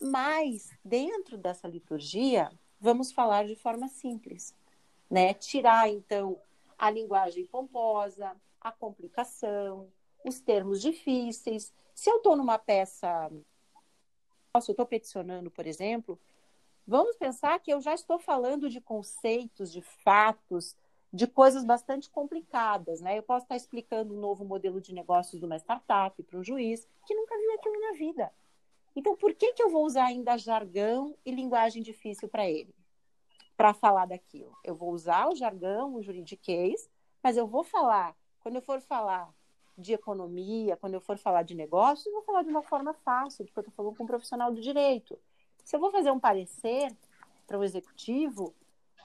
mas, 0.00 0.70
dentro 0.82 1.36
dessa 1.36 1.68
liturgia, 1.68 2.50
vamos 2.80 3.12
falar 3.12 3.46
de 3.46 3.54
forma 3.54 3.86
simples, 3.88 4.54
né? 5.10 5.34
Tirar, 5.34 5.90
então, 5.90 6.40
a 6.78 6.90
linguagem 6.90 7.44
pomposa, 7.44 8.34
a 8.58 8.72
complicação, 8.72 9.88
os 10.24 10.40
termos 10.40 10.80
difíceis. 10.80 11.70
Se 11.94 12.10
eu 12.10 12.16
estou 12.16 12.34
numa 12.34 12.58
peça, 12.58 13.30
se 14.58 14.70
eu 14.70 14.72
estou 14.72 14.86
peticionando, 14.86 15.50
por 15.50 15.66
exemplo, 15.66 16.18
vamos 16.86 17.14
pensar 17.16 17.60
que 17.60 17.70
eu 17.70 17.80
já 17.82 17.92
estou 17.92 18.18
falando 18.18 18.70
de 18.70 18.80
conceitos, 18.80 19.70
de 19.70 19.82
fatos, 19.82 20.74
de 21.12 21.26
coisas 21.26 21.62
bastante 21.62 22.08
complicadas, 22.08 23.02
né? 23.02 23.18
Eu 23.18 23.22
posso 23.22 23.44
estar 23.44 23.56
explicando 23.56 24.14
um 24.14 24.20
novo 24.20 24.46
modelo 24.46 24.80
de 24.80 24.94
negócios 24.94 25.38
de 25.38 25.44
uma 25.44 25.58
startup 25.58 26.22
para 26.22 26.38
um 26.38 26.44
juiz 26.44 26.88
que 27.06 27.14
nunca 27.14 27.36
viu 27.36 27.52
aquilo 27.52 27.80
na 27.80 27.92
vida. 27.98 28.32
Então, 28.94 29.16
por 29.16 29.34
que, 29.34 29.52
que 29.52 29.62
eu 29.62 29.70
vou 29.70 29.84
usar 29.84 30.06
ainda 30.06 30.36
jargão 30.36 31.16
e 31.24 31.30
linguagem 31.30 31.82
difícil 31.82 32.28
para 32.28 32.48
ele? 32.48 32.74
Para 33.56 33.72
falar 33.72 34.06
daquilo. 34.06 34.56
Eu 34.64 34.74
vou 34.74 34.90
usar 34.90 35.28
o 35.28 35.36
jargão, 35.36 35.94
o 35.94 36.02
juridiquês, 36.02 36.88
mas 37.22 37.36
eu 37.36 37.46
vou 37.46 37.62
falar, 37.62 38.16
quando 38.40 38.56
eu 38.56 38.62
for 38.62 38.80
falar 38.80 39.32
de 39.76 39.92
economia, 39.92 40.76
quando 40.76 40.94
eu 40.94 41.00
for 41.00 41.16
falar 41.16 41.42
de 41.42 41.54
negócios, 41.54 42.06
eu 42.06 42.12
vou 42.12 42.22
falar 42.22 42.42
de 42.42 42.50
uma 42.50 42.62
forma 42.62 42.92
fácil, 42.92 43.44
porque 43.44 43.58
eu 43.58 43.62
estou 43.62 43.74
falando 43.74 43.96
com 43.96 44.04
um 44.04 44.06
profissional 44.06 44.52
do 44.52 44.60
direito. 44.60 45.18
Se 45.64 45.76
eu 45.76 45.80
vou 45.80 45.90
fazer 45.90 46.10
um 46.10 46.20
parecer 46.20 46.94
para 47.46 47.58
o 47.58 47.64
executivo, 47.64 48.54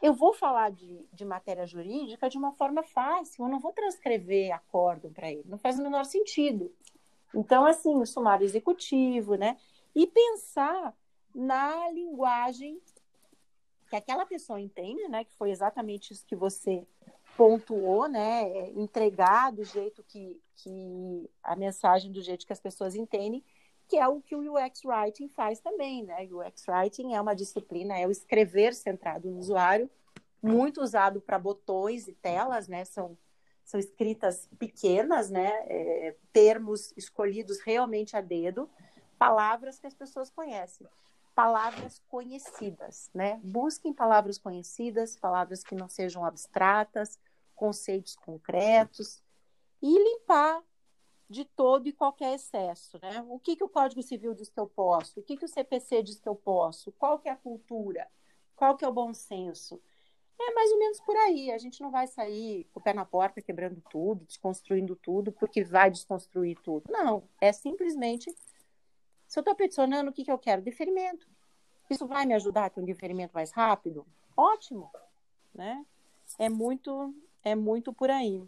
eu 0.02 0.14
vou 0.14 0.34
falar 0.34 0.72
de, 0.72 1.06
de 1.14 1.26
matéria 1.26 1.66
jurídica 1.66 2.30
de 2.30 2.38
uma 2.38 2.52
forma 2.52 2.84
fácil, 2.84 3.46
eu 3.46 3.50
não 3.50 3.60
vou 3.60 3.72
transcrever 3.72 4.54
acórdão 4.54 5.12
para 5.12 5.32
ele, 5.32 5.44
não 5.46 5.58
faz 5.58 5.80
o 5.80 5.84
menor 5.84 6.06
sentido. 6.06 6.72
Então, 7.34 7.66
assim, 7.66 7.96
o 7.96 8.06
sumário 8.06 8.46
executivo, 8.46 9.36
né? 9.36 9.58
E 9.96 10.06
pensar 10.06 10.94
na 11.34 11.90
linguagem 11.90 12.82
que 13.90 13.96
aquela 13.96 14.26
pessoa 14.26 14.60
entende, 14.60 15.08
né? 15.08 15.24
Que 15.24 15.34
foi 15.34 15.52
exatamente 15.52 16.12
isso 16.12 16.26
que 16.26 16.36
você 16.36 16.86
pontuou, 17.38 18.08
né? 18.08 18.70
Entregar 18.72 19.52
do 19.52 19.64
jeito 19.64 20.04
que, 20.04 20.42
que 20.58 21.30
a 21.42 21.56
mensagem 21.56 22.12
do 22.12 22.22
jeito 22.22 22.46
que 22.46 22.54
as 22.54 22.60
pessoas 22.60 22.96
entendem, 22.96 23.44
que 23.88 23.98
é 23.98 24.08
o 24.08 24.22
que 24.22 24.36
o 24.36 24.56
UX 24.56 24.84
Writing 24.84 25.30
faz 25.30 25.60
também, 25.60 26.04
né? 26.04 26.28
O 26.32 26.40
UX 26.40 26.66
Writing 26.68 27.14
é 27.14 27.22
uma 27.22 27.36
disciplina, 27.36 27.98
é 27.98 28.08
o 28.08 28.12
escrever 28.12 28.74
centrado 28.74 29.30
no 29.30 29.40
usuário, 29.40 29.90
muito 30.42 30.82
usado 30.82 31.22
para 31.22 31.40
botões 31.40 32.08
e 32.08 32.14
telas, 32.14 32.68
né? 32.68 32.86
São, 32.86 33.18
são 33.64 33.80
escritas 33.80 34.50
pequenas, 34.58 35.30
né? 35.30 35.52
É, 35.68 36.16
termos 36.34 36.94
escolhidos 36.98 37.60
realmente 37.60 38.16
a 38.16 38.22
dedo, 38.22 38.70
palavras 39.18 39.80
que 39.80 39.88
as 39.88 39.94
pessoas 39.94 40.30
conhecem, 40.30 40.88
palavras 41.34 42.02
conhecidas, 42.08 43.10
né? 43.14 43.40
Busquem 43.44 43.94
palavras 43.94 44.38
conhecidas, 44.38 45.18
palavras 45.18 45.64
que 45.64 45.76
não 45.76 45.90
sejam 45.90 46.24
abstratas, 46.24 47.20
conceitos 47.56 48.16
concretos 48.16 49.22
e 49.82 49.98
limpar 49.98 50.64
de 51.30 51.44
todo 51.44 51.88
e 51.88 51.94
qualquer 51.94 52.36
excesso, 52.36 53.00
né? 53.02 53.26
O 53.28 53.40
que, 53.40 53.56
que 53.56 53.64
o 53.64 53.70
Código 53.70 54.02
Civil 54.02 54.34
diz 54.34 54.50
que 54.50 54.60
eu 54.60 54.68
posso? 54.68 55.20
O 55.20 55.24
que, 55.24 55.36
que 55.36 55.46
o 55.46 55.50
CPC 55.50 56.04
diz 56.04 56.20
que 56.20 56.30
eu 56.30 56.36
posso? 56.36 56.92
Qual 56.94 57.20
que 57.20 57.28
é 57.28 57.32
a 57.32 57.36
cultura? 57.36 58.08
Qual 58.56 58.78
que 58.78 58.86
é 58.86 58.88
o 58.88 58.94
bom 58.94 59.14
senso? 59.14 59.82
É 60.40 60.54
mais 60.54 60.72
ou 60.72 60.78
menos 60.78 61.00
por 61.02 61.16
aí. 61.16 61.52
A 61.52 61.58
gente 61.58 61.82
não 61.82 61.90
vai 61.90 62.08
sair 62.08 62.66
com 62.72 62.80
o 62.80 62.84
pé 62.84 62.94
na 62.94 63.06
porta, 63.06 63.42
quebrando 63.42 63.82
tudo, 63.90 64.26
desconstruindo 64.26 64.96
tudo, 64.96 65.32
porque 65.32 65.64
vai 65.64 65.90
desconstruir 65.90 66.58
tudo. 66.62 66.84
Não, 66.90 67.24
é 67.42 67.52
simplesmente 67.52 68.34
se 69.36 69.40
eu 69.40 69.42
estou 69.42 69.54
peticionando, 69.54 70.10
o 70.10 70.14
que, 70.14 70.24
que 70.24 70.32
eu 70.32 70.38
quero? 70.38 70.62
Deferimento. 70.62 71.28
Isso 71.90 72.08
vai 72.08 72.26
me 72.26 72.34
ajudar 72.34 72.66
a 72.66 72.70
ter 72.70 72.80
um 72.80 72.86
deferimento 72.86 73.34
mais 73.34 73.52
rápido? 73.52 74.06
Ótimo, 74.36 74.90
né? 75.54 75.86
É 76.40 76.48
muito, 76.48 77.14
é 77.44 77.54
muito 77.54 77.92
por 77.92 78.10
aí. 78.10 78.42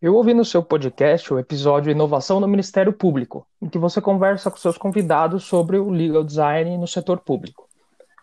Eu 0.00 0.14
ouvi 0.14 0.32
no 0.32 0.44
seu 0.44 0.62
podcast 0.62 1.34
o 1.34 1.38
episódio 1.40 1.90
Inovação 1.90 2.38
no 2.38 2.46
Ministério 2.46 2.92
Público, 2.92 3.44
em 3.60 3.68
que 3.68 3.76
você 3.76 4.00
conversa 4.00 4.52
com 4.52 4.56
seus 4.56 4.78
convidados 4.78 5.42
sobre 5.42 5.78
o 5.78 5.90
legal 5.90 6.22
design 6.22 6.78
no 6.78 6.86
setor 6.86 7.18
público. 7.18 7.68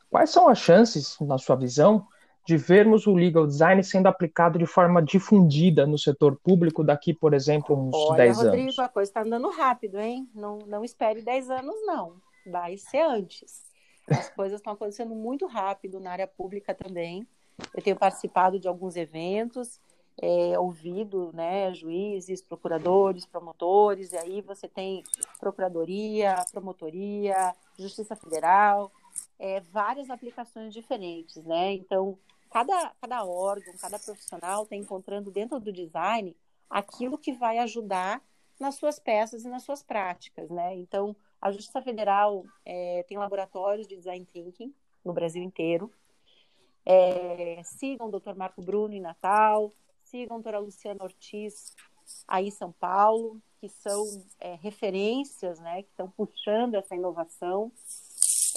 Quais 0.09 0.29
são 0.29 0.47
as 0.47 0.59
chances, 0.59 1.17
na 1.19 1.37
sua 1.37 1.57
visão, 1.57 2.07
de 2.45 2.57
vermos 2.57 3.07
o 3.07 3.15
legal 3.15 3.47
design 3.47 3.83
sendo 3.83 4.07
aplicado 4.07 4.59
de 4.59 4.67
forma 4.67 5.01
difundida 5.01 5.87
no 5.87 5.97
setor 5.97 6.35
público 6.35 6.83
daqui, 6.83 7.13
por 7.13 7.33
exemplo, 7.33 7.75
uns 7.75 7.95
Olha, 7.95 8.17
10 8.17 8.37
Rodrigo, 8.37 8.63
anos? 8.63 8.79
a 8.79 8.87
coisa 8.87 9.09
está 9.09 9.21
andando 9.23 9.49
rápido, 9.49 9.99
hein? 9.99 10.29
Não, 10.33 10.59
não 10.59 10.83
espere 10.83 11.23
10 11.23 11.49
anos, 11.49 11.75
não. 11.85 12.13
Vai 12.45 12.77
ser 12.77 13.01
antes. 13.01 13.63
As 14.07 14.29
coisas 14.29 14.59
estão 14.59 14.73
acontecendo 14.73 15.15
muito 15.15 15.47
rápido 15.47 15.99
na 15.99 16.11
área 16.11 16.27
pública 16.27 16.75
também. 16.75 17.27
Eu 17.73 17.81
tenho 17.81 17.95
participado 17.95 18.59
de 18.59 18.67
alguns 18.67 18.95
eventos, 18.95 19.79
é, 20.21 20.57
ouvido 20.59 21.31
né, 21.33 21.73
juízes, 21.73 22.43
procuradores, 22.43 23.25
promotores, 23.25 24.11
e 24.11 24.17
aí 24.17 24.41
você 24.41 24.67
tem 24.67 25.03
procuradoria, 25.39 26.35
promotoria, 26.51 27.55
Justiça 27.77 28.15
Federal, 28.15 28.91
é, 29.39 29.59
várias 29.61 30.09
aplicações 30.09 30.73
diferentes, 30.73 31.43
né? 31.43 31.73
Então, 31.73 32.17
cada, 32.55 32.95
cada 33.01 33.25
órgão, 33.25 33.73
cada 33.77 33.99
profissional 33.99 34.63
está 34.63 34.77
encontrando 34.77 35.29
dentro 35.29 35.59
do 35.59 35.73
design 35.73 36.33
aquilo 36.69 37.17
que 37.17 37.33
vai 37.33 37.57
ajudar 37.57 38.23
nas 38.57 38.75
suas 38.75 38.97
peças 38.97 39.43
e 39.43 39.49
nas 39.49 39.63
suas 39.63 39.83
práticas, 39.83 40.49
né? 40.49 40.73
Então, 40.75 41.13
a 41.41 41.51
Justiça 41.51 41.81
Federal 41.81 42.45
é, 42.63 43.03
tem 43.09 43.17
laboratórios 43.17 43.85
de 43.85 43.97
design 43.97 44.25
thinking 44.31 44.73
no 45.03 45.11
Brasil 45.11 45.43
inteiro. 45.43 45.91
É, 46.85 47.61
sigam 47.65 48.07
o 48.07 48.19
Dr. 48.19 48.35
Marco 48.37 48.61
Bruno 48.61 48.93
em 48.93 49.01
Natal, 49.01 49.73
sigam 50.05 50.37
a 50.37 50.39
doutora 50.39 50.59
Luciana 50.59 51.03
Ortiz 51.03 51.75
aí 52.25 52.47
em 52.47 52.51
São 52.51 52.71
Paulo, 52.71 53.41
que 53.59 53.67
são 53.67 54.05
é, 54.39 54.55
referências, 54.55 55.59
né, 55.59 55.83
que 55.83 55.89
estão 55.89 56.09
puxando 56.09 56.75
essa 56.75 56.95
inovação. 56.95 57.69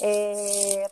É, 0.01 0.89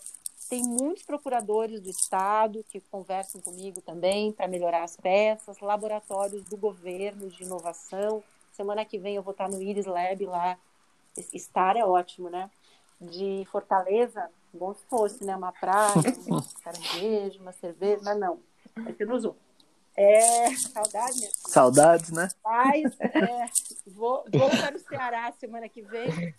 tem 0.50 0.64
muitos 0.64 1.04
procuradores 1.04 1.82
do 1.82 1.90
Estado 1.90 2.64
que 2.70 2.80
conversam 2.80 3.42
comigo 3.42 3.82
também 3.82 4.32
para 4.32 4.48
melhorar 4.48 4.84
as 4.84 4.96
peças, 4.96 5.60
laboratórios 5.60 6.44
do 6.46 6.56
governo 6.56 7.30
de 7.30 7.44
inovação. 7.44 8.24
Semana 8.54 8.86
que 8.86 8.98
vem 8.98 9.16
eu 9.16 9.24
vou 9.24 9.32
estar 9.32 9.50
no 9.50 9.62
Iris 9.62 9.86
Lab 9.86 10.26
lá. 10.26 10.58
Estar 11.34 11.76
é 11.76 11.84
ótimo, 11.84 12.30
né? 12.30 12.50
De 13.00 13.46
Fortaleza, 13.52 14.30
bom 14.54 14.74
se 14.74 14.84
fosse, 14.86 15.24
né? 15.24 15.36
Uma 15.36 15.52
praia, 15.52 15.94
um 16.28 16.42
caranguejo, 16.64 17.42
uma 17.42 17.52
cerveja, 17.52 18.02
mas 18.04 18.20
não. 18.20 18.40
Aqui 18.88 19.06
no 19.06 19.20
Zoom. 19.20 19.36
É, 19.96 20.56
saudade, 20.56 21.22
né? 21.22 21.30
Saudades, 21.34 22.12
né? 22.12 22.28
Mas 22.44 23.00
é, 23.00 23.46
vou, 23.88 24.24
vou 24.32 24.50
para 24.50 24.76
o 24.76 24.80
Ceará 24.80 25.32
semana 25.40 25.68
que 25.68 25.82
vem 25.82 26.36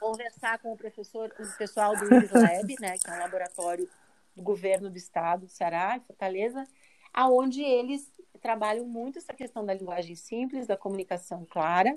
conversar 0.00 0.58
com 0.58 0.72
o 0.72 0.76
professor, 0.76 1.30
o 1.38 1.58
pessoal 1.58 1.94
do 1.94 2.04
Lab, 2.04 2.74
né, 2.80 2.96
que 2.98 3.08
é 3.08 3.12
um 3.12 3.18
laboratório 3.18 3.88
do 4.34 4.42
governo 4.42 4.90
do 4.90 4.96
estado 4.96 5.46
do 5.46 5.52
Ceará, 5.52 5.96
em 5.96 6.00
Fortaleza, 6.00 6.66
aonde 7.12 7.62
eles 7.62 8.10
trabalham 8.40 8.86
muito 8.86 9.18
essa 9.18 9.34
questão 9.34 9.64
da 9.64 9.74
linguagem 9.74 10.16
simples, 10.16 10.66
da 10.66 10.76
comunicação 10.76 11.44
clara, 11.44 11.94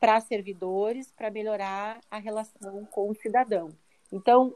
para 0.00 0.20
servidores, 0.20 1.12
para 1.12 1.30
melhorar 1.30 2.00
a 2.10 2.18
relação 2.18 2.84
com 2.86 3.08
o 3.08 3.14
cidadão. 3.14 3.70
Então, 4.12 4.54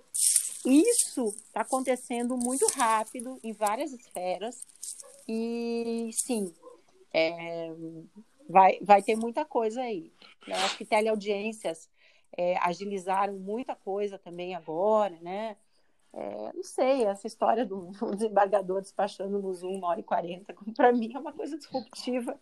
isso 0.64 1.28
está 1.28 1.61
acontecendo 1.61 2.37
muito 2.37 2.66
rápido 2.74 3.39
em 3.43 3.53
várias 3.53 3.93
esferas 3.93 4.66
e 5.28 6.11
sim, 6.12 6.53
é, 7.12 7.72
vai, 8.49 8.78
vai 8.80 9.03
ter 9.03 9.16
muita 9.16 9.45
coisa 9.45 9.83
aí. 9.83 10.12
Eu 10.47 10.57
acho 10.57 10.76
que 10.76 10.85
teleaudiências 10.85 11.89
é, 12.37 12.57
agilizaram 12.59 13.35
muita 13.35 13.74
coisa 13.74 14.18
também 14.18 14.55
agora, 14.55 15.16
né? 15.20 15.57
É, 16.14 16.53
não 16.53 16.62
sei, 16.62 17.05
essa 17.05 17.26
história 17.26 17.64
do, 17.64 17.87
do 17.99 18.14
desembargador 18.14 18.80
despachando 18.80 19.41
no 19.41 19.53
Zoom 19.55 19.76
uma 19.76 19.89
hora 19.89 20.01
e 20.01 20.05
quarenta, 20.05 20.55
para 20.76 20.93
mim 20.93 21.12
é 21.14 21.18
uma 21.18 21.33
coisa 21.33 21.57
disruptiva. 21.57 22.39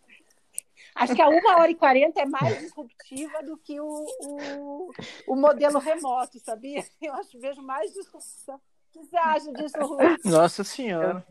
Acho 0.95 1.15
que 1.15 1.21
a 1.21 1.29
uma 1.29 1.57
hora 1.57 1.71
e 1.71 1.75
quarenta 1.75 2.21
é 2.21 2.25
mais 2.25 2.59
disruptiva 2.59 3.41
do 3.43 3.57
que 3.57 3.79
o, 3.79 4.05
o, 4.19 4.91
o, 5.27 5.35
modelo 5.35 5.79
remoto, 5.79 6.37
sabia? 6.39 6.83
Eu 7.01 7.13
acho 7.13 7.39
vejo 7.39 7.61
mais 7.61 7.93
disrupção. 7.93 8.55
O 8.55 8.59
que 8.91 9.05
você 9.05 9.17
acha 9.17 9.53
disso, 9.53 9.77
Rui? 9.77 10.17
Nossa 10.25 10.65
Senhora. 10.65 11.25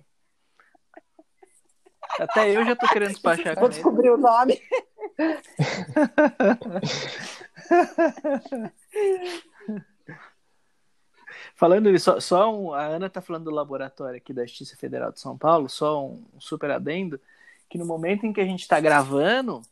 Até 2.19 2.57
eu 2.57 2.65
já 2.65 2.75
tô 2.75 2.89
querendo 2.89 3.11
despachar 3.11 3.59
Vou 3.59 3.69
descobrir 3.69 4.11
o 4.11 4.17
nome. 4.17 4.61
Falando 11.55 11.99
só, 11.99 12.19
só 12.21 12.55
um, 12.55 12.73
a 12.73 12.85
Ana 12.85 13.07
está 13.07 13.21
falando 13.21 13.45
do 13.45 13.51
laboratório 13.51 14.17
aqui 14.17 14.33
da 14.33 14.47
Justiça 14.47 14.77
Federal 14.77 15.13
de 15.13 15.21
São 15.21 15.37
Paulo, 15.37 15.69
só 15.69 16.05
um, 16.05 16.25
um 16.35 16.41
super 16.41 16.71
adendo, 16.71 17.21
que 17.69 17.77
no 17.79 17.85
momento 17.85 18.25
em 18.25 18.33
que 18.33 18.41
a 18.41 18.47
gente 18.47 18.63
está 18.63 18.81
gravando 18.81 19.63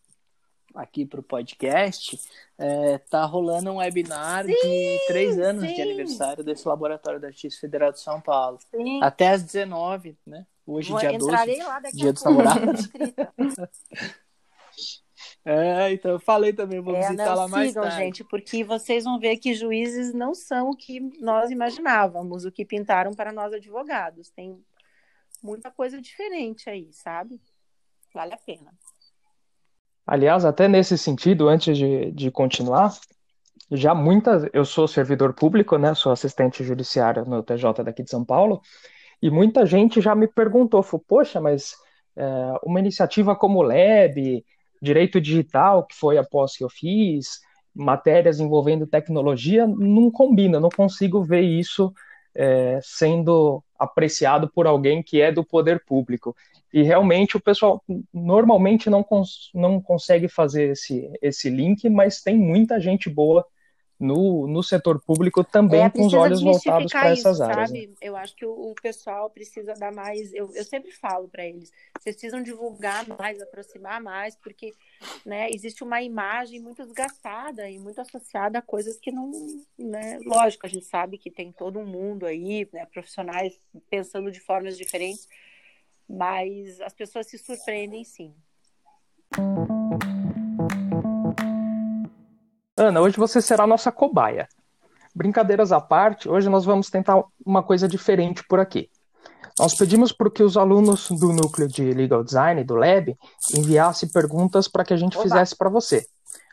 aqui 0.75 1.07
para 1.07 1.21
o 1.21 1.23
podcast, 1.23 2.21
é, 2.59 2.99
tá 2.99 3.25
rolando 3.25 3.71
um 3.71 3.77
webinar 3.77 4.45
sim, 4.45 4.53
de 4.53 4.99
três 5.07 5.39
anos 5.39 5.65
sim. 5.65 5.75
de 5.75 5.83
aniversário 5.83 6.45
desse 6.45 6.69
laboratório 6.69 7.19
da 7.19 7.31
Justiça 7.31 7.61
Federal 7.61 7.91
de 7.91 8.01
São 8.01 8.21
Paulo. 8.21 8.59
Sim. 8.71 9.03
Até 9.03 9.31
às 9.31 9.43
19, 9.43 10.17
né? 10.27 10.47
Hoje, 10.67 10.91
Vou, 10.91 11.01
dia 11.01 11.17
12, 11.17 11.37
dia 11.95 12.13
dos 12.13 12.23
namorados. 12.23 12.89
É, 15.51 15.95
então 15.95 16.11
eu 16.11 16.21
falei 16.21 16.53
também, 16.53 16.79
vou 16.79 16.95
é, 16.95 17.01
visitar 17.01 17.31
não, 17.31 17.35
lá 17.37 17.49
mais 17.49 17.69
sigam, 17.69 17.85
tarde. 17.85 17.97
gente, 17.97 18.23
porque 18.23 18.63
vocês 18.63 19.05
vão 19.05 19.19
ver 19.19 19.39
que 19.39 19.55
juízes 19.55 20.13
não 20.13 20.35
são 20.35 20.69
o 20.69 20.77
que 20.77 21.01
nós 21.23 21.51
imaginávamos, 21.51 22.45
o 22.45 22.53
que 22.53 22.67
pintaram 22.67 23.15
para 23.15 23.33
nós 23.33 23.51
advogados. 23.55 24.29
Tem 24.29 24.63
muita 25.43 25.71
coisa 25.71 26.03
diferente 26.03 26.69
aí, 26.69 26.93
sabe? 26.93 27.41
Vale 28.13 28.35
a 28.35 28.37
pena. 28.37 28.75
Aliás, 30.07 30.45
até 30.45 30.69
nesse 30.69 30.99
sentido, 30.99 31.49
antes 31.49 31.79
de, 31.79 32.11
de 32.11 32.31
continuar, 32.31 32.93
já 33.73 33.95
muitas. 33.95 34.47
Eu 34.53 34.67
sou 34.67 34.87
servidor 34.87 35.33
público, 35.33 35.79
né? 35.79 35.95
Sou 35.95 36.13
assistente 36.13 36.63
judiciário 36.63 37.25
no 37.25 37.43
TJ 37.43 37.83
daqui 37.83 38.03
de 38.03 38.11
São 38.11 38.23
Paulo, 38.23 38.61
e 39.23 39.31
muita 39.31 39.65
gente 39.65 39.99
já 40.03 40.15
me 40.15 40.29
perguntou, 40.29 40.83
falou, 40.83 41.03
poxa, 41.09 41.41
mas 41.41 41.75
é, 42.15 42.27
uma 42.63 42.81
iniciativa 42.81 43.35
como 43.35 43.61
o 43.61 43.63
LEB, 43.63 44.45
direito 44.81 45.21
digital, 45.21 45.85
que 45.85 45.95
foi 45.95 46.19
a 46.19 46.25
pós 46.25 46.57
que 46.57 46.65
eu 46.65 46.69
fiz, 46.69 47.41
matérias 47.75 48.41
envolvendo 48.41 48.87
tecnologia, 48.87 49.67
não 49.67 50.11
combina, 50.11 50.59
não 50.59 50.69
consigo 50.69 51.23
ver 51.23 51.43
isso 51.43 51.93
é, 52.35 52.79
sendo 52.83 53.63
apreciado 53.79 54.49
por 54.49 54.67
alguém 54.67 55.03
que 55.03 55.21
é 55.21 55.31
do 55.31 55.45
poder 55.45 55.85
público. 55.85 56.35
E 56.73 56.83
realmente 56.83 57.37
o 57.37 57.41
pessoal 57.41 57.83
normalmente 58.13 58.91
não, 58.91 59.03
cons 59.03 59.51
não 59.55 59.81
consegue 59.81 60.29
fazer 60.29 60.71
esse, 60.71 61.11
esse 61.23 61.49
link, 61.49 61.89
mas 61.89 62.21
tem 62.21 62.37
muita 62.37 62.81
gente 62.81 63.09
boa 63.09 63.45
no, 63.99 64.47
no 64.47 64.63
setor 64.63 65.01
público 65.01 65.43
também 65.43 65.83
é, 65.83 65.91
com 65.91 66.07
os 66.07 66.15
olhos 66.15 66.41
voltados 66.41 66.93
para 66.93 67.11
essas 67.11 67.41
áreas. 67.41 67.73
Né? 67.73 67.89
Eu 68.01 68.17
acho 68.17 68.37
que 68.37 68.47
o, 68.47 68.71
o, 68.71 68.75
pessoal 68.81 69.29
precisa 69.29 69.75
dar 69.75 69.93
mais. 69.93 70.33
Eu, 70.33 70.55
eu 70.55 70.65
sempre 70.65 70.93
falo 70.93 71.29
para 71.29 71.45
eles: 71.45 71.73
vocês 71.99 72.15
precisam 72.15 72.41
divulgar 72.43 73.07
mais, 73.09 73.43
aproximar 73.43 74.01
mais, 74.01 74.37
porque 74.37 74.73
né, 75.27 75.51
existe 75.51 75.83
uma 75.83 76.01
imagem 76.01 76.61
muito 76.61 76.85
desgastada 76.85 77.69
e 77.69 77.79
muito 77.79 78.01
associada 78.01 78.61
a 78.61 78.63
coisas 78.63 78.99
que 78.99 79.11
não. 79.11 79.33
Né, 79.77 80.21
lógico, 80.25 80.67
a 80.67 80.71
gente 80.71 80.87
sabe 80.87 81.19
que 81.19 81.31
tem 81.31 81.51
todo 81.51 81.79
um 81.81 81.87
mundo 81.87 82.25
aí, 82.25 82.69
né, 82.73 82.87
profissionais 82.87 83.59
pensando 83.91 84.31
de 84.31 84.39
formas 84.39 84.79
diferentes, 84.79 85.29
mas 86.09 86.81
as 86.81 86.95
pessoas 86.95 87.27
se 87.27 87.37
surpreendem 87.37 88.05
sim. 88.05 88.33
Ana, 92.79 93.01
hoje 93.01 93.17
você 93.17 93.43
será 93.43 93.67
nossa 93.67 93.91
cobaia. 93.91 94.49
Brincadeiras 95.13 95.73
à 95.73 95.81
parte, 95.81 96.29
hoje 96.29 96.49
nós 96.49 96.65
vamos 96.65 96.89
tentar 96.89 97.21
uma 97.45 97.61
coisa 97.61 97.89
diferente 97.89 98.45
por 98.49 98.61
aqui. 98.61 98.89
Nós 99.59 99.75
pedimos 99.75 100.13
para 100.13 100.31
que 100.31 100.45
os 100.45 100.57
alunos 100.57 101.11
do 101.11 101.33
núcleo 101.33 101.67
de 101.67 101.83
Legal 101.93 102.23
Design, 102.23 102.63
do 102.63 102.77
Lab, 102.77 103.19
enviassem 103.53 104.09
perguntas 104.09 104.69
para 104.69 104.85
que 104.85 104.95
a 104.95 104.97
gente 104.97 105.17
Oba. 105.17 105.25
fizesse 105.25 105.57
para 105.57 105.69
você. 105.69 106.07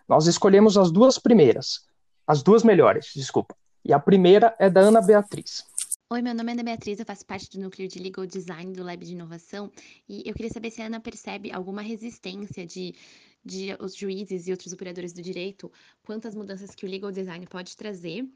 Nós 0.09 0.25
escolhemos 0.25 0.79
as 0.79 0.89
duas 0.89 1.19
primeiras, 1.19 1.81
as 2.25 2.41
duas 2.41 2.63
melhores, 2.63 3.11
desculpa. 3.15 3.55
E 3.83 3.93
a 3.93 3.99
primeira 3.99 4.55
é 4.57 4.67
da 4.67 4.81
Ana 4.81 5.03
Beatriz. 5.03 5.63
Oi, 6.11 6.23
meu 6.23 6.33
nome 6.33 6.49
é 6.49 6.53
Ana 6.53 6.63
Beatriz, 6.63 6.99
eu 6.99 7.05
faço 7.05 7.23
parte 7.23 7.51
do 7.51 7.61
núcleo 7.61 7.87
de 7.87 7.99
Legal 7.99 8.25
Design 8.25 8.73
do 8.73 8.83
Lab 8.83 9.05
de 9.05 9.11
Inovação 9.11 9.71
e 10.09 10.27
eu 10.27 10.33
queria 10.33 10.51
saber 10.51 10.71
se 10.71 10.81
a 10.81 10.87
Ana 10.87 10.99
percebe 10.99 11.51
alguma 11.51 11.83
resistência 11.83 12.65
de 12.65 12.95
de 13.45 13.75
os 13.79 13.95
juízes 13.95 14.47
e 14.47 14.51
outros 14.51 14.73
operadores 14.73 15.13
do 15.13 15.21
direito 15.21 15.71
quanto 16.03 16.27
às 16.27 16.33
mudanças 16.33 16.73
que 16.73 16.85
o 16.85 16.89
legal 16.89 17.11
design 17.11 17.45
pode 17.45 17.77
trazer 17.77 18.27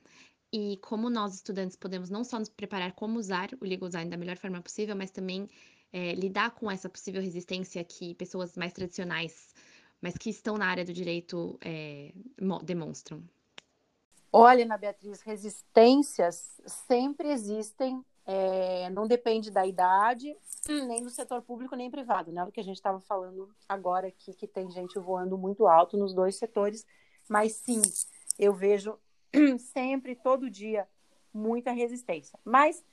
e 0.51 0.77
como 0.77 1.09
nós, 1.09 1.35
estudantes, 1.35 1.75
podemos 1.75 2.09
não 2.09 2.23
só 2.23 2.39
nos 2.39 2.49
preparar 2.49 2.93
como 2.93 3.19
usar 3.19 3.49
o 3.61 3.65
legal 3.65 3.87
design 3.87 4.09
da 4.09 4.17
melhor 4.17 4.37
forma 4.37 4.61
possível, 4.61 4.95
mas 4.95 5.11
também 5.11 5.47
é, 5.93 6.13
lidar 6.13 6.51
com 6.51 6.69
essa 6.69 6.89
possível 6.89 7.21
resistência 7.21 7.83
que 7.83 8.15
pessoas 8.15 8.57
mais 8.57 8.73
tradicionais, 8.73 9.53
mas 10.01 10.17
que 10.17 10.29
estão 10.29 10.57
na 10.57 10.67
área 10.67 10.85
do 10.85 10.93
direito, 10.93 11.57
é, 11.61 12.11
demonstram. 12.63 13.23
Olha, 14.31 14.63
Ana 14.63 14.77
Beatriz, 14.77 15.21
resistências 15.21 16.59
sempre 16.65 17.29
existem, 17.29 18.03
é, 18.31 18.91
não 18.91 19.07
depende 19.07 19.49
da 19.49 19.65
idade, 19.65 20.37
nem 20.67 21.01
no 21.01 21.09
setor 21.09 21.41
público 21.41 21.75
nem 21.75 21.89
privado, 21.89 22.31
né? 22.31 22.43
O 22.43 22.51
que 22.51 22.59
a 22.59 22.63
gente 22.63 22.75
estava 22.75 22.99
falando 22.99 23.49
agora 23.67 24.09
aqui, 24.09 24.35
que 24.35 24.45
tem 24.45 24.69
gente 24.69 24.99
voando 24.99 25.35
muito 25.35 25.65
alto 25.65 25.97
nos 25.97 26.13
dois 26.13 26.35
setores, 26.35 26.85
mas 27.27 27.53
sim, 27.53 27.81
eu 28.37 28.53
vejo 28.53 28.99
sempre, 29.73 30.15
todo 30.15 30.47
dia, 30.47 30.87
muita 31.33 31.71
resistência. 31.71 32.37
Mas 32.45 32.85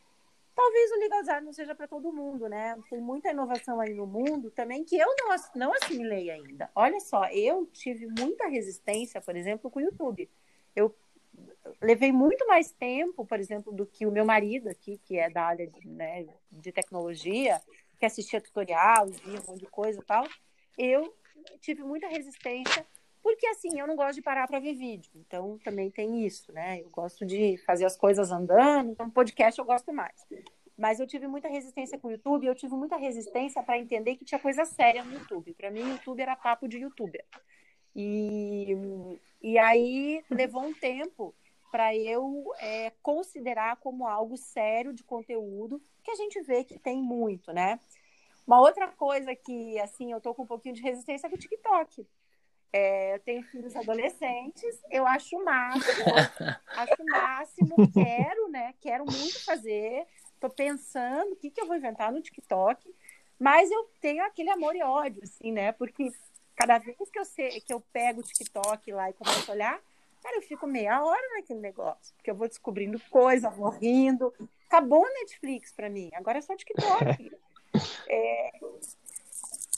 talvez 0.55 0.91
o 0.93 1.01
legal 1.01 1.21
design 1.21 1.45
não 1.45 1.53
seja 1.53 1.75
para 1.75 1.87
todo 1.87 2.11
mundo, 2.11 2.49
né? 2.49 2.75
Tem 2.89 2.99
muita 2.99 3.31
inovação 3.31 3.79
aí 3.79 3.93
no 3.93 4.07
mundo 4.07 4.51
também 4.51 4.85
que 4.85 4.97
eu 4.97 5.15
não, 5.19 5.37
não 5.55 5.75
assimilei 5.75 6.31
ainda. 6.31 6.71
Olha 6.75 6.99
só, 6.99 7.27
eu 7.27 7.67
tive 7.67 8.07
muita 8.07 8.49
resistência, 8.49 9.21
por 9.21 9.37
exemplo, 9.37 9.71
com 9.71 9.81
o 9.81 9.83
YouTube. 9.83 10.31
Eu 10.75 10.97
levei 11.81 12.13
muito 12.13 12.47
mais 12.47 12.71
tempo, 12.73 13.25
por 13.25 13.39
exemplo, 13.39 13.73
do 13.73 13.87
que 13.87 14.07
o 14.07 14.11
meu 14.11 14.25
marido 14.25 14.69
aqui, 14.69 14.99
que 15.05 15.19
é 15.19 15.29
da 15.31 15.45
área 15.45 15.67
de, 15.67 15.89
né, 15.89 16.27
de 16.51 16.73
tecnologia, 16.73 17.61
que 17.99 18.07
assistia 18.07 18.41
tutorial, 18.41 19.07
via 19.07 19.41
um 19.41 19.53
monte 19.53 19.61
de 19.61 19.67
coisa 19.67 20.01
e 20.01 20.05
tal. 20.05 20.27
Eu 20.77 21.15
tive 21.61 21.83
muita 21.83 22.09
resistência, 22.09 22.87
porque 23.23 23.47
assim, 23.47 23.79
eu 23.79 23.87
não 23.87 23.97
gosto 23.97 24.17
de 24.17 24.23
parar 24.23 24.47
para 24.47 24.59
ver 24.59 24.75
vídeo. 24.75 25.11
Então 25.15 25.59
também 25.65 25.91
tem 25.91 26.25
isso, 26.27 26.53
né? 26.53 26.81
Eu 26.81 26.91
gosto 26.91 27.25
de 27.25 27.57
fazer 27.59 27.85
as 27.85 27.97
coisas 27.97 28.31
andando, 28.31 28.91
então 28.91 29.11
podcast 29.11 29.59
eu 29.59 29.65
gosto 29.65 29.93
mais. 29.93 30.15
Mas 30.77 31.01
eu 31.01 31.07
tive 31.07 31.27
muita 31.27 31.49
resistência 31.49 31.99
com 31.99 32.09
o 32.09 32.11
YouTube, 32.11 32.47
eu 32.47 32.55
tive 32.55 32.75
muita 32.75 32.97
resistência 32.97 33.63
para 33.63 33.79
entender 33.79 34.17
que 34.17 34.27
tinha 34.27 34.39
coisa 34.39 34.65
séria 34.67 35.03
no 35.03 35.15
YouTube. 35.15 35.55
Para 35.55 35.71
mim, 35.71 35.81
YouTube 35.81 36.21
era 36.21 36.37
papo 36.37 36.69
de 36.69 36.79
youtuber. 36.79 37.25
E, 37.95 38.77
e 39.41 39.59
aí 39.59 40.23
levou 40.31 40.63
um 40.63 40.75
tempo 40.75 41.35
para 41.77 41.95
eu 41.95 42.55
é, 42.59 42.91
considerar 43.03 43.77
como 43.77 44.07
algo 44.07 44.35
sério 44.39 44.95
de 44.95 45.05
conteúdo, 45.05 45.79
que 46.03 46.11
a 46.11 46.15
gente 46.15 46.41
vê 46.41 46.65
que 46.65 46.79
tem 46.79 47.03
muito, 47.03 47.53
né? 47.53 47.79
Uma 48.47 48.63
outra 48.63 48.89
coisa 48.89 49.37
que, 49.37 49.79
assim, 49.81 50.11
eu 50.11 50.19
tô 50.19 50.35
com 50.35 50.45
um 50.45 50.47
pouquinho 50.47 50.75
de 50.75 50.81
resistência 50.81 51.27
é 51.27 51.29
com 51.29 51.37
o 51.37 51.39
TikTok. 51.39 52.07
É, 52.73 53.17
eu 53.17 53.21
tenho 53.21 53.43
filhos 53.43 53.77
adolescentes, 53.77 54.81
eu 54.91 55.07
acho 55.07 55.37
máximo, 55.45 55.85
acho 56.67 57.05
máximo, 57.11 57.77
quero, 57.93 58.49
né? 58.49 58.73
Quero 58.81 59.05
muito 59.05 59.45
fazer. 59.45 60.07
Tô 60.41 60.49
pensando 60.49 61.33
o 61.33 61.37
que, 61.37 61.51
que 61.51 61.61
eu 61.61 61.67
vou 61.67 61.77
inventar 61.77 62.11
no 62.11 62.23
TikTok, 62.23 62.91
mas 63.39 63.71
eu 63.71 63.85
tenho 64.01 64.25
aquele 64.25 64.49
amor 64.49 64.75
e 64.75 64.83
ódio, 64.83 65.23
assim, 65.23 65.53
né? 65.53 65.73
Porque 65.73 66.11
cada 66.55 66.79
vez 66.79 66.97
que 67.13 67.19
eu, 67.19 67.25
sei, 67.27 67.61
que 67.61 67.75
eu 67.75 67.83
pego 67.93 68.21
o 68.21 68.25
TikTok 68.25 68.91
lá 68.93 69.11
e 69.11 69.13
começo 69.13 69.51
a 69.51 69.55
olhar, 69.55 69.83
Cara, 70.27 70.39
eu 70.39 70.43
fico 70.43 70.67
meia 70.67 71.05
hora 71.05 71.23
naquele 71.37 71.61
negócio, 71.61 72.13
porque 72.17 72.29
eu 72.29 72.35
vou 72.35 72.49
descobrindo 72.49 73.01
coisa, 73.09 73.49
vou 73.49 73.71
rindo. 73.71 74.35
Acabou 74.67 75.05
o 75.05 75.13
Netflix 75.21 75.71
para 75.71 75.89
mim, 75.89 76.11
agora 76.15 76.39
é 76.39 76.41
só 76.43 76.57
TikTok. 76.57 77.31
É, 78.09 78.51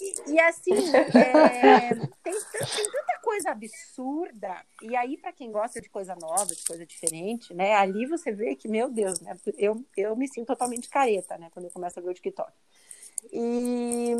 e, 0.01 0.33
e, 0.33 0.41
assim, 0.41 0.73
é, 0.73 1.95
tem, 2.23 2.33
tem, 2.33 2.91
tanta 2.91 3.21
coisa 3.23 3.39
coisa 3.39 3.51
absurda. 3.51 4.65
E 4.83 4.97
aí, 4.97 5.19
para 5.19 5.33
quem 5.33 5.53
gosta 5.53 5.83
de 5.83 5.89
coisa 5.91 6.17
nova, 6.17 6.47
de 6.47 6.65
coisa 6.65 6.87
diferente, 6.87 7.53
né? 7.53 7.75
Ali 7.75 8.07
você 8.07 8.33
vê 8.33 8.57
que, 8.57 8.69
meu 8.69 8.91
Deus, 8.91 9.21
né? 9.21 9.37
Eu, 9.59 9.85
eu 9.95 10.17
me 10.17 10.27
sinto 10.27 10.47
totalmente 10.47 10.89
careta, 10.89 11.37
né? 11.37 11.49
Quando 11.53 11.67
eu 11.67 11.71
começo 11.71 11.99
a 11.99 12.03
ver 12.03 12.09
o 12.09 12.15
TikTok. 12.15 12.53
E, 13.31 14.15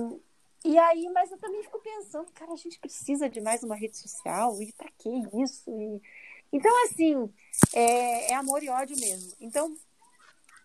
e 0.65 0.79
aí, 0.79 1.09
mas 1.13 1.31
eu 1.31 1.39
também 1.39 1.63
fico 1.63 1.79
pensando, 1.81 2.31
cara, 2.33 2.53
a 2.53 2.57
gente 2.57 2.79
precisa 2.79 3.29
de 3.29 3.41
mais 3.41 3.63
uma 3.63 3.77
rede 3.77 3.97
social? 3.97 4.61
E 4.61 4.73
para 4.73 4.91
que 4.99 5.09
isso? 5.43 5.71
E, 5.71 6.03
então, 6.53 6.73
assim, 6.85 7.33
é, 7.73 8.33
é 8.33 8.35
amor 8.35 8.63
e 8.63 8.69
ódio 8.69 8.99
mesmo. 8.99 9.35
Então, 9.41 9.77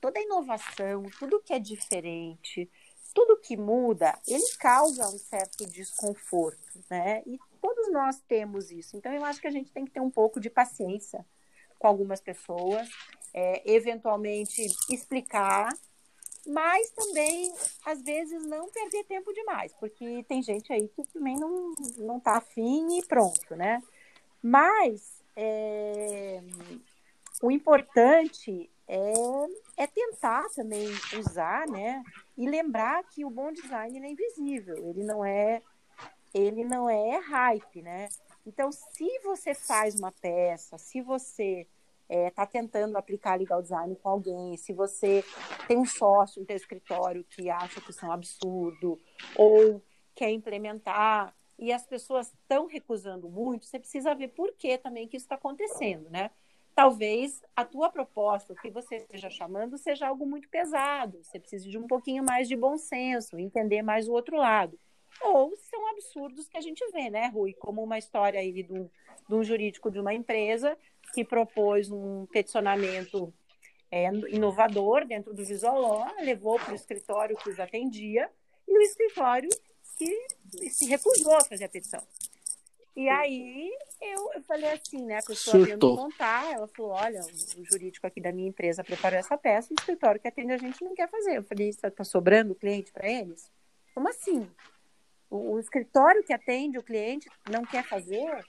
toda 0.02 0.20
inovação, 0.20 1.04
tudo 1.20 1.42
que 1.42 1.54
é 1.54 1.60
diferente, 1.60 2.70
tudo 3.14 3.40
que 3.40 3.56
muda, 3.56 4.18
ele 4.28 4.44
causa 4.60 5.08
um 5.08 5.18
certo 5.18 5.66
desconforto, 5.68 6.84
né? 6.90 7.22
E 7.26 7.38
todos 7.62 7.92
nós 7.92 8.20
temos 8.28 8.72
isso. 8.72 8.98
Então, 8.98 9.14
eu 9.14 9.24
acho 9.24 9.40
que 9.40 9.48
a 9.48 9.52
gente 9.52 9.72
tem 9.72 9.86
que 9.86 9.92
ter 9.92 10.02
um 10.02 10.10
pouco 10.10 10.40
de 10.40 10.50
paciência 10.50 11.26
com 11.78 11.88
algumas 11.88 12.20
pessoas, 12.20 12.90
é, 13.34 13.62
eventualmente 13.72 14.66
explicar, 14.90 15.70
mas 16.46 16.90
também, 16.92 17.54
às 17.86 18.02
vezes, 18.02 18.46
não 18.46 18.70
perder 18.70 19.04
tempo 19.06 19.34
demais, 19.34 19.74
porque 19.80 20.24
tem 20.28 20.42
gente 20.42 20.72
aí 20.74 20.88
que 20.90 21.04
também 21.14 21.38
não, 21.38 21.74
não 21.98 22.20
tá 22.20 22.38
afim 22.38 22.98
e 22.98 23.06
pronto, 23.06 23.56
né? 23.56 23.82
Mas 24.42 25.24
é, 25.36 26.42
o 27.42 27.50
importante 27.50 28.70
é, 28.88 29.14
é 29.78 29.88
tentar 29.88 30.50
também 30.50 30.88
usar, 31.18 31.66
né? 31.68 32.04
E 32.38 32.48
lembrar 32.50 33.04
que 33.06 33.24
o 33.24 33.30
bom 33.30 33.52
design 33.52 34.00
é 34.00 34.10
invisível, 34.10 34.78
ele 34.78 35.04
não 35.04 35.24
é 35.24 35.62
ele 36.34 36.66
não 36.66 36.90
é 36.90 37.18
hype, 37.18 37.82
né? 37.84 38.10
Então, 38.46 38.72
se 38.72 39.20
você 39.24 39.54
faz 39.54 39.96
uma 39.96 40.12
peça, 40.12 40.78
se 40.80 41.00
você 41.00 41.68
está 42.10 42.16
é, 42.16 42.30
tá 42.30 42.46
tentando 42.46 42.98
aplicar 42.98 43.40
legal 43.40 43.62
design 43.62 43.96
com 43.96 44.10
alguém, 44.10 44.58
se 44.58 44.74
você 44.74 45.24
tem 45.68 45.78
um 45.78 45.86
sócio 45.86 46.42
no 46.42 46.46
seu 46.46 46.56
escritório 46.56 47.26
que 47.30 47.50
acha 47.50 47.82
que 47.82 47.92
isso 47.92 48.06
é 48.06 48.10
um 48.10 48.12
absurdo, 48.12 49.00
ou 49.36 49.82
quer 50.16 50.30
implementar, 50.30 51.34
e 51.58 51.72
as 51.72 51.86
pessoas 51.86 52.28
estão 52.28 52.68
recusando 52.68 53.30
muito, 53.30 53.66
você 53.66 53.80
precisa 53.80 54.14
ver 54.14 54.30
por 54.30 54.54
que 54.54 54.78
também 54.78 55.08
que 55.08 55.18
isso 55.18 55.26
está 55.26 55.36
acontecendo, 55.36 56.10
né? 56.10 56.32
talvez 56.76 57.42
a 57.56 57.64
tua 57.64 57.90
proposta, 57.90 58.54
o 58.54 58.56
que 58.56 58.70
você 58.70 58.98
esteja 58.98 59.30
chamando, 59.30 59.78
seja 59.78 60.08
algo 60.08 60.26
muito 60.26 60.50
pesado. 60.50 61.20
Você 61.24 61.40
precisa 61.40 61.70
de 61.70 61.78
um 61.78 61.88
pouquinho 61.88 62.24
mais 62.24 62.48
de 62.48 62.56
bom 62.56 62.78
senso, 62.78 63.38
entender 63.38 63.82
mais 63.82 64.08
o 64.08 64.14
outro 64.14 64.38
lado. 64.38 64.78
Ou 65.22 65.56
são 65.56 65.88
absurdos 65.90 66.48
que 66.48 66.58
a 66.58 66.62
gente 66.62 66.84
vê, 66.92 67.10
né, 67.10 67.28
Rui? 67.28 67.54
Como 67.54 67.84
uma 67.84 67.98
história 67.98 68.40
aí 68.40 68.52
de 68.52 68.74
um, 68.74 68.90
de 69.30 69.36
um 69.36 69.44
jurídico 69.44 69.92
de 69.92 70.00
uma 70.00 70.14
empresa 70.14 70.78
que 71.14 71.24
propôs 71.24 71.90
um 71.92 72.26
peticionamento 72.28 73.34
é, 73.92 74.08
inovador 74.30 75.06
dentro 75.06 75.34
do 75.34 75.44
Law, 75.62 76.08
levou 76.22 76.60
para 76.60 76.72
o 76.72 76.76
escritório 76.76 77.38
que 77.38 77.50
os 77.50 77.60
atendia, 77.60 78.30
e 78.68 78.78
o 78.78 78.82
escritório 78.82 79.50
que 79.98 80.70
se 80.70 80.86
recusou 80.88 81.36
a 81.36 81.44
fazer 81.44 81.66
a 81.66 81.70
petição. 81.70 82.02
E 82.96 83.10
aí 83.10 83.72
eu, 84.02 84.32
eu 84.34 84.44
falei 84.44 84.70
assim, 84.72 85.04
né? 85.04 85.18
A 85.18 85.26
pessoa 85.26 85.64
veio 85.66 85.76
me 85.76 85.80
contar, 85.80 86.52
ela 86.52 86.68
falou: 86.68 86.92
olha, 86.92 87.22
o 87.58 87.66
jurídico 87.66 88.06
aqui 88.06 88.22
da 88.22 88.32
minha 88.32 88.50
empresa 88.50 88.84
preparou 88.84 89.18
essa 89.18 89.38
peça, 89.38 89.74
o 89.74 89.76
escritório 89.80 90.22
que 90.22 90.28
atende 90.28 90.54
a 90.54 90.58
gente 90.58 90.84
não 90.84 90.94
quer 90.94 91.10
fazer. 91.10 91.38
Eu 91.38 91.44
falei, 91.44 91.70
está 91.70 91.90
tá 91.90 92.04
sobrando 92.04 92.54
cliente 92.54 92.92
para 92.92 93.10
eles? 93.10 93.52
Como 93.96 94.08
assim? 94.08 94.48
O, 95.30 95.54
o, 95.54 95.60
escritório 95.60 96.24
que 96.24 96.34
atende 96.34 96.78
o 96.78 96.84
cliente 96.84 97.28
não 97.50 97.64
quer 97.66 97.84
fazer? 97.84 98.46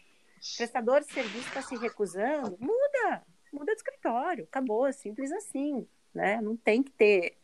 Prestador 0.56 1.00
de 1.00 1.12
serviço 1.12 1.48
está 1.48 1.62
se 1.62 1.76
recusando? 1.76 2.56
Muda! 2.60 3.22
Muda 3.52 3.72
de 3.72 3.78
escritório, 3.78 4.44
acabou, 4.44 4.92
simples 4.92 5.30
assim, 5.32 5.86
né? 6.12 6.40
Não 6.40 6.56
tem 6.56 6.82
que 6.82 6.90
ter 6.90 7.36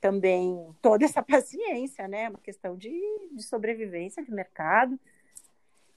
também 0.00 0.74
toda 0.80 1.04
essa 1.04 1.22
paciência, 1.22 2.08
né? 2.08 2.24
É 2.24 2.28
uma 2.28 2.38
questão 2.38 2.76
de, 2.76 2.90
de 3.32 3.42
sobrevivência 3.42 4.24
de 4.24 4.32
mercado. 4.32 4.98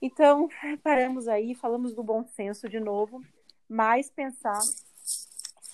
Então, 0.00 0.48
paramos 0.82 1.28
aí, 1.28 1.54
falamos 1.54 1.94
do 1.94 2.02
bom 2.02 2.24
senso 2.24 2.68
de 2.68 2.78
novo, 2.78 3.24
mas 3.68 4.10
pensar 4.10 4.60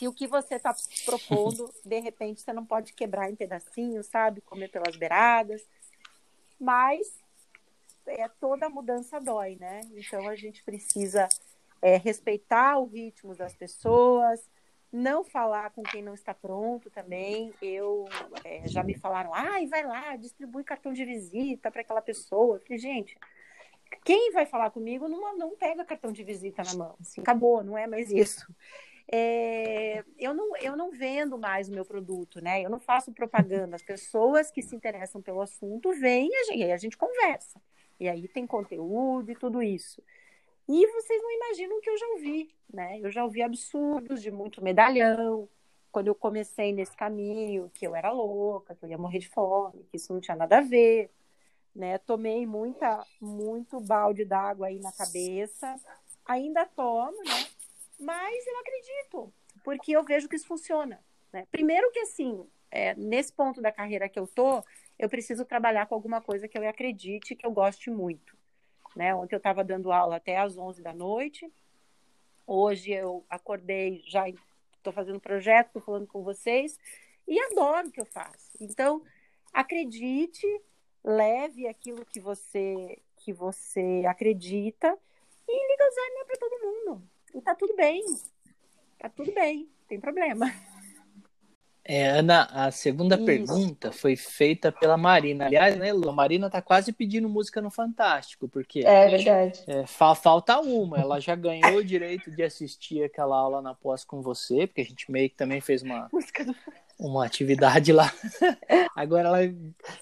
se 0.01 0.09
o 0.09 0.15
que 0.15 0.27
você 0.27 0.55
está 0.55 0.75
propondo, 1.05 1.71
de 1.85 2.01
repente, 2.01 2.41
você 2.41 2.53
não 2.53 2.65
pode 2.65 2.95
quebrar 2.95 3.31
em 3.31 3.37
pedacinhos, 3.37 4.07
sabe? 4.07 4.41
Comer 4.41 4.69
pelas 4.69 4.97
beiradas. 4.97 5.63
Mas 6.59 7.07
é, 8.07 8.29
toda 8.29 8.69
mudança 8.69 9.21
dói, 9.21 9.57
né? 9.61 9.81
Então 9.93 10.29
a 10.29 10.37
gente 10.37 10.63
precisa 10.63 11.29
é, 11.83 11.97
respeitar 11.97 12.79
o 12.79 12.87
ritmo 12.87 13.35
das 13.35 13.55
pessoas, 13.55 14.49
não 14.93 15.25
falar 15.25 15.71
com 15.71 15.83
quem 15.83 16.03
não 16.03 16.15
está 16.15 16.35
pronto 16.35 16.91
também. 16.91 17.53
Eu 17.63 18.07
é, 18.45 18.67
já 18.69 18.83
me 18.83 18.95
falaram, 18.95 19.33
ai, 19.35 19.67
vai 19.67 19.85
lá, 19.85 20.17
distribui 20.17 20.65
cartão 20.65 20.93
de 20.93 21.05
visita 21.05 21.71
para 21.71 21.83
aquela 21.83 22.03
pessoa. 22.03 22.57
Eu 22.57 22.61
falei, 22.61 22.79
gente, 22.79 23.17
quem 24.05 24.33
vai 24.33 24.47
falar 24.47 24.71
comigo 24.71 25.09
não, 25.09 25.37
não 25.37 25.57
pega 25.57 25.85
cartão 25.85 26.13
de 26.13 26.25
visita 26.25 26.63
na 26.63 26.75
mão. 26.75 26.97
Assim, 27.01 27.21
acabou, 27.21 27.63
não 27.63 27.77
é 27.77 27.87
mais 27.87 28.11
isso. 28.11 28.47
É, 29.13 30.05
eu, 30.17 30.33
não, 30.33 30.57
eu 30.59 30.77
não 30.77 30.93
vendo 30.93 31.37
mais 31.37 31.69
o 31.69 31.73
meu 31.73 31.85
produto, 31.85 32.41
né? 32.41 32.65
Eu 32.65 32.71
não 32.71 32.79
faço 32.79 33.13
propaganda. 33.13 33.75
As 33.75 33.83
pessoas 33.83 34.51
que 34.51 34.63
se 34.63 34.77
interessam 34.77 35.21
pelo 35.21 35.41
assunto 35.41 35.93
vêm 35.93 36.29
e 36.31 36.37
a 36.37 36.45
gente, 36.45 36.73
a 36.73 36.77
gente 36.77 36.97
conversa. 36.97 37.61
E 38.01 38.09
aí 38.09 38.27
tem 38.27 38.47
conteúdo 38.47 39.31
e 39.31 39.37
tudo 39.37 39.63
isso. 39.63 40.03
E 40.69 40.87
vocês 40.87 41.23
não 41.23 41.31
imaginam 41.31 41.79
o 41.79 41.81
que 41.81 41.91
eu 41.91 41.99
já 41.99 42.07
ouvi, 42.09 42.55
né? 42.73 42.99
Eu 43.01 43.11
já 43.11 43.25
ouvi 43.25 43.43
absurdos 43.43 44.23
de 44.23 44.31
muito 44.31 44.63
medalhão, 44.65 45.49
quando 45.93 46.09
eu 46.09 46.15
comecei 46.15 46.73
nesse 46.73 46.97
caminho, 46.97 47.71
que 47.75 47.87
eu 47.87 47.95
era 47.95 48.11
louca, 48.11 48.75
que 48.75 48.85
eu 48.85 48.89
ia 48.89 48.99
morrer 48.99 49.19
de 49.19 49.29
fome, 49.29 49.85
que 49.91 49.97
isso 49.97 50.13
não 50.13 50.21
tinha 50.21 50.37
nada 50.37 50.59
a 50.59 50.61
ver 50.63 51.11
né? 51.75 51.99
Tomei 51.99 52.47
muita, 52.47 53.05
muito 53.21 53.81
balde 53.81 54.25
d'água 54.25 54.69
aí 54.69 54.79
na 54.79 54.93
cabeça, 54.93 55.77
ainda 56.25 56.67
tomo, 56.67 57.17
né? 57.25 57.47
Mas 57.99 58.47
eu 58.47 58.59
acredito, 58.59 59.33
porque 59.65 59.93
eu 59.93 60.03
vejo 60.03 60.29
que 60.29 60.37
isso 60.37 60.47
funciona, 60.47 61.03
né? 61.33 61.47
Primeiro 61.51 61.91
que 61.93 62.01
assim, 62.01 62.47
é, 62.71 62.95
nesse 62.95 63.33
ponto 63.33 63.61
da 63.61 63.71
carreira 63.71 64.09
que 64.09 64.19
eu 64.19 64.27
tô, 64.27 64.65
eu 65.01 65.09
preciso 65.09 65.47
trabalhar 65.47 65.87
com 65.87 65.95
alguma 65.95 66.21
coisa 66.21 66.47
que 66.47 66.59
eu 66.59 66.69
acredite, 66.69 67.35
que 67.35 67.47
eu 67.47 67.51
goste 67.51 67.91
muito, 67.91 68.37
né? 68.95 69.15
Ontem 69.15 69.35
eu 69.35 69.39
estava 69.39 69.65
dando 69.65 69.91
aula 69.91 70.17
até 70.17 70.37
às 70.37 70.59
11 70.59 70.83
da 70.83 70.93
noite, 70.93 71.51
hoje 72.47 72.93
eu 72.93 73.25
acordei, 73.31 74.03
já 74.07 74.29
estou 74.29 74.93
fazendo 74.93 75.19
projeto, 75.19 75.69
estou 75.69 75.81
falando 75.81 76.07
com 76.07 76.23
vocês, 76.23 76.79
e 77.27 77.41
adoro 77.41 77.89
o 77.89 77.91
que 77.91 78.01
eu 78.01 78.05
faço. 78.05 78.51
Então, 78.61 79.03
acredite, 79.55 80.47
leve 81.03 81.67
aquilo 81.67 82.05
que 82.05 82.21
você 82.21 82.99
que 83.17 83.33
você 83.35 84.03
acredita 84.07 84.99
e 85.47 85.73
liga 85.73 85.85
Alzheimer 85.85 86.27
para 86.27 86.39
todo 86.39 86.63
mundo. 86.63 87.03
E 87.35 87.41
tá 87.41 87.55
tudo 87.55 87.75
bem. 87.75 88.03
Tá 88.99 89.09
tudo 89.09 89.33
bem, 89.33 89.65
não 89.65 89.87
tem 89.89 90.01
problema. 90.01 90.47
É, 91.85 92.09
Ana, 92.09 92.45
a 92.53 92.71
segunda 92.71 93.17
Isso. 93.17 93.25
pergunta 93.25 93.91
foi 93.91 94.15
feita 94.15 94.71
pela 94.71 94.97
Marina. 94.97 95.47
Aliás, 95.47 95.77
né, 95.77 95.93
Lu, 95.93 96.09
a 96.09 96.13
Marina 96.13 96.51
tá 96.51 96.61
quase 96.61 96.93
pedindo 96.93 97.29
música 97.29 97.61
no 97.61 97.71
Fantástico, 97.71 98.49
porque. 98.49 98.81
É 98.81 99.09
verdade. 99.09 99.63
É, 99.67 99.87
fa 99.87 100.15
falta 100.15 100.61
uma. 100.61 100.99
Ela 100.99 101.19
já 101.21 101.35
ganhou 101.35 101.77
o 101.77 101.85
direito 101.85 102.31
de 102.31 102.43
assistir 102.43 103.03
aquela 103.03 103.37
aula 103.37 103.63
na 103.63 103.75
pós 103.75 104.05
com 104.05 104.21
você, 104.21 104.67
porque 104.67 104.83
a 104.83 104.85
gente 104.85 105.11
meio 105.11 105.31
que 105.31 105.37
também 105.37 105.61
fez 105.61 105.83
uma. 105.83 106.09
Música 106.13 106.45
do 106.45 106.55
uma 107.01 107.25
atividade 107.25 107.93
lá. 107.93 108.13
Agora 108.95 109.29
ela 109.29 109.55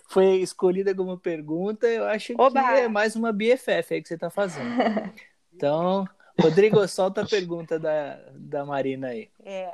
foi 0.09 0.39
escolhida 0.39 0.95
como 0.95 1.17
pergunta, 1.17 1.87
eu 1.87 2.05
acho 2.05 2.35
Oba! 2.37 2.61
que 2.61 2.81
é 2.81 2.89
mais 2.89 3.15
uma 3.15 3.33
BFF 3.33 3.95
aí 3.95 4.03
que 4.03 4.09
você 4.09 4.15
está 4.15 4.29
fazendo. 4.29 4.69
Então, 5.59 6.09
Rodrigo, 6.41 6.87
solta 6.87 7.23
a 7.23 7.27
pergunta 7.27 7.81
da, 7.81 8.17
da 8.33 8.65
Marina 8.65 9.09
aí. 9.09 9.29
É. 9.45 9.73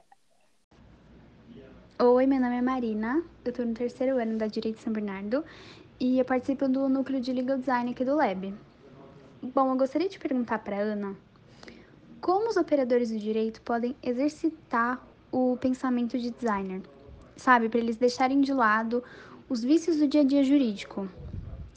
Oi, 1.97 2.27
meu 2.27 2.41
nome 2.41 2.57
é 2.57 2.63
Marina, 2.63 3.23
eu 3.45 3.51
estou 3.51 3.65
no 3.65 3.73
terceiro 3.73 4.19
ano 4.19 4.37
da 4.37 4.49
Direito 4.49 4.81
São 4.81 4.93
Bernardo 4.93 5.45
e 6.01 6.19
eu 6.19 6.25
participo 6.25 6.69
do 6.69 6.89
núcleo 6.89 7.21
de 7.21 7.33
Legal 7.33 7.57
Design 7.57 7.93
aqui 7.93 8.05
do 8.05 8.17
Lab. 8.17 8.53
Bom, 9.41 9.71
eu 9.71 9.77
gostaria 9.77 10.09
de 10.09 10.19
perguntar 10.19 10.59
para 10.59 10.77
Ana 10.77 11.15
como 12.21 12.49
os 12.51 12.57
operadores 12.57 13.11
do 13.11 13.19
direito 13.19 13.63
podem 13.63 13.95
exercitar 14.03 15.07
o 15.31 15.57
pensamento 15.61 16.19
de 16.19 16.31
designer 16.31 16.83
sabe? 17.37 17.69
Para 17.69 17.81
eles 17.81 17.97
deixarem 17.97 18.41
de 18.41 18.53
lado 18.53 19.03
os 19.49 19.63
vícios 19.63 19.99
do 19.99 20.07
dia 20.07 20.23
a 20.23 20.25
dia 20.25 20.43
jurídico. 20.43 21.09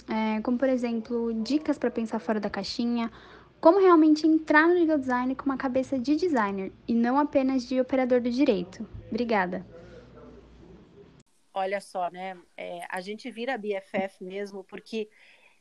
É, 0.10 0.42
como, 0.42 0.58
por 0.58 0.70
exemplo, 0.70 1.34
dicas 1.44 1.78
para 1.78 1.92
pensar 1.92 2.20
fora 2.20 2.40
da 2.40 2.50
caixinha, 2.50 3.12
como 3.60 3.80
realmente 3.80 4.26
entrar 4.26 4.68
no 4.68 4.74
legal 4.74 4.98
design 4.98 5.36
com 5.36 5.46
uma 5.46 5.58
cabeça 5.58 6.00
de 6.00 6.16
designer 6.16 6.72
e 6.88 6.94
não 6.94 7.20
apenas 7.20 7.68
de 7.68 7.80
operador 7.80 8.22
do 8.22 8.30
direito. 8.30 8.88
Obrigada. 9.10 9.66
Olha 11.58 11.82
só, 11.82 12.12
né? 12.12 12.38
É, 12.56 12.82
a 12.88 13.02
gente 13.02 13.32
vira 13.32 13.58
BFF 13.58 14.24
mesmo 14.24 14.64
porque 14.64 15.10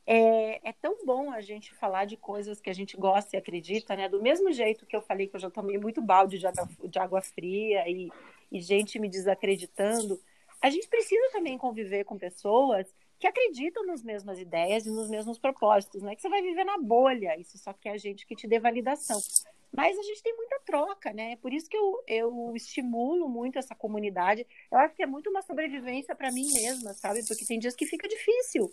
é, 0.07 0.69
é, 0.69 0.73
tão 0.75 1.07
bom 1.07 1.33
a 1.33 1.41
gente 1.41 1.73
falar 1.73 2.05
de 2.05 2.19
coisas 2.19 2.61
que 2.61 2.69
a 2.69 2.75
gente 2.75 2.99
gosta 2.99 3.35
e 3.35 3.39
acredita, 3.39 3.97
né? 3.97 4.07
Do 4.07 4.21
mesmo 4.21 4.53
jeito 4.53 4.85
que 4.85 4.95
eu 4.95 5.01
falei 5.01 5.27
que 5.27 5.37
eu 5.37 5.41
já 5.41 5.51
tomei 5.51 5.79
muito 5.79 6.03
balde 6.03 6.39
de 6.39 6.47
água, 6.47 6.69
de 6.85 6.99
água 6.99 7.23
fria 7.23 7.89
e, 7.89 8.11
e 8.53 8.61
gente 8.61 8.99
me 8.99 9.09
desacreditando, 9.09 10.21
a 10.61 10.69
gente 10.69 10.87
precisa 10.87 11.31
também 11.33 11.57
conviver 11.57 12.05
com 12.05 12.19
pessoas 12.19 12.87
que 13.19 13.27
acreditam 13.27 13.87
nas 13.87 14.03
mesmas 14.03 14.39
ideias 14.39 14.85
e 14.85 14.91
nos 14.91 15.09
mesmos 15.09 15.39
propósitos, 15.39 16.03
não 16.03 16.11
é 16.11 16.15
que 16.15 16.21
você 16.21 16.29
vai 16.29 16.43
viver 16.43 16.65
na 16.65 16.77
bolha, 16.77 17.41
isso 17.41 17.57
só 17.57 17.73
quer 17.73 17.93
a 17.93 17.97
gente 17.97 18.27
que 18.27 18.37
te 18.37 18.47
dê 18.47 18.61
validação. 18.61 19.19
Mas 19.73 19.99
a 19.99 20.03
gente 20.03 20.23
tem 20.23 20.35
muita 20.37 20.59
troca, 20.65 21.13
né? 21.13 21.37
Por 21.37 21.53
isso 21.53 21.69
que 21.69 21.77
eu, 21.77 22.03
eu 22.07 22.53
estimulo 22.57 23.29
muito 23.29 23.59
essa 23.59 23.75
comunidade. 23.75 24.47
Eu 24.71 24.79
acho 24.79 24.95
que 24.95 25.03
é 25.03 25.07
muito 25.07 25.29
uma 25.29 25.43
sobrevivência 25.43 26.15
para 26.15 26.33
mim 26.33 26.51
mesma, 26.53 26.95
sabe? 26.95 27.27
Porque 27.27 27.45
tem 27.45 27.59
dias 27.59 27.77
que 27.77 27.87
fica 27.87 28.09
difícil. 28.09 28.71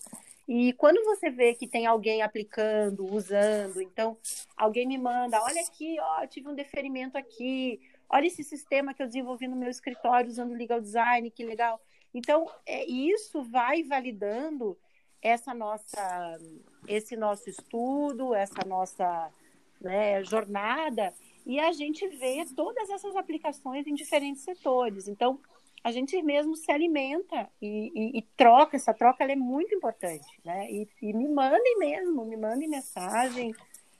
E 0.47 0.73
quando 0.73 1.03
você 1.03 1.29
vê 1.29 1.53
que 1.53 1.67
tem 1.67 1.85
alguém 1.85 2.21
aplicando, 2.21 3.05
usando, 3.05 3.81
então 3.81 4.17
alguém 4.55 4.87
me 4.87 4.97
manda, 4.97 5.41
olha 5.41 5.61
aqui, 5.61 5.97
ó, 5.99 6.25
tive 6.27 6.47
um 6.49 6.55
deferimento 6.55 7.17
aqui, 7.17 7.81
olha 8.09 8.27
esse 8.27 8.43
sistema 8.43 8.93
que 8.93 9.01
eu 9.01 9.07
desenvolvi 9.07 9.47
no 9.47 9.55
meu 9.55 9.69
escritório 9.69 10.29
usando 10.29 10.53
legal 10.53 10.79
design, 10.79 11.29
que 11.31 11.45
legal. 11.45 11.81
Então, 12.13 12.49
é, 12.65 12.85
isso 12.85 13.41
vai 13.43 13.83
validando 13.83 14.77
essa 15.21 15.53
nossa, 15.53 16.37
esse 16.87 17.15
nosso 17.15 17.49
estudo, 17.49 18.35
essa 18.35 18.65
nossa 18.67 19.31
né, 19.83 20.23
jornada, 20.23 21.13
e 21.45 21.59
a 21.59 21.71
gente 21.71 22.07
vê 22.07 22.45
todas 22.55 22.89
essas 22.89 23.15
aplicações 23.15 23.85
em 23.85 23.93
diferentes 23.93 24.43
setores. 24.43 25.07
Então, 25.07 25.39
a 25.83 25.91
gente 25.91 26.21
mesmo 26.21 26.55
se 26.55 26.71
alimenta 26.71 27.49
e, 27.61 27.91
e, 27.93 28.19
e 28.19 28.21
troca, 28.37 28.77
essa 28.77 28.93
troca 28.93 29.25
é 29.25 29.35
muito 29.35 29.75
importante, 29.75 30.39
né? 30.43 30.71
E, 30.71 30.87
e, 31.01 31.13
me 31.13 31.27
mandem 31.27 31.77
mesmo, 31.77 32.25
me 32.25 32.37
mandem 32.37 32.69
mensagem. 32.69 33.53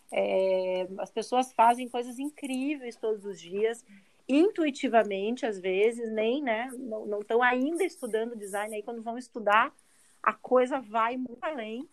É, 0.10 0.88
as 1.00 1.12
pessoas 1.12 1.52
fazem 1.52 1.90
coisas 1.90 2.18
incríveis 2.20 2.96
todos 2.96 3.26
os 3.26 3.40
dias 3.40 3.84
intuitivamente, 4.28 5.46
às 5.46 5.60
vezes, 5.60 6.12
nem, 6.12 6.42
né, 6.42 6.70
não 6.78 7.20
estão 7.20 7.42
ainda 7.42 7.84
estudando 7.84 8.38
design, 8.38 8.76
aí 8.76 8.82
quando 8.82 9.02
vão 9.02 9.18
estudar, 9.18 9.74
a 10.22 10.34
coisa 10.34 10.80
vai 10.80 11.18
muito 11.18 11.44
além. 11.44 11.88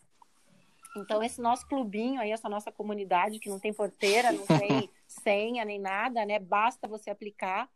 Então, 0.97 1.23
esse 1.23 1.41
nosso 1.41 1.67
clubinho 1.67 2.21
aí, 2.21 2.33
essa 2.33 2.49
nossa 2.49 2.73
comunidade, 2.73 3.39
que 3.39 3.49
não 3.49 3.59
tem 3.59 3.73
porteira, 3.73 4.33
não 4.33 4.45
tem 4.59 4.91
senha 5.07 5.65
nem 5.65 5.79
nada, 5.79 6.25
né, 6.25 6.39
basta 6.39 6.89
você 6.89 7.11
aplicar 7.11 7.69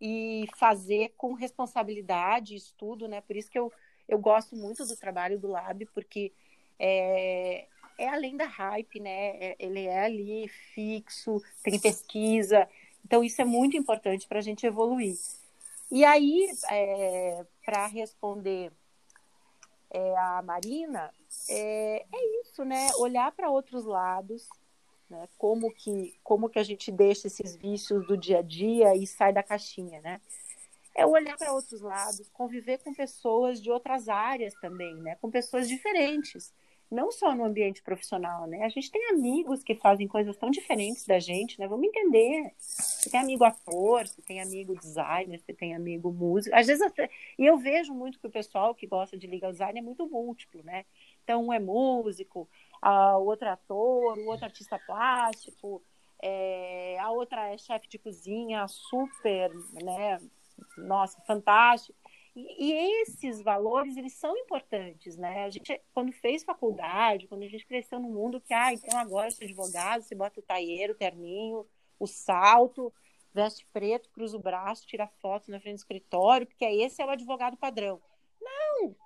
e 0.00 0.46
fazer 0.56 1.12
com 1.16 1.32
responsabilidade, 1.34 2.54
estudo, 2.54 3.08
né, 3.08 3.20
por 3.20 3.36
isso 3.36 3.50
que 3.50 3.58
eu, 3.58 3.72
eu 4.08 4.18
gosto 4.18 4.54
muito 4.54 4.86
do 4.86 4.96
trabalho 4.96 5.38
do 5.38 5.48
Lab, 5.48 5.86
porque 5.86 6.32
é, 6.78 7.66
é 7.98 8.08
além 8.08 8.36
da 8.36 8.46
hype, 8.46 9.00
né, 9.00 9.36
é, 9.36 9.56
ele 9.58 9.86
é 9.86 10.04
ali 10.04 10.48
fixo, 10.48 11.42
tem 11.62 11.78
pesquisa, 11.80 12.68
então, 13.08 13.24
isso 13.24 13.40
é 13.40 13.44
muito 13.44 13.74
importante 13.74 14.28
para 14.28 14.38
a 14.38 14.42
gente 14.42 14.66
evoluir. 14.66 15.16
E 15.90 16.04
aí, 16.04 16.46
é, 16.70 17.46
para 17.64 17.86
responder 17.86 18.70
é, 19.90 20.14
a 20.18 20.42
Marina, 20.42 21.10
é, 21.48 22.06
é, 22.12 22.40
isso, 22.42 22.64
né? 22.64 22.88
Olhar 22.98 23.30
para 23.32 23.50
outros 23.50 23.84
lados, 23.84 24.48
né? 25.08 25.28
Como 25.36 25.72
que, 25.72 26.18
como 26.22 26.48
que 26.48 26.58
a 26.58 26.62
gente 26.62 26.90
deixa 26.90 27.26
esses 27.26 27.56
vícios 27.56 28.06
do 28.06 28.16
dia 28.16 28.38
a 28.38 28.42
dia 28.42 28.94
e 28.94 29.06
sai 29.06 29.32
da 29.32 29.42
caixinha, 29.42 30.00
né? 30.00 30.20
É 30.94 31.06
olhar 31.06 31.36
para 31.36 31.52
outros 31.52 31.80
lados, 31.80 32.28
conviver 32.30 32.78
com 32.78 32.92
pessoas 32.92 33.62
de 33.62 33.70
outras 33.70 34.08
áreas 34.08 34.54
também, 34.54 34.94
né? 34.96 35.16
Com 35.20 35.30
pessoas 35.30 35.68
diferentes 35.68 36.52
não 36.90 37.12
só 37.12 37.34
no 37.34 37.44
ambiente 37.44 37.82
profissional, 37.82 38.46
né? 38.46 38.64
A 38.64 38.68
gente 38.68 38.90
tem 38.90 39.10
amigos 39.10 39.62
que 39.62 39.74
fazem 39.74 40.08
coisas 40.08 40.36
tão 40.36 40.50
diferentes 40.50 41.04
da 41.06 41.18
gente, 41.18 41.58
né? 41.60 41.68
Vamos 41.68 41.86
entender. 41.86 42.52
Você 42.58 43.10
tem 43.10 43.20
amigo 43.20 43.44
ator, 43.44 44.06
você 44.06 44.22
tem 44.22 44.40
amigo 44.40 44.74
designer, 44.74 45.38
você 45.38 45.52
tem 45.52 45.74
amigo 45.74 46.10
músico. 46.10 46.56
Às 46.56 46.66
vezes, 46.66 46.90
e 47.38 47.44
eu 47.44 47.58
vejo 47.58 47.92
muito 47.92 48.18
que 48.18 48.26
o 48.26 48.30
pessoal 48.30 48.74
que 48.74 48.86
gosta 48.86 49.18
de 49.18 49.26
legal 49.26 49.52
design 49.52 49.78
é 49.78 49.82
muito 49.82 50.08
múltiplo, 50.08 50.62
né? 50.62 50.86
Então, 51.28 51.44
um 51.44 51.52
é 51.52 51.58
músico, 51.58 52.48
a 52.80 53.18
outro 53.18 53.46
é 53.46 53.50
ator, 53.50 54.16
o 54.16 54.26
outro 54.28 54.46
é 54.46 54.48
artista 54.48 54.78
plástico, 54.78 55.82
é... 56.22 56.98
a 56.98 57.10
outra 57.10 57.52
é 57.52 57.58
chefe 57.58 57.86
de 57.86 57.98
cozinha, 57.98 58.66
super, 58.66 59.50
né? 59.82 60.18
Nossa, 60.78 61.20
fantástico. 61.26 61.94
E, 62.34 62.72
esses 63.02 63.42
valores, 63.42 63.98
eles 63.98 64.14
são 64.14 64.34
importantes, 64.38 65.18
né? 65.18 65.44
A 65.44 65.50
gente, 65.50 65.78
quando 65.92 66.12
fez 66.12 66.44
faculdade, 66.44 67.26
quando 67.26 67.42
a 67.42 67.48
gente 67.48 67.66
cresceu 67.66 68.00
no 68.00 68.08
mundo 68.08 68.40
que, 68.40 68.54
ah, 68.54 68.72
então 68.72 68.98
agora 68.98 69.26
eu 69.26 69.32
sou 69.32 69.44
advogado, 69.44 70.00
você 70.00 70.14
bota 70.14 70.40
o 70.40 70.42
taieiro, 70.42 70.94
o 70.94 70.96
terninho, 70.96 71.66
o 72.00 72.06
salto, 72.06 72.90
veste 73.34 73.66
preto, 73.70 74.08
cruza 74.14 74.34
o 74.34 74.42
braço, 74.42 74.86
tira 74.86 75.06
foto 75.20 75.50
na 75.50 75.60
frente 75.60 75.74
do 75.74 75.80
escritório, 75.80 76.46
porque 76.46 76.64
esse 76.64 77.02
é 77.02 77.04
o 77.04 77.10
advogado 77.10 77.54
padrão. 77.58 78.00
Não, 78.40 78.96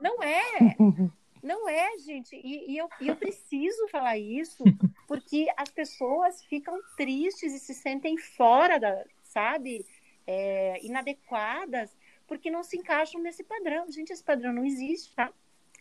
não 0.00 0.22
é. 0.22 0.74
Não 1.42 1.68
é, 1.68 1.98
gente. 1.98 2.34
E, 2.36 2.72
e, 2.72 2.78
eu, 2.78 2.88
e 3.00 3.08
eu 3.08 3.16
preciso 3.16 3.88
falar 3.88 4.18
isso, 4.18 4.62
porque 5.06 5.46
as 5.56 5.70
pessoas 5.70 6.42
ficam 6.44 6.80
tristes 6.96 7.52
e 7.54 7.58
se 7.58 7.74
sentem 7.74 8.16
fora 8.16 8.78
da, 8.78 9.04
sabe, 9.24 9.84
é, 10.26 10.84
inadequadas 10.84 11.90
porque 12.28 12.50
não 12.50 12.62
se 12.62 12.76
encaixam 12.76 13.20
nesse 13.22 13.42
padrão. 13.42 13.90
Gente, 13.90 14.12
esse 14.12 14.22
padrão 14.22 14.52
não 14.52 14.64
existe, 14.64 15.12
tá? 15.14 15.32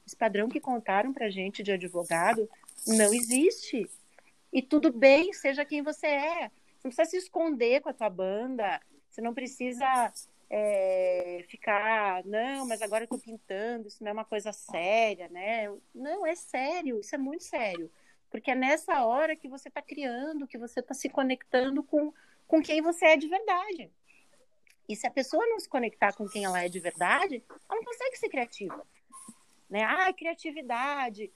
Esse 0.05 0.15
padrão 0.15 0.47
que 0.47 0.61
contaram 0.61 1.11
pra 1.11 1.29
gente 1.29 1.61
de 1.61 1.73
advogado 1.73 2.49
não 2.87 3.13
existe. 3.13 3.87
E 4.51 4.61
tudo 4.61 4.91
bem, 4.91 5.33
seja 5.33 5.65
quem 5.65 5.81
você 5.81 6.07
é. 6.07 6.49
Você 6.79 6.87
não 6.87 6.91
precisa 6.91 7.09
se 7.09 7.17
esconder 7.17 7.81
com 7.81 7.89
a 7.89 7.93
tua 7.93 8.09
banda. 8.09 8.81
Você 9.09 9.21
não 9.21 9.33
precisa 9.33 10.13
é, 10.49 11.45
ficar, 11.49 12.23
não, 12.25 12.65
mas 12.67 12.81
agora 12.81 13.03
eu 13.03 13.07
tô 13.07 13.17
pintando, 13.17 13.87
isso 13.87 14.03
não 14.03 14.09
é 14.09 14.13
uma 14.13 14.25
coisa 14.25 14.51
séria, 14.51 15.27
né? 15.29 15.69
Não, 15.93 16.25
é 16.25 16.35
sério, 16.35 16.99
isso 16.99 17.13
é 17.13 17.17
muito 17.17 17.43
sério. 17.43 17.91
Porque 18.29 18.51
é 18.51 18.55
nessa 18.55 19.05
hora 19.05 19.35
que 19.35 19.47
você 19.47 19.67
está 19.67 19.81
criando, 19.81 20.47
que 20.47 20.57
você 20.57 20.79
está 20.79 20.93
se 20.93 21.09
conectando 21.09 21.83
com, 21.83 22.13
com 22.47 22.61
quem 22.61 22.81
você 22.81 23.05
é 23.05 23.17
de 23.17 23.27
verdade. 23.27 23.91
E 24.87 24.95
se 24.95 25.05
a 25.05 25.11
pessoa 25.11 25.45
não 25.47 25.59
se 25.59 25.67
conectar 25.67 26.13
com 26.13 26.27
quem 26.27 26.45
ela 26.45 26.63
é 26.63 26.69
de 26.69 26.79
verdade, 26.79 27.43
ela 27.49 27.79
não 27.79 27.83
consegue 27.83 28.17
ser 28.17 28.29
criativa. 28.29 28.85
Né? 29.69 29.83
Ah, 29.83 30.13
criatividade. 30.13 31.31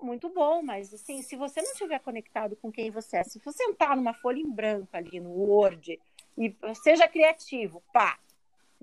Muito 0.00 0.28
bom, 0.28 0.62
mas 0.62 0.92
assim, 0.92 1.22
se 1.22 1.36
você 1.36 1.62
não 1.62 1.70
estiver 1.70 1.98
conectado 2.00 2.56
com 2.56 2.72
quem 2.72 2.90
você 2.90 3.18
é, 3.18 3.24
se 3.24 3.38
você 3.38 3.64
sentar 3.64 3.96
numa 3.96 4.12
folha 4.12 4.40
em 4.40 4.50
branco 4.50 4.88
ali 4.92 5.20
no 5.20 5.30
Word 5.30 6.00
e 6.36 6.54
seja 6.82 7.06
criativo, 7.06 7.82
pá, 7.92 8.18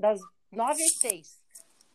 das 0.01 0.19
nove 0.51 0.83
às 0.83 0.97
seis. 0.97 1.39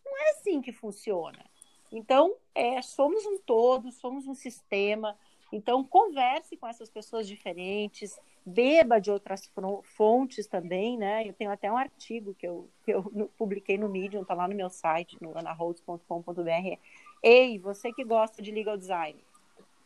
Não 0.03 0.17
é 0.17 0.31
assim 0.31 0.61
que 0.61 0.71
funciona. 0.71 1.45
Então, 1.91 2.35
é, 2.55 2.81
somos 2.81 3.25
um 3.25 3.37
todo, 3.39 3.91
somos 3.91 4.27
um 4.27 4.33
sistema. 4.33 5.17
Então, 5.51 5.83
converse 5.83 6.57
com 6.57 6.67
essas 6.67 6.89
pessoas 6.89 7.27
diferentes, 7.27 8.19
beba 8.45 8.99
de 8.99 9.11
outras 9.11 9.49
fontes 9.83 10.47
também, 10.47 10.97
né? 10.97 11.27
Eu 11.27 11.33
tenho 11.33 11.51
até 11.51 11.71
um 11.71 11.77
artigo 11.77 12.33
que 12.33 12.47
eu, 12.47 12.69
que 12.83 12.91
eu 12.91 13.29
publiquei 13.37 13.77
no 13.77 13.87
Medium, 13.87 14.25
tá 14.25 14.33
lá 14.33 14.47
no 14.47 14.55
meu 14.55 14.69
site, 14.69 15.17
no 15.21 15.37
anaholtz.com.br. 15.37 16.79
Ei, 17.23 17.59
você 17.59 17.93
que 17.93 18.03
gosta 18.03 18.41
de 18.41 18.51
legal 18.51 18.77
design. 18.77 19.19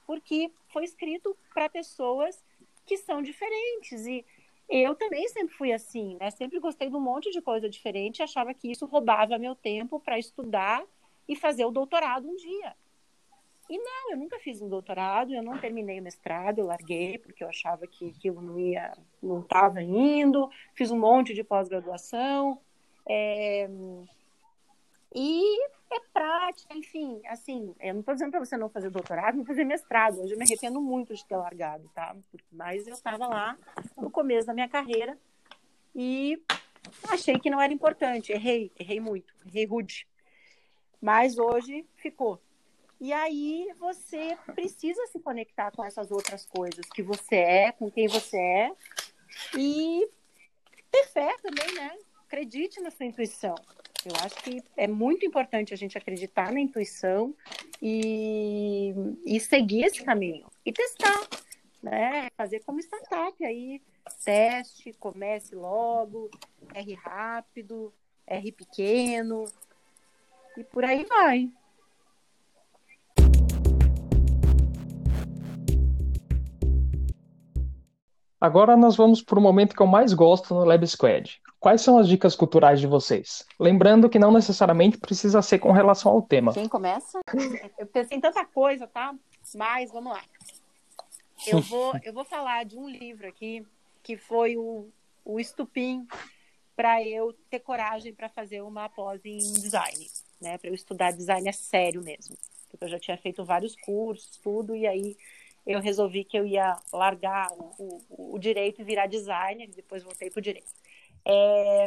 Porque 0.08 0.52
foi 0.70 0.84
escrito 0.84 1.38
para 1.54 1.70
pessoas 1.70 2.44
que 2.86 2.98
são 2.98 3.22
diferentes 3.22 4.06
e 4.06 4.26
eu 4.72 4.96
também 4.96 5.28
sempre 5.28 5.54
fui 5.56 5.74
assim, 5.74 6.16
né? 6.20 6.32
Sempre 6.32 6.60
gostei 6.60 6.90
de 6.90 6.96
um 6.96 7.02
monte 7.02 7.30
de 7.30 7.42
coisa 7.42 7.70
diferente 7.70 8.24
achava 8.24 8.54
que 8.54 8.72
isso 8.72 8.86
roubava 8.86 9.38
meu 9.38 9.54
tempo 9.54 10.00
para 10.00 10.18
estudar 10.18 10.84
e 11.28 11.36
fazer 11.36 11.66
o 11.66 11.72
doutorado 11.72 12.28
um 12.28 12.36
dia. 12.36 12.76
E 13.70 13.78
não, 13.78 14.12
eu 14.12 14.18
nunca 14.18 14.40
fiz 14.40 14.62
um 14.62 14.68
doutorado, 14.68 15.34
eu 15.34 15.42
não 15.42 15.58
terminei 15.58 16.00
o 16.00 16.04
mestrado, 16.04 16.60
eu 16.60 16.66
larguei 16.66 17.18
porque 17.18 17.44
eu 17.44 17.48
achava 17.48 17.88
que 17.88 18.10
aquilo 18.10 18.42
não 18.42 18.60
ia, 18.60 18.92
não 19.22 19.40
estava 19.40 19.82
indo. 19.82 20.50
Fiz 20.74 20.92
um 20.92 21.00
monte 21.00 21.34
de 21.34 21.44
pós-graduação. 21.44 22.60
É... 23.08 23.70
E 25.14 25.66
é 25.92 26.00
prática, 26.14 26.74
enfim, 26.74 27.22
assim, 27.28 27.76
eu 27.82 27.94
não 27.94 28.00
estou 28.00 28.14
dizendo 28.14 28.32
para 28.32 28.40
você 28.40 28.56
não 28.56 28.70
fazer 28.70 28.90
doutorado, 28.90 29.38
não 29.38 29.46
fazer 29.46 29.66
mestrado. 29.66 30.22
Hoje 30.22 30.34
eu 30.34 30.38
me 30.38 30.46
arrependo 30.46 30.80
muito 30.80 31.14
de 31.14 31.26
ter 31.26 31.36
largado, 31.36 31.90
tá? 31.94 32.16
Mas 32.52 32.88
eu 32.88 32.94
estava 32.94 33.28
lá 33.28 33.58
no 33.98 34.10
começo 34.10 34.48
da 34.48 34.54
minha 34.54 34.70
carreira 34.70 35.18
e 35.94 36.42
achei 37.10 37.38
que 37.38 37.50
não 37.50 37.62
era 37.62 37.74
importante. 37.74 38.32
Errei, 38.32 38.72
errei 38.80 39.02
muito, 39.02 39.34
errei 39.46 39.66
rude. 39.66 40.08
Mas 41.02 41.38
hoje 41.38 41.86
ficou. 41.96 42.42
E 43.00 43.12
aí 43.12 43.68
você 43.80 44.38
precisa 44.54 45.06
se 45.08 45.20
conectar 45.20 45.72
com 45.72 45.84
essas 45.84 46.12
outras 46.12 46.46
coisas 46.46 46.86
que 46.94 47.02
você 47.02 47.36
é, 47.36 47.72
com 47.72 47.92
quem 47.92 48.08
você 48.08 48.38
é. 48.38 48.72
E 49.58 50.08
ter 50.90 51.08
fé 51.08 51.36
também, 51.42 51.74
né? 51.74 51.98
Acredite 52.28 52.80
na 52.80 52.92
sua 52.92 53.08
intuição. 53.08 53.56
Eu 54.06 54.16
acho 54.24 54.36
que 54.44 54.64
é 54.76 54.88
muito 54.88 55.26
importante 55.26 55.74
a 55.74 55.78
gente 55.78 55.98
acreditar 55.98 56.52
na 56.52 56.60
intuição 56.60 57.36
e, 57.82 58.94
e 59.26 59.40
seguir 59.40 59.84
esse 59.84 60.04
caminho 60.04 60.48
e 60.66 60.74
testar, 60.74 61.28
né? 61.84 62.28
Fazer 62.36 62.62
como 62.62 62.80
startup 62.80 63.46
aí, 63.46 63.80
teste, 64.24 64.94
comece 64.94 65.54
logo, 65.54 66.32
R 66.74 66.94
rápido, 66.96 67.94
R 68.26 68.52
pequeno 68.52 69.46
e 70.58 70.64
por 70.64 70.84
aí 70.84 71.06
vai. 71.06 71.50
Agora 78.42 78.76
nós 78.76 78.96
vamos 78.96 79.22
para 79.22 79.38
o 79.38 79.42
momento 79.42 79.76
que 79.76 79.82
eu 79.84 79.86
mais 79.86 80.14
gosto 80.14 80.56
no 80.56 80.66
Lab 80.66 80.86
Squad. 80.88 81.40
Quais 81.60 81.82
são 81.82 82.00
as 82.00 82.08
dicas 82.08 82.36
culturais 82.36 82.80
de 82.80 82.88
vocês? 82.88 83.46
Lembrando 83.60 84.10
que 84.10 84.18
não 84.18 84.32
necessariamente 84.32 84.98
precisa 84.98 85.44
ser 85.44 85.60
com 85.60 85.72
relação 85.72 86.12
ao 86.12 86.24
tema. 86.24 86.52
Quem 86.52 86.68
começa? 86.68 87.20
Eu 87.78 87.86
pensei 87.86 88.18
em 88.18 88.20
tanta 88.20 88.44
coisa, 88.44 88.88
tá? 88.88 89.14
Mas 89.54 89.92
vamos 89.92 90.14
lá. 90.14 90.24
Eu 91.46 91.62
vou, 91.70 91.94
eu 92.04 92.12
vou 92.12 92.26
falar 92.26 92.66
de 92.66 92.76
um 92.80 92.90
livro 92.90 93.28
aqui 93.28 93.64
que 94.02 94.18
foi 94.18 94.58
o, 94.58 94.88
o 95.24 95.40
estupim 95.40 96.08
para 96.76 97.00
eu 97.04 97.36
ter 97.48 97.60
coragem 97.60 98.12
para 98.12 98.28
fazer 98.28 98.62
uma 98.64 98.90
pós 98.90 99.22
em 99.24 99.38
design, 99.38 100.08
né? 100.42 100.58
Para 100.58 100.72
eu 100.72 100.74
estudar 100.74 101.12
design 101.12 101.48
a 101.48 101.54
sério 101.54 102.02
mesmo. 102.02 102.36
Porque 102.72 102.86
eu 102.86 102.90
já 102.90 103.00
tinha 103.00 103.18
feito 103.18 103.46
vários 103.46 103.76
cursos, 103.76 104.38
tudo, 104.38 104.76
e 104.76 104.88
aí 104.88 105.16
eu 105.66 105.80
resolvi 105.80 106.24
que 106.24 106.38
eu 106.38 106.46
ia 106.46 106.76
largar 106.92 107.52
o, 107.52 108.02
o, 108.10 108.36
o 108.36 108.40
direito 108.40 108.82
e 108.82 108.84
virar 108.84 109.08
designer, 109.08 109.70
e 109.70 109.76
depois 109.76 110.04
voltei 110.04 110.30
para 110.30 110.40
o 110.40 110.42
direito. 110.42 110.72
É, 111.24 111.86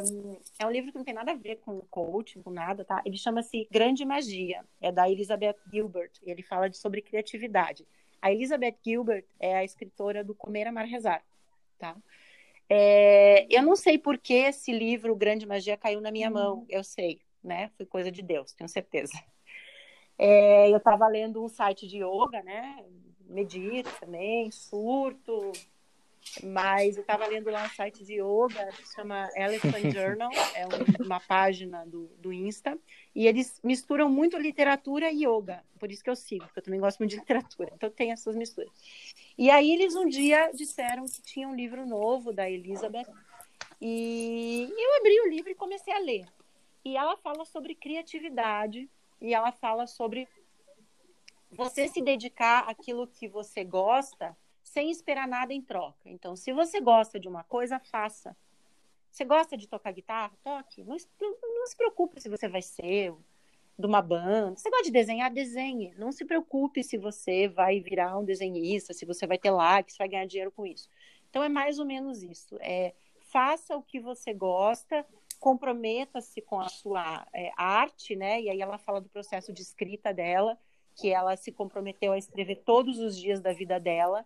é, 0.60 0.66
um 0.66 0.70
livro 0.70 0.92
que 0.92 0.98
não 0.98 1.04
tem 1.04 1.14
nada 1.14 1.32
a 1.32 1.36
ver 1.36 1.56
com 1.56 1.80
coaching, 1.90 2.42
com 2.42 2.50
nada, 2.50 2.84
tá? 2.84 3.02
Ele 3.04 3.16
chama-se 3.16 3.66
Grande 3.70 4.04
Magia, 4.04 4.64
é 4.80 4.92
da 4.92 5.10
Elizabeth 5.10 5.56
Gilbert, 5.72 6.12
e 6.24 6.30
ele 6.30 6.42
fala 6.42 6.68
de, 6.70 6.76
sobre 6.76 7.02
criatividade. 7.02 7.86
A 8.22 8.32
Elizabeth 8.32 8.76
Gilbert 8.84 9.24
é 9.40 9.56
a 9.56 9.64
escritora 9.64 10.22
do 10.22 10.34
Comer, 10.34 10.68
Amar, 10.68 10.86
Rezar, 10.86 11.22
tá? 11.78 11.96
É, 12.68 13.46
eu 13.54 13.62
não 13.62 13.76
sei 13.76 13.98
por 13.98 14.16
que 14.16 14.34
esse 14.34 14.72
livro, 14.72 15.14
Grande 15.16 15.46
Magia, 15.46 15.76
caiu 15.76 16.00
na 16.00 16.10
minha 16.10 16.30
mão, 16.30 16.64
eu 16.68 16.82
sei, 16.82 17.20
né? 17.42 17.70
Foi 17.76 17.84
coisa 17.84 18.10
de 18.10 18.22
Deus, 18.22 18.52
tenho 18.54 18.68
certeza. 18.68 19.12
É, 20.16 20.70
eu 20.70 20.76
estava 20.76 21.08
lendo 21.08 21.44
um 21.44 21.48
site 21.48 21.88
de 21.88 21.98
yoga, 21.98 22.40
né? 22.42 22.84
Medito 23.28 23.90
também, 24.00 24.50
surto, 24.50 25.52
mas 26.42 26.96
eu 26.96 27.02
estava 27.02 27.26
lendo 27.26 27.50
lá 27.50 27.64
um 27.64 27.68
site 27.68 28.04
de 28.04 28.14
yoga 28.14 28.66
que 28.72 28.86
se 28.86 28.94
chama 28.94 29.28
Elephant 29.36 29.84
Journal, 29.92 30.30
é 30.54 30.66
um, 30.66 31.04
uma 31.04 31.20
página 31.20 31.84
do, 31.86 32.06
do 32.18 32.32
Insta, 32.32 32.78
e 33.14 33.26
eles 33.26 33.60
misturam 33.62 34.08
muito 34.08 34.38
literatura 34.38 35.10
e 35.10 35.24
yoga, 35.24 35.62
por 35.78 35.90
isso 35.90 36.02
que 36.02 36.10
eu 36.10 36.16
sigo, 36.16 36.44
porque 36.46 36.60
eu 36.60 36.64
também 36.64 36.80
gosto 36.80 36.98
muito 36.98 37.10
de 37.10 37.18
literatura, 37.18 37.72
então 37.74 37.90
tem 37.90 38.12
essas 38.12 38.34
misturas. 38.34 38.70
E 39.36 39.50
aí 39.50 39.72
eles 39.72 39.94
um 39.94 40.08
dia 40.08 40.50
disseram 40.52 41.04
que 41.04 41.22
tinha 41.22 41.48
um 41.48 41.54
livro 41.54 41.86
novo 41.86 42.32
da 42.32 42.50
Elizabeth, 42.50 43.06
e 43.80 44.72
eu 44.76 44.96
abri 44.96 45.20
o 45.20 45.28
livro 45.28 45.50
e 45.50 45.54
comecei 45.54 45.92
a 45.92 45.98
ler. 45.98 46.26
E 46.84 46.96
ela 46.96 47.16
fala 47.16 47.44
sobre 47.44 47.74
criatividade, 47.74 48.88
e 49.20 49.34
ela 49.34 49.52
fala 49.52 49.86
sobre 49.86 50.28
você 51.56 51.88
se 51.88 52.02
dedicar 52.02 52.68
àquilo 52.68 53.06
que 53.06 53.28
você 53.28 53.64
gosta 53.64 54.36
sem 54.62 54.90
esperar 54.90 55.28
nada 55.28 55.52
em 55.52 55.62
troca. 55.62 56.00
Então, 56.06 56.34
se 56.34 56.52
você 56.52 56.80
gosta 56.80 57.20
de 57.20 57.28
uma 57.28 57.44
coisa, 57.44 57.78
faça. 57.78 58.36
Você 59.10 59.24
gosta 59.24 59.56
de 59.56 59.68
tocar 59.68 59.92
guitarra? 59.92 60.32
Toque. 60.42 60.82
Não, 60.82 60.96
não 61.42 61.66
se 61.66 61.76
preocupe 61.76 62.20
se 62.20 62.28
você 62.28 62.48
vai 62.48 62.62
ser 62.62 63.14
de 63.78 63.86
uma 63.86 64.02
banda. 64.02 64.56
Você 64.56 64.68
gosta 64.68 64.84
de 64.84 64.90
desenhar? 64.90 65.30
Desenhe. 65.30 65.94
Não 65.96 66.10
se 66.10 66.24
preocupe 66.24 66.82
se 66.82 66.98
você 66.98 67.46
vai 67.46 67.78
virar 67.78 68.18
um 68.18 68.24
desenhista, 68.24 68.92
se 68.92 69.04
você 69.04 69.26
vai 69.26 69.38
ter 69.38 69.50
likes, 69.50 69.96
vai 69.96 70.08
ganhar 70.08 70.26
dinheiro 70.26 70.50
com 70.50 70.66
isso. 70.66 70.88
Então, 71.30 71.42
é 71.42 71.48
mais 71.48 71.78
ou 71.78 71.84
menos 71.84 72.22
isso. 72.22 72.56
É, 72.60 72.94
faça 73.20 73.76
o 73.76 73.82
que 73.82 74.00
você 74.00 74.32
gosta, 74.32 75.06
comprometa-se 75.38 76.40
com 76.40 76.60
a 76.60 76.68
sua 76.68 77.26
é, 77.32 77.52
arte, 77.56 78.16
né? 78.16 78.40
E 78.40 78.50
aí 78.50 78.60
ela 78.60 78.78
fala 78.78 79.00
do 79.00 79.08
processo 79.08 79.52
de 79.52 79.62
escrita 79.62 80.12
dela 80.12 80.58
que 80.94 81.10
ela 81.10 81.36
se 81.36 81.50
comprometeu 81.50 82.12
a 82.12 82.18
escrever 82.18 82.62
todos 82.64 82.98
os 82.98 83.16
dias 83.16 83.40
da 83.40 83.52
vida 83.52 83.78
dela, 83.80 84.24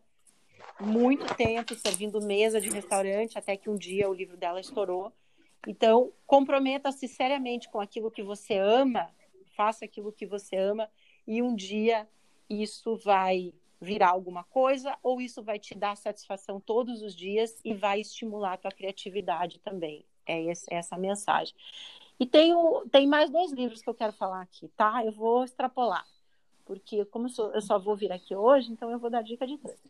muito 0.80 1.34
tempo 1.34 1.74
servindo 1.74 2.20
mesa 2.20 2.60
de 2.60 2.68
restaurante, 2.68 3.38
até 3.38 3.56
que 3.56 3.70
um 3.70 3.76
dia 3.76 4.08
o 4.08 4.14
livro 4.14 4.36
dela 4.36 4.60
estourou. 4.60 5.12
Então, 5.66 6.12
comprometa-se 6.26 7.08
seriamente 7.08 7.68
com 7.68 7.80
aquilo 7.80 8.10
que 8.10 8.22
você 8.22 8.56
ama, 8.58 9.10
faça 9.56 9.84
aquilo 9.84 10.12
que 10.12 10.26
você 10.26 10.56
ama, 10.56 10.88
e 11.26 11.42
um 11.42 11.54
dia 11.54 12.08
isso 12.48 12.96
vai 12.96 13.52
virar 13.80 14.10
alguma 14.10 14.44
coisa, 14.44 14.96
ou 15.02 15.20
isso 15.20 15.42
vai 15.42 15.58
te 15.58 15.74
dar 15.74 15.96
satisfação 15.96 16.60
todos 16.60 17.02
os 17.02 17.14
dias 17.14 17.60
e 17.64 17.74
vai 17.74 18.00
estimular 18.00 18.54
a 18.54 18.56
tua 18.56 18.70
criatividade 18.70 19.58
também. 19.60 20.04
É 20.26 20.44
essa 20.70 20.94
a 20.94 20.98
mensagem. 20.98 21.54
E 22.20 22.26
tem, 22.26 22.52
tem 22.90 23.06
mais 23.06 23.30
dois 23.30 23.52
livros 23.52 23.80
que 23.80 23.88
eu 23.88 23.94
quero 23.94 24.12
falar 24.12 24.42
aqui, 24.42 24.68
tá? 24.76 25.04
Eu 25.04 25.12
vou 25.12 25.44
extrapolar 25.44 26.04
porque 26.68 27.06
como 27.06 27.24
eu, 27.24 27.30
sou, 27.30 27.52
eu 27.54 27.62
só 27.62 27.78
vou 27.78 27.96
vir 27.96 28.12
aqui 28.12 28.36
hoje, 28.36 28.70
então 28.70 28.90
eu 28.90 28.98
vou 28.98 29.08
dar 29.08 29.22
dica 29.22 29.46
de 29.46 29.56
dois. 29.56 29.78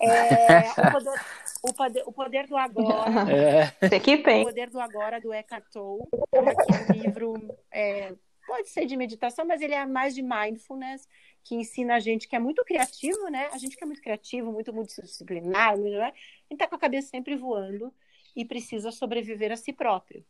É, 0.00 0.70
o, 0.70 0.92
poder, 0.92 1.20
o, 1.60 1.72
poder, 1.74 2.02
o, 2.06 2.12
poder, 2.12 2.46
do 2.46 2.56
Agora. 2.56 3.10
É. 3.82 4.40
O 4.40 4.44
Poder 4.44 4.70
do 4.70 4.78
Agora, 4.78 5.20
do 5.20 5.34
Eckhart 5.34 5.64
Tolle. 5.72 6.04
É 6.30 6.40
um 6.40 7.02
livro, 7.02 7.58
é, 7.72 8.14
pode 8.46 8.68
ser 8.68 8.86
de 8.86 8.96
meditação, 8.96 9.44
mas 9.44 9.60
ele 9.60 9.74
é 9.74 9.84
mais 9.84 10.14
de 10.14 10.22
mindfulness, 10.22 11.08
que 11.42 11.56
ensina 11.56 11.96
a 11.96 11.98
gente 11.98 12.28
que 12.28 12.36
é 12.36 12.38
muito 12.38 12.64
criativo, 12.64 13.28
né? 13.28 13.48
A 13.52 13.58
gente 13.58 13.76
que 13.76 13.82
é 13.82 13.86
muito 13.88 14.00
criativo, 14.00 14.52
muito 14.52 14.72
multidisciplinar, 14.72 15.76
né? 15.76 16.00
a 16.00 16.12
gente 16.48 16.58
tá 16.60 16.68
com 16.68 16.76
a 16.76 16.78
cabeça 16.78 17.08
sempre 17.08 17.34
voando 17.34 17.92
e 18.36 18.44
precisa 18.44 18.92
sobreviver 18.92 19.50
a 19.50 19.56
si 19.56 19.72
próprio, 19.72 20.24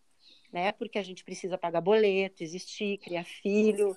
né? 0.50 0.72
Porque 0.72 0.98
a 0.98 1.02
gente 1.02 1.22
precisa 1.22 1.58
pagar 1.58 1.82
boleto, 1.82 2.42
existir, 2.42 2.96
criar 2.96 3.24
filho, 3.24 3.94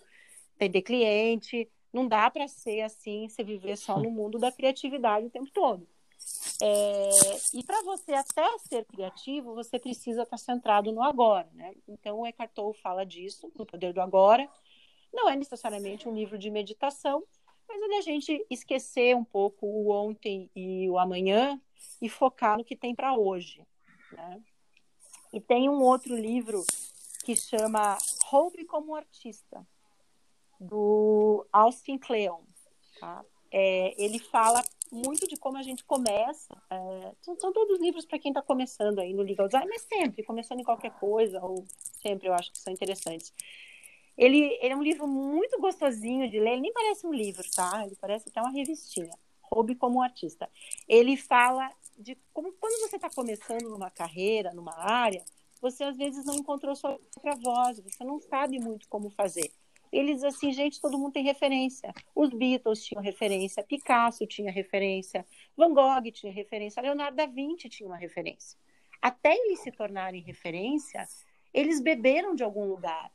perder 0.62 0.84
cliente. 0.84 1.68
Não 1.92 2.08
dá 2.08 2.30
para 2.30 2.48
ser 2.48 2.82
assim, 2.82 3.28
você 3.28 3.44
viver 3.44 3.76
só 3.76 3.98
no 4.00 4.12
mundo 4.12 4.38
da 4.38 4.52
criatividade 4.52 5.26
o 5.26 5.30
tempo 5.30 5.50
todo. 5.52 5.88
É, 6.62 7.10
e 7.56 7.64
para 7.64 7.82
você 7.82 8.14
até 8.14 8.48
ser 8.60 8.86
criativo, 8.86 9.56
você 9.56 9.80
precisa 9.80 10.22
estar 10.22 10.38
tá 10.38 10.44
centrado 10.44 10.92
no 10.92 11.02
agora, 11.02 11.50
né? 11.54 11.74
Então 11.88 12.20
o 12.20 12.28
Eckhart 12.28 12.52
Tolle 12.54 12.78
fala 12.78 13.04
disso, 13.04 13.52
no 13.58 13.66
Poder 13.66 13.92
do 13.92 14.00
Agora. 14.00 14.48
Não 15.12 15.28
é 15.28 15.36
necessariamente 15.36 16.08
um 16.08 16.14
livro 16.14 16.38
de 16.38 16.52
meditação, 16.52 17.24
mas 17.68 17.82
é 17.82 17.88
da 17.88 18.02
gente 18.02 18.46
esquecer 18.50 19.16
um 19.16 19.24
pouco 19.24 19.66
o 19.66 19.90
ontem 19.90 20.50
e 20.56 20.88
o 20.90 21.00
amanhã 21.00 21.60
e 22.00 22.08
focar 22.08 22.58
no 22.58 22.64
que 22.64 22.76
tem 22.76 22.94
para 22.94 23.16
hoje, 23.16 23.66
né? 24.12 24.40
E 25.34 25.42
tem 25.42 25.68
um 25.68 25.82
outro 25.82 26.16
livro 26.16 26.64
que 27.26 27.36
chama 27.36 27.98
Roube 28.26 28.64
como 28.66 28.96
Artista, 28.96 29.66
do 30.62 31.46
Austin 31.52 31.98
Kleon. 31.98 32.42
Tá? 33.00 33.26
É, 33.52 33.96
ele 34.02 34.20
fala 34.20 34.64
muito 34.92 35.28
de 35.28 35.36
como 35.36 35.58
a 35.58 35.64
gente 35.64 35.84
começa. 35.84 36.56
É, 36.70 37.12
são, 37.22 37.36
são, 37.40 37.52
todos 37.52 37.80
livros 37.80 38.06
para 38.06 38.20
quem 38.20 38.30
está 38.30 38.42
começando 38.42 39.00
aí 39.00 39.14
no 39.14 39.24
legal 39.24 39.48
design, 39.48 39.68
mas 39.68 39.82
sempre, 39.82 40.24
começando 40.24 40.60
em 40.60 40.64
qualquer 40.64 40.92
coisa, 41.00 41.44
ou 41.44 41.66
sempre 42.02 42.28
eu 42.28 42.34
acho 42.34 42.52
que 42.52 42.60
são 42.60 42.72
interessantes. 42.72 43.34
Ele, 44.16 44.58
ele 44.62 44.74
é 44.74 44.76
um 44.76 44.84
livro 44.84 45.08
muito 45.08 45.60
gostosinho 45.60 46.30
de 46.30 46.40
ler, 46.40 46.52
ele 46.52 46.62
nem 46.62 46.74
parece 46.74 47.08
um 47.08 47.14
livro, 47.14 47.44
tá? 47.56 47.84
Ele 47.86 47.96
parece 47.96 48.30
até 48.30 48.40
uma 48.40 48.52
revistinha. 48.52 49.18
Roube 49.42 49.74
como 49.76 50.02
artista. 50.02 50.50
Ele 50.88 51.18
fala 51.18 51.70
de 51.98 52.16
como 52.34 52.52
quando 52.54 52.80
você 52.82 52.98
está 52.98 53.10
começando 53.10 53.70
numa 53.70 53.90
carreira, 53.90 54.54
numa 54.54 54.78
área, 54.78 55.24
você 55.62 55.84
às 55.84 55.98
vezes 55.98 56.26
não 56.26 56.36
encontrou 56.36 56.76
sua 56.76 57.00
própria 57.14 57.36
voz, 57.36 57.80
você 57.80 58.04
não 58.04 58.20
sabe 58.20 58.60
muito 58.60 58.88
como 58.88 59.10
fazer 59.10 59.52
eles 59.92 60.24
assim, 60.24 60.52
gente, 60.54 60.80
todo 60.80 60.98
mundo 60.98 61.12
tem 61.12 61.24
referência. 61.24 61.94
Os 62.16 62.30
Beatles 62.30 62.84
tinham 62.84 63.02
referência, 63.02 63.64
Picasso 63.64 64.26
tinha 64.26 64.52
referência, 64.52 65.26
Van 65.56 65.74
Gogh 65.74 66.12
tinha 66.12 66.32
referência, 66.32 66.82
Leonardo 66.82 67.18
da 67.18 67.26
Vinci 67.26 67.68
tinha 67.68 67.88
uma 67.88 67.98
referência. 67.98 68.58
Até 69.02 69.36
eles 69.36 69.60
se 69.60 69.72
tornarem 69.72 70.22
referência, 70.22 71.06
eles 71.54 71.82
beberam 71.82 72.36
de 72.36 72.44
algum 72.44 72.66
lugar, 72.66 73.12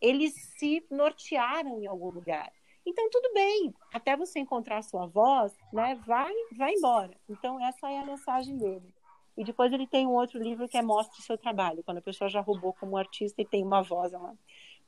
eles 0.00 0.32
se 0.58 0.84
nortearam 0.90 1.82
em 1.82 1.86
algum 1.86 2.10
lugar. 2.10 2.50
Então 2.86 3.08
tudo 3.10 3.32
bem, 3.32 3.74
até 3.92 4.16
você 4.16 4.38
encontrar 4.38 4.78
a 4.78 4.82
sua 4.82 5.06
voz, 5.06 5.54
né? 5.72 5.94
Vai, 6.06 6.32
vai 6.56 6.72
embora. 6.72 7.16
Então 7.28 7.62
essa 7.64 7.90
é 7.90 7.98
a 7.98 8.04
mensagem 8.04 8.56
dele. 8.56 8.94
E 9.36 9.42
depois 9.42 9.72
ele 9.72 9.86
tem 9.86 10.06
um 10.06 10.12
outro 10.12 10.38
livro 10.38 10.68
que 10.68 10.76
é 10.76 10.82
Mostre 10.82 11.20
seu 11.22 11.36
trabalho, 11.36 11.82
quando 11.82 11.98
a 11.98 12.02
pessoa 12.02 12.30
já 12.30 12.40
roubou 12.40 12.72
como 12.72 12.96
artista 12.96 13.42
e 13.42 13.44
tem 13.44 13.64
uma 13.64 13.82
voz, 13.82 14.12
ela 14.12 14.34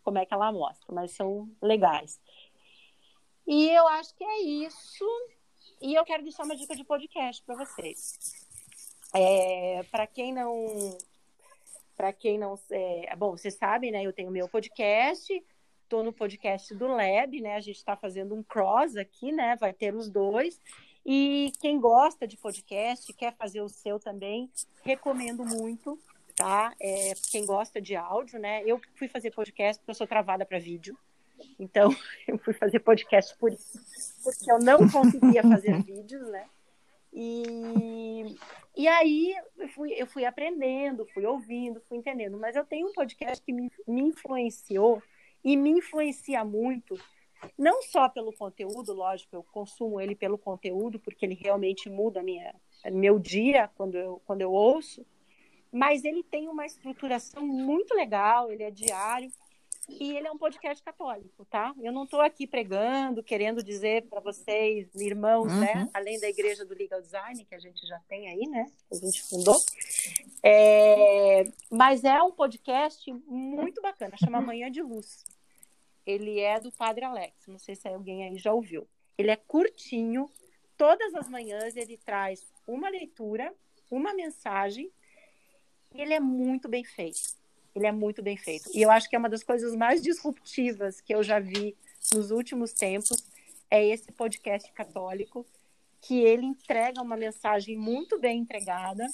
como 0.06 0.18
é 0.18 0.24
que 0.24 0.32
ela 0.32 0.52
mostra, 0.52 0.94
mas 0.94 1.10
são 1.10 1.50
legais. 1.60 2.20
E 3.44 3.68
eu 3.70 3.88
acho 3.88 4.14
que 4.14 4.22
é 4.22 4.40
isso. 4.40 5.04
E 5.82 5.96
eu 5.96 6.04
quero 6.04 6.22
deixar 6.22 6.44
uma 6.44 6.54
dica 6.54 6.76
de 6.76 6.84
podcast 6.84 7.42
para 7.42 7.56
vocês. 7.56 8.16
É, 9.12 9.82
para 9.90 10.06
quem 10.06 10.32
não 10.32 10.96
para 11.96 12.12
quem 12.12 12.38
não. 12.38 12.56
É, 12.70 13.16
bom, 13.16 13.32
vocês 13.32 13.54
sabem, 13.54 13.90
né? 13.90 14.04
Eu 14.04 14.12
tenho 14.12 14.30
meu 14.30 14.48
podcast, 14.48 15.44
estou 15.82 16.04
no 16.04 16.12
podcast 16.12 16.72
do 16.72 16.86
Lab, 16.86 17.40
né? 17.40 17.56
A 17.56 17.60
gente 17.60 17.78
está 17.78 17.96
fazendo 17.96 18.32
um 18.32 18.44
cross 18.44 18.94
aqui, 18.94 19.32
né? 19.32 19.56
Vai 19.56 19.72
ter 19.72 19.92
os 19.92 20.08
dois. 20.08 20.60
E 21.04 21.50
quem 21.60 21.80
gosta 21.80 22.28
de 22.28 22.36
podcast, 22.36 23.12
quer 23.12 23.34
fazer 23.36 23.60
o 23.60 23.68
seu 23.68 23.98
também, 23.98 24.48
recomendo 24.84 25.44
muito, 25.44 25.98
tá? 26.36 26.74
É, 26.78 27.14
quem 27.30 27.46
gosta 27.46 27.80
de 27.80 27.96
áudio, 27.96 28.38
né? 28.38 28.62
Eu 28.64 28.80
fui 28.94 29.08
fazer 29.08 29.30
podcast 29.32 29.80
porque 29.80 29.90
eu 29.90 29.94
sou 29.94 30.06
travada 30.06 30.44
para 30.44 30.58
vídeo. 30.58 30.96
Então, 31.58 31.90
eu 32.28 32.38
fui 32.38 32.52
fazer 32.52 32.80
podcast 32.80 33.36
por 33.38 33.52
isso, 33.52 33.80
porque 34.22 34.50
eu 34.50 34.58
não 34.58 34.88
conseguia 34.88 35.42
fazer 35.42 35.80
vídeos, 35.82 36.28
né? 36.28 36.46
E, 37.12 38.36
e 38.76 38.86
aí 38.86 39.34
eu 39.56 39.68
fui, 39.70 39.92
eu 39.94 40.06
fui 40.06 40.26
aprendendo, 40.26 41.06
fui 41.14 41.24
ouvindo, 41.24 41.80
fui 41.88 41.96
entendendo. 41.96 42.36
Mas 42.36 42.54
eu 42.54 42.64
tenho 42.64 42.88
um 42.88 42.92
podcast 42.92 43.42
que 43.42 43.52
me, 43.52 43.72
me 43.88 44.02
influenciou 44.02 45.02
e 45.42 45.56
me 45.56 45.70
influencia 45.70 46.44
muito, 46.44 46.98
não 47.56 47.82
só 47.82 48.08
pelo 48.08 48.32
conteúdo, 48.32 48.92
lógico, 48.92 49.36
eu 49.36 49.42
consumo 49.42 50.00
ele 50.00 50.14
pelo 50.14 50.36
conteúdo, 50.36 50.98
porque 50.98 51.24
ele 51.24 51.34
realmente 51.34 51.88
muda 51.88 52.22
minha, 52.22 52.54
meu 52.92 53.18
dia 53.18 53.70
quando 53.76 53.96
eu, 53.96 54.20
quando 54.26 54.40
eu 54.40 54.52
ouço, 54.52 55.06
mas 55.76 56.06
ele 56.06 56.22
tem 56.22 56.48
uma 56.48 56.64
estruturação 56.64 57.46
muito 57.46 57.94
legal, 57.94 58.50
ele 58.50 58.62
é 58.62 58.70
diário, 58.70 59.30
e 59.90 60.16
ele 60.16 60.26
é 60.26 60.32
um 60.32 60.38
podcast 60.38 60.82
católico, 60.82 61.44
tá? 61.44 61.74
Eu 61.82 61.92
não 61.92 62.04
estou 62.04 62.22
aqui 62.22 62.46
pregando, 62.46 63.22
querendo 63.22 63.62
dizer 63.62 64.06
para 64.08 64.18
vocês, 64.20 64.92
irmãos, 64.94 65.46
né? 65.48 65.52
uhum. 65.52 65.60
né? 65.60 65.90
Além 65.92 66.18
da 66.18 66.30
igreja 66.30 66.64
do 66.64 66.74
Legal 66.74 67.02
Design, 67.02 67.44
que 67.44 67.54
a 67.54 67.58
gente 67.58 67.86
já 67.86 68.00
tem 68.08 68.26
aí, 68.26 68.48
né? 68.48 68.64
Que 68.88 68.96
a 68.96 68.98
gente 68.98 69.22
fundou. 69.22 69.56
É... 70.42 71.44
Mas 71.70 72.02
é 72.04 72.22
um 72.22 72.32
podcast 72.32 73.12
muito 73.26 73.82
bacana, 73.82 74.16
chama 74.16 74.40
Manhã 74.40 74.70
de 74.70 74.80
Luz. 74.80 75.26
Ele 76.06 76.40
é 76.40 76.58
do 76.58 76.72
Padre 76.72 77.04
Alex, 77.04 77.46
não 77.46 77.58
sei 77.58 77.74
se 77.74 77.86
alguém 77.86 78.24
aí 78.24 78.38
já 78.38 78.52
ouviu. 78.52 78.88
Ele 79.18 79.30
é 79.30 79.36
curtinho, 79.36 80.30
todas 80.74 81.14
as 81.14 81.28
manhãs 81.28 81.76
ele 81.76 81.98
traz 81.98 82.50
uma 82.66 82.88
leitura, 82.88 83.52
uma 83.90 84.14
mensagem, 84.14 84.90
e 85.96 86.02
ele 86.02 86.14
é 86.14 86.20
muito 86.20 86.68
bem 86.68 86.84
feito 86.84 87.36
ele 87.76 87.86
é 87.86 87.92
muito 87.92 88.22
bem 88.22 88.36
feito. 88.36 88.70
E 88.74 88.80
eu 88.80 88.90
acho 88.90 89.08
que 89.08 89.14
é 89.14 89.18
uma 89.18 89.28
das 89.28 89.42
coisas 89.42 89.76
mais 89.76 90.02
disruptivas 90.02 91.00
que 91.00 91.14
eu 91.14 91.22
já 91.22 91.38
vi 91.38 91.76
nos 92.14 92.30
últimos 92.30 92.72
tempos 92.72 93.22
é 93.70 93.84
esse 93.84 94.10
podcast 94.12 94.72
católico, 94.72 95.44
que 96.00 96.20
ele 96.20 96.46
entrega 96.46 97.02
uma 97.02 97.16
mensagem 97.16 97.76
muito 97.76 98.18
bem 98.18 98.40
entregada 98.40 99.06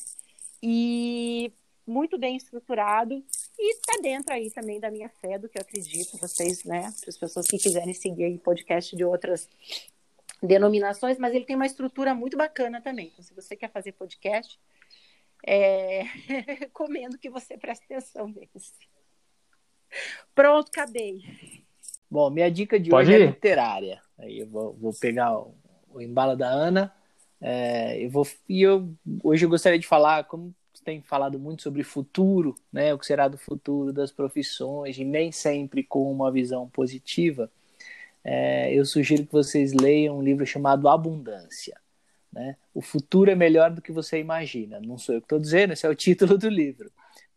e 0.63 1.53
muito 1.87 2.19
bem 2.19 2.37
estruturado 2.37 3.25
e 3.59 3.73
está 3.73 3.99
dentro 4.01 4.33
aí 4.33 4.51
também 4.51 4.79
da 4.79 4.91
minha 4.91 5.09
fé, 5.09 5.39
do 5.39 5.49
que 5.49 5.59
eu 5.59 5.63
acredito, 5.63 6.19
vocês, 6.19 6.63
né, 6.65 6.87
as 6.87 7.17
pessoas 7.17 7.47
que 7.49 7.59
quiserem 7.59 7.95
seguir 7.95 8.25
aí 8.25 8.39
podcast 8.39 8.95
de 8.95 9.05
outras 9.05 9.49
denominações, 10.43 11.19
mas 11.19 11.35
ele 11.35 11.45
tem 11.45 11.57
uma 11.57 11.67
estrutura 11.67 12.15
muito 12.15 12.37
bacana 12.37 12.81
também. 12.81 13.11
Então, 13.13 13.25
se 13.25 13.35
você 13.35 13.57
quer 13.57 13.71
fazer 13.71 13.93
podcast, 13.93 14.59
é... 15.45 16.03
recomendo 16.59 17.19
que 17.19 17.31
você 17.31 17.57
preste 17.57 17.85
atenção 17.85 18.29
nesse. 18.29 18.73
Pronto, 20.35 20.69
acabei. 20.69 21.23
Bom, 22.11 22.31
minha 22.31 22.51
dica 22.51 22.79
de 22.79 22.91
Pode 22.91 23.09
hoje 23.09 23.17
é 23.17 23.21
ir. 23.21 23.23
é 23.23 23.27
literária. 23.27 24.03
Aí 24.19 24.39
eu 24.41 24.47
vou, 24.47 24.75
vou 24.75 24.93
pegar 24.95 25.37
o, 25.39 25.55
o, 25.93 26.01
embalo 26.01 26.37
da 26.37 26.49
Ana. 26.49 26.95
É, 27.41 28.03
eu 28.05 28.11
vou, 28.11 28.27
e 28.49 28.63
eu, 28.63 28.95
hoje 29.23 29.45
eu 29.45 29.49
gostaria 29.49 29.79
de 29.79 29.87
falar, 29.87 30.25
como 30.25 30.55
tem 30.85 31.01
falado 31.01 31.39
muito 31.39 31.63
sobre 31.63 31.83
futuro, 31.83 32.55
né, 32.73 32.93
o 32.93 32.99
que 32.99 33.07
será 33.07 33.29
do 33.29 33.39
futuro 33.39 33.93
das 33.93 34.11
profissões, 34.11 34.99
e 34.99 35.05
nem 35.05 35.31
sempre 35.31 35.83
com 35.83 36.11
uma 36.11 36.31
visão 36.31 36.69
positiva, 36.69 37.51
é, 38.25 38.73
eu 38.75 38.85
sugiro 38.85 39.25
que 39.25 39.33
vocês 39.33 39.73
leiam 39.73 40.19
um 40.19 40.23
livro 40.23 40.45
chamado 40.45 40.89
Abundância. 40.89 41.81
Né? 42.33 42.57
O 42.73 42.81
futuro 42.81 43.31
é 43.31 43.35
melhor 43.35 43.71
do 43.71 43.83
que 43.83 43.93
você 43.93 44.19
imagina. 44.19 44.81
Não 44.81 44.97
sou 44.97 45.15
eu 45.15 45.21
que 45.21 45.27
estou 45.27 45.39
dizendo, 45.39 45.73
esse 45.73 45.87
é 45.87 45.89
o 45.89 45.95
título 45.95 46.39
do 46.39 46.49
livro, 46.49 46.91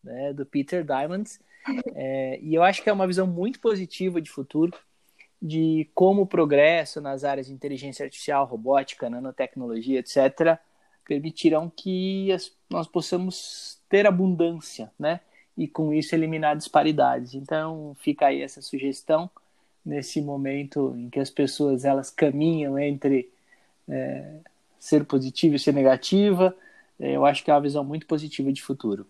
né? 0.03 0.33
do 0.33 0.45
Peter 0.45 0.83
Diamond. 0.83 1.29
É, 1.95 2.39
e 2.41 2.53
eu 2.53 2.63
acho 2.63 2.83
que 2.83 2.89
é 2.89 2.93
uma 2.93 3.07
visão 3.07 3.25
muito 3.25 3.59
positiva 3.59 4.21
de 4.21 4.29
futuro, 4.29 4.77
de 5.41 5.89
como 5.93 6.21
o 6.21 6.27
progresso 6.27 7.01
nas 7.01 7.23
áreas 7.23 7.47
de 7.47 7.53
inteligência 7.53 8.03
artificial, 8.03 8.45
robótica, 8.45 9.09
nanotecnologia, 9.09 9.99
etc., 9.99 10.59
permitirão 11.05 11.69
que 11.69 12.31
as, 12.31 12.51
nós 12.69 12.87
possamos 12.87 13.79
ter 13.89 14.07
abundância, 14.07 14.91
né? 14.97 15.19
E 15.57 15.67
com 15.67 15.93
isso 15.93 16.15
eliminar 16.15 16.55
disparidades. 16.55 17.33
Então, 17.35 17.95
fica 17.99 18.27
aí 18.27 18.41
essa 18.41 18.61
sugestão 18.61 19.29
nesse 19.85 20.19
momento 20.21 20.95
em 20.97 21.09
que 21.09 21.19
as 21.19 21.29
pessoas 21.29 21.85
elas 21.85 22.09
caminham 22.09 22.77
entre 22.77 23.29
é, 23.87 24.39
ser 24.85 25.03
positiva 25.03 25.55
e 25.55 25.59
ser 25.59 25.73
negativa. 25.73 26.55
É, 26.99 27.15
eu 27.15 27.25
acho 27.25 27.43
que 27.43 27.49
é 27.49 27.53
uma 27.53 27.61
visão 27.61 27.83
muito 27.83 28.05
positiva 28.05 28.53
de 28.53 28.61
futuro. 28.61 29.07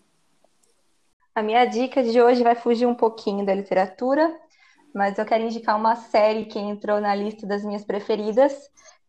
A 1.34 1.42
minha 1.42 1.66
dica 1.66 2.02
de 2.02 2.18
hoje 2.20 2.42
vai 2.42 2.54
fugir 2.54 2.86
um 2.86 2.94
pouquinho 2.94 3.44
da 3.44 3.54
literatura, 3.54 4.34
mas 4.94 5.18
eu 5.18 5.26
quero 5.26 5.44
indicar 5.44 5.76
uma 5.76 5.94
série 5.94 6.46
que 6.46 6.58
entrou 6.58 6.98
na 6.98 7.14
lista 7.14 7.46
das 7.46 7.62
minhas 7.62 7.84
preferidas. 7.84 8.54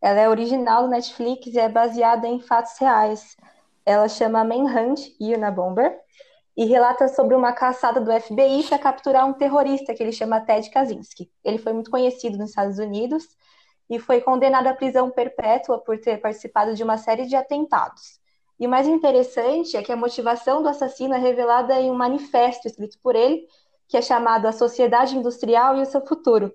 Ela 0.00 0.20
é 0.20 0.28
original 0.28 0.82
do 0.82 0.90
Netflix 0.90 1.46
e 1.46 1.58
é 1.58 1.70
baseada 1.70 2.28
em 2.28 2.38
fatos 2.38 2.76
reais. 2.78 3.34
Ela 3.86 4.06
chama 4.06 4.44
Manhunt 4.44 5.00
Bomber 5.54 5.98
e 6.54 6.66
relata 6.66 7.08
sobre 7.08 7.34
uma 7.34 7.54
caçada 7.54 7.98
do 7.98 8.12
FBI 8.12 8.64
para 8.68 8.78
capturar 8.78 9.26
um 9.26 9.32
terrorista 9.32 9.94
que 9.94 10.02
ele 10.02 10.12
chama 10.12 10.42
Ted 10.42 10.68
Kaczynski. 10.68 11.30
Ele 11.42 11.56
foi 11.56 11.72
muito 11.72 11.90
conhecido 11.90 12.36
nos 12.36 12.50
Estados 12.50 12.78
Unidos 12.78 13.26
e 13.88 13.98
foi 13.98 14.20
condenado 14.20 14.66
à 14.66 14.74
prisão 14.74 15.10
perpétua 15.10 15.78
por 15.78 15.98
ter 15.98 16.20
participado 16.20 16.74
de 16.74 16.82
uma 16.82 16.96
série 16.96 17.26
de 17.26 17.36
atentados. 17.36 18.18
E 18.60 18.66
o 18.66 18.70
mais 18.70 18.88
interessante 18.88 19.76
é 19.76 19.82
que 19.82 19.92
a 19.92 19.96
motivação 19.96 20.62
do 20.62 20.68
assassino 20.68 21.14
é 21.14 21.18
revelada 21.18 21.80
em 21.80 21.90
um 21.90 21.94
manifesto 21.94 22.66
escrito 22.66 22.98
por 23.00 23.14
ele, 23.14 23.46
que 23.86 23.96
é 23.96 24.02
chamado 24.02 24.46
A 24.46 24.52
Sociedade 24.52 25.16
Industrial 25.16 25.76
e 25.76 25.82
o 25.82 25.86
Seu 25.86 26.04
Futuro. 26.04 26.52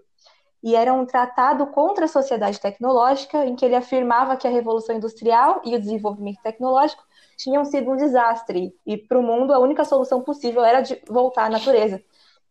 E 0.61 0.75
era 0.75 0.93
um 0.93 1.05
tratado 1.05 1.67
contra 1.67 2.05
a 2.05 2.07
sociedade 2.07 2.59
tecnológica, 2.59 3.45
em 3.45 3.55
que 3.55 3.65
ele 3.65 3.75
afirmava 3.75 4.38
que 4.38 4.47
a 4.47 4.51
revolução 4.51 4.95
industrial 4.95 5.61
e 5.65 5.75
o 5.75 5.79
desenvolvimento 5.79 6.41
tecnológico 6.41 7.03
tinham 7.38 7.65
sido 7.65 7.91
um 7.91 7.97
desastre, 7.97 8.73
e 8.86 8.97
para 8.97 9.19
o 9.19 9.23
mundo 9.23 9.53
a 9.53 9.59
única 9.59 9.84
solução 9.84 10.21
possível 10.21 10.63
era 10.63 10.81
de 10.81 11.01
voltar 11.07 11.45
à 11.45 11.49
natureza. 11.49 12.03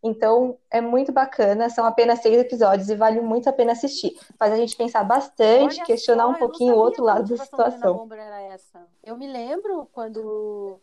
Então, 0.03 0.59
é 0.69 0.81
muito 0.81 1.13
bacana, 1.13 1.71
são 1.71 1.85
apenas 1.85 2.21
seis 2.21 2.37
episódios 2.37 2.89
e 2.89 2.97
vale 2.97 3.21
muito 3.21 3.49
a 3.49 3.53
pena 3.53 3.71
assistir. 3.73 4.19
Faz 4.37 4.53
a 4.53 4.57
gente 4.57 4.77
pensar 4.77 5.05
bastante, 5.05 5.77
Olha 5.77 5.85
questionar 5.85 6.25
só, 6.25 6.31
um 6.31 6.35
pouquinho 6.35 6.75
o 6.75 6.79
outro 6.79 7.05
lado 7.05 7.29
da 7.29 7.45
situação. 7.45 8.09
Eu 9.03 9.17
me 9.17 9.29
lembro 9.29 9.89
quando 9.93 10.81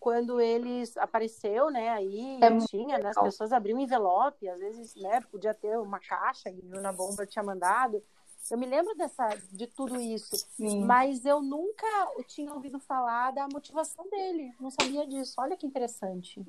quando 0.00 0.40
eles 0.40 0.96
apareceu, 0.98 1.68
né, 1.68 1.88
aí 1.88 2.38
é 2.40 2.58
tinha, 2.58 2.96
né, 2.96 3.08
as 3.08 3.20
pessoas 3.20 3.52
abriam 3.52 3.76
um 3.76 3.82
envelope, 3.82 4.48
às 4.48 4.60
vezes, 4.60 4.94
né, 4.94 5.20
podia 5.32 5.52
ter 5.52 5.76
uma 5.78 5.98
caixa 5.98 6.48
e 6.48 6.60
o 6.72 6.80
na 6.80 6.92
bomba 6.92 7.26
tinha 7.26 7.42
mandado. 7.42 8.00
Eu 8.48 8.56
me 8.56 8.66
lembro 8.66 8.94
dessa, 8.94 9.26
de 9.50 9.66
tudo 9.66 10.00
isso, 10.00 10.36
Sim. 10.56 10.84
mas 10.84 11.24
eu 11.24 11.42
nunca 11.42 11.86
tinha 12.28 12.52
ouvido 12.54 12.78
falar 12.78 13.32
da 13.32 13.48
motivação 13.52 14.08
dele. 14.08 14.54
Não 14.60 14.70
sabia 14.70 15.04
disso. 15.04 15.34
Olha 15.38 15.56
que 15.56 15.66
interessante. 15.66 16.40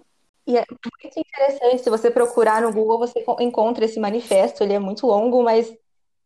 E 0.48 0.58
é 0.58 0.64
muito 1.04 1.20
interessante, 1.20 1.84
se 1.84 1.90
você 1.90 2.10
procurar 2.10 2.62
no 2.62 2.72
Google, 2.72 3.00
você 3.00 3.24
encontra 3.42 3.84
esse 3.84 4.00
manifesto. 4.00 4.64
Ele 4.64 4.74
é 4.74 4.80
muito 4.80 5.06
longo, 5.06 5.44
mas 5.44 5.76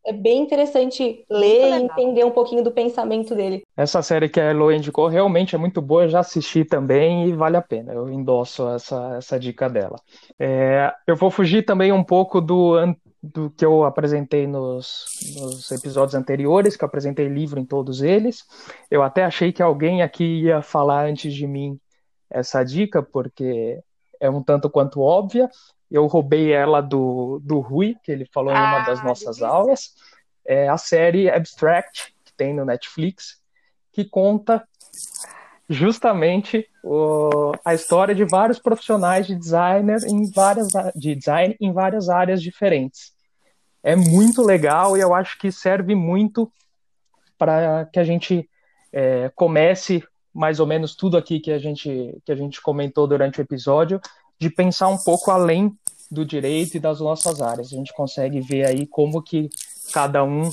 é 0.06 0.14
bem 0.14 0.42
interessante 0.42 1.26
ler 1.30 1.70
e 1.70 1.84
entender 1.84 2.24
um 2.24 2.32
pouquinho 2.32 2.64
do 2.64 2.72
pensamento 2.72 3.36
dele. 3.36 3.64
Essa 3.76 4.02
série 4.02 4.30
que 4.30 4.40
a 4.40 4.46
Elo 4.46 4.72
indicou 4.72 5.08
realmente 5.08 5.56
é 5.56 5.58
muito 5.58 5.82
boa, 5.82 6.04
eu 6.04 6.10
já 6.10 6.20
assisti 6.20 6.64
também 6.64 7.30
e 7.30 7.34
vale 7.34 7.58
a 7.58 7.62
pena. 7.62 7.94
Eu 7.94 8.10
endosso 8.10 8.68
essa, 8.70 9.16
essa 9.18 9.40
dica 9.40 9.68
dela. 9.68 9.98
É, 10.40 10.94
eu 11.08 11.16
vou 11.16 11.32
fugir 11.32 11.64
também 11.64 11.92
um 11.92 12.04
pouco 12.04 12.40
do, 12.40 12.76
do 13.22 13.50
que 13.52 13.66
eu 13.66 13.84
apresentei 13.84 14.48
nos, 14.48 15.06
nos 15.36 15.72
episódios 15.72 16.16
anteriores, 16.16 16.76
que 16.76 16.84
eu 16.84 16.88
apresentei 16.88 17.28
livro 17.28 17.60
em 17.60 17.66
todos 17.66 18.02
eles. 18.02 18.44
Eu 18.90 19.04
até 19.04 19.24
achei 19.24 19.52
que 19.52 19.62
alguém 19.62 20.02
aqui 20.02 20.44
ia 20.44 20.62
falar 20.62 21.06
antes 21.06 21.34
de 21.34 21.46
mim 21.46 21.80
essa 22.30 22.64
dica, 22.64 23.04
porque 23.04 23.80
é 24.22 24.30
um 24.30 24.42
tanto 24.42 24.70
quanto 24.70 25.02
óbvia. 25.02 25.50
Eu 25.90 26.06
roubei 26.06 26.54
ela 26.54 26.80
do, 26.80 27.42
do 27.44 27.60
Rui, 27.60 27.98
que 28.04 28.12
ele 28.12 28.26
falou 28.32 28.54
ah, 28.54 28.58
em 28.58 28.62
uma 28.62 28.86
das 28.86 29.00
ah, 29.00 29.04
nossas 29.04 29.38
delícia. 29.38 29.48
aulas. 29.48 29.94
É 30.46 30.70
a 30.70 30.78
série 30.78 31.30
Abstract, 31.30 32.16
que 32.24 32.34
tem 32.38 32.54
no 32.54 32.64
Netflix, 32.64 33.42
que 33.92 34.06
conta 34.06 34.66
justamente 35.68 36.68
o, 36.84 37.52
a 37.66 37.74
história 37.74 38.14
de 38.14 38.24
vários 38.26 38.60
profissionais 38.60 39.26
de 39.26 39.36
designer 39.36 40.00
em 40.06 40.30
várias 40.30 40.68
de 40.96 41.16
design 41.16 41.56
em 41.60 41.72
várias 41.72 42.10
áreas 42.10 42.42
diferentes. 42.42 43.14
É 43.84 43.96
muito 43.96 44.44
legal 44.44 44.96
e 44.96 45.02
eu 45.02 45.14
acho 45.14 45.40
que 45.40 45.52
serve 45.52 45.96
muito 45.96 46.52
para 47.38 47.86
que 47.86 48.00
a 48.00 48.04
gente 48.04 48.48
é, 48.92 49.32
comece 49.34 50.04
mais 50.34 50.60
ou 50.60 50.68
menos 50.68 50.96
tudo 50.96 51.18
aqui 51.18 51.40
que 51.40 51.52
a 51.52 51.60
gente, 51.60 52.18
que 52.26 52.32
a 52.32 52.36
gente 52.36 52.62
comentou 52.62 53.08
durante 53.08 53.40
o 53.40 53.42
episódio, 53.42 54.00
de 54.40 54.50
pensar 54.50 54.88
um 54.88 54.98
pouco 54.98 55.30
além 55.30 55.76
do 56.10 56.26
direito 56.26 56.76
e 56.76 56.80
das 56.80 57.00
nossas 57.00 57.42
áreas. 57.42 57.72
A 57.72 57.76
gente 57.76 57.94
consegue 57.94 58.42
ver 58.42 58.66
aí 58.66 58.86
como 58.86 59.22
que 59.22 59.50
cada 59.94 60.24
um 60.24 60.50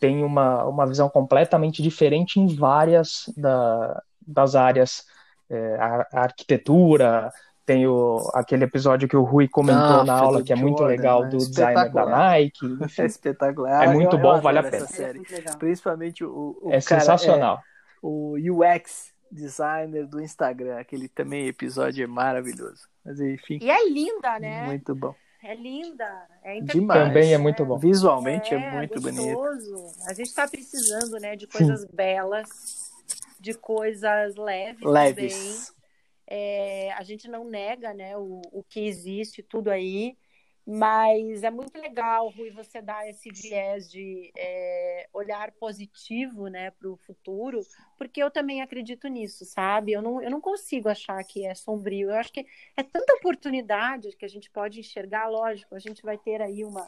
tem 0.00 0.22
uma, 0.22 0.64
uma 0.64 0.86
visão 0.86 1.08
completamente 1.08 1.82
diferente 1.82 2.38
em 2.38 2.46
várias 2.46 3.30
da, 3.36 4.02
das 4.26 4.54
áreas, 4.54 5.04
é, 5.50 5.76
a, 5.76 6.06
a, 6.12 6.20
arquitetura, 6.22 7.32
tem 7.64 7.86
o, 7.86 8.18
aquele 8.34 8.64
episódio 8.64 9.08
que 9.08 9.16
o 9.16 9.22
Rui 9.22 9.48
comentou 9.48 10.00
ah, 10.00 10.04
na 10.04 10.14
aula, 10.14 10.42
que 10.42 10.52
é 10.52 10.56
muito 10.56 10.78
Jordan, 10.78 10.96
legal, 10.96 11.22
né? 11.22 11.28
do 11.30 11.38
designer 11.38 11.92
da 11.92 12.06
Nike. 12.06 12.66
Enfim. 12.80 13.02
É 13.02 13.06
espetacular. 13.06 13.84
É 13.84 13.92
muito 13.92 14.16
eu, 14.16 14.20
bom, 14.20 14.36
eu 14.36 14.40
vale 14.40 14.58
a 14.58 14.62
pena. 14.62 14.86
Série. 14.86 15.20
Principalmente 15.58 16.24
o, 16.24 16.58
o 16.62 16.68
É 16.68 16.80
cara, 16.80 17.00
sensacional. 17.00 17.56
É, 17.56 17.60
o 18.00 18.36
UX 18.36 19.12
designer 19.30 20.06
do 20.06 20.20
Instagram, 20.20 20.78
aquele 20.78 21.08
também 21.08 21.46
episódio 21.46 22.04
é 22.04 22.06
maravilhoso. 22.06 22.88
Mas 23.04 23.20
enfim. 23.20 23.58
E 23.62 23.70
é 23.70 23.88
linda, 23.88 24.38
né? 24.38 24.64
Muito 24.66 24.94
bom. 24.94 25.14
É 25.42 25.54
linda, 25.54 26.28
é 26.42 26.60
Demais. 26.60 27.06
Também 27.06 27.32
é 27.32 27.38
muito 27.38 27.64
bom. 27.64 27.78
Visualmente 27.78 28.52
é, 28.52 28.58
é 28.58 28.70
muito 28.72 29.00
gostoso. 29.00 29.72
bonito. 29.72 29.94
A 30.06 30.12
gente 30.12 30.26
está 30.26 30.48
precisando, 30.48 31.18
né, 31.20 31.36
de 31.36 31.46
coisas 31.46 31.82
Sim. 31.82 31.88
belas, 31.92 32.48
de 33.38 33.54
coisas 33.54 34.34
leves, 34.34 34.82
leves. 34.82 35.32
também. 35.36 35.78
É, 36.30 36.92
a 36.92 37.02
gente 37.04 37.28
não 37.28 37.44
nega, 37.44 37.94
né, 37.94 38.16
o, 38.16 38.42
o 38.52 38.64
que 38.64 38.80
existe 38.80 39.42
tudo 39.42 39.70
aí. 39.70 40.16
Mas 40.70 41.42
é 41.42 41.50
muito 41.50 41.80
legal, 41.80 42.28
Rui, 42.28 42.50
você 42.50 42.82
dar 42.82 43.08
esse 43.08 43.30
viés 43.30 43.90
de 43.90 44.30
é, 44.36 45.08
olhar 45.14 45.50
positivo 45.52 46.48
né, 46.48 46.70
para 46.72 46.90
o 46.90 46.96
futuro, 46.98 47.60
porque 47.96 48.22
eu 48.22 48.30
também 48.30 48.60
acredito 48.60 49.08
nisso, 49.08 49.46
sabe? 49.46 49.92
Eu 49.92 50.02
não, 50.02 50.20
eu 50.20 50.30
não 50.30 50.42
consigo 50.42 50.90
achar 50.90 51.24
que 51.24 51.46
é 51.46 51.54
sombrio. 51.54 52.10
Eu 52.10 52.16
acho 52.16 52.30
que 52.30 52.46
é 52.76 52.82
tanta 52.82 53.14
oportunidade 53.14 54.14
que 54.14 54.26
a 54.26 54.28
gente 54.28 54.50
pode 54.50 54.78
enxergar, 54.78 55.26
lógico, 55.28 55.74
a 55.74 55.78
gente 55.78 56.02
vai 56.02 56.18
ter 56.18 56.42
aí 56.42 56.62
uma, 56.62 56.86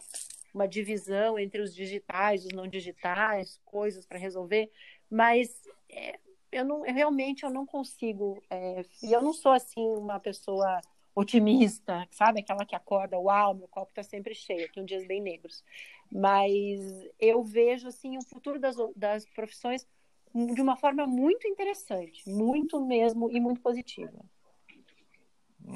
uma 0.53 0.69
divisão 0.69 1.39
entre 1.39 1.63
os 1.63 1.75
digitais, 1.75 2.45
os 2.45 2.53
não 2.53 2.69
digitais, 2.69 3.59
coisas 3.65 4.05
para 4.05 4.19
resolver, 4.19 4.71
mas 5.09 5.59
é, 5.89 6.19
eu 6.53 6.67
não 6.67 6.85
eu, 6.85 6.93
realmente 6.93 7.45
eu 7.45 7.51
não 7.51 7.65
consigo. 7.65 8.43
É, 8.51 8.85
e 9.03 9.11
eu 9.11 9.23
não 9.23 9.33
sou 9.33 9.53
assim 9.53 9.89
uma 9.97 10.21
pessoa 10.21 10.83
otimista, 11.21 12.07
sabe? 12.11 12.41
Aquela 12.41 12.65
que 12.65 12.75
acorda, 12.75 13.19
uau, 13.19 13.55
meu 13.55 13.69
copo 13.69 13.91
está 13.91 14.03
sempre 14.03 14.35
cheio, 14.35 14.65
aqui 14.65 14.81
um 14.81 14.85
dias 14.85 15.07
bem 15.07 15.21
negros. 15.21 15.63
Mas 16.11 16.81
eu 17.19 17.43
vejo 17.43 17.89
assim 17.89 18.17
o 18.17 18.25
futuro 18.25 18.59
das, 18.59 18.77
das 18.97 19.27
profissões 19.27 19.87
de 20.35 20.61
uma 20.61 20.77
forma 20.77 21.07
muito 21.07 21.47
interessante, 21.47 22.29
muito 22.29 22.81
mesmo 22.85 23.31
e 23.31 23.41
muito 23.41 23.61
positiva. 23.61 24.19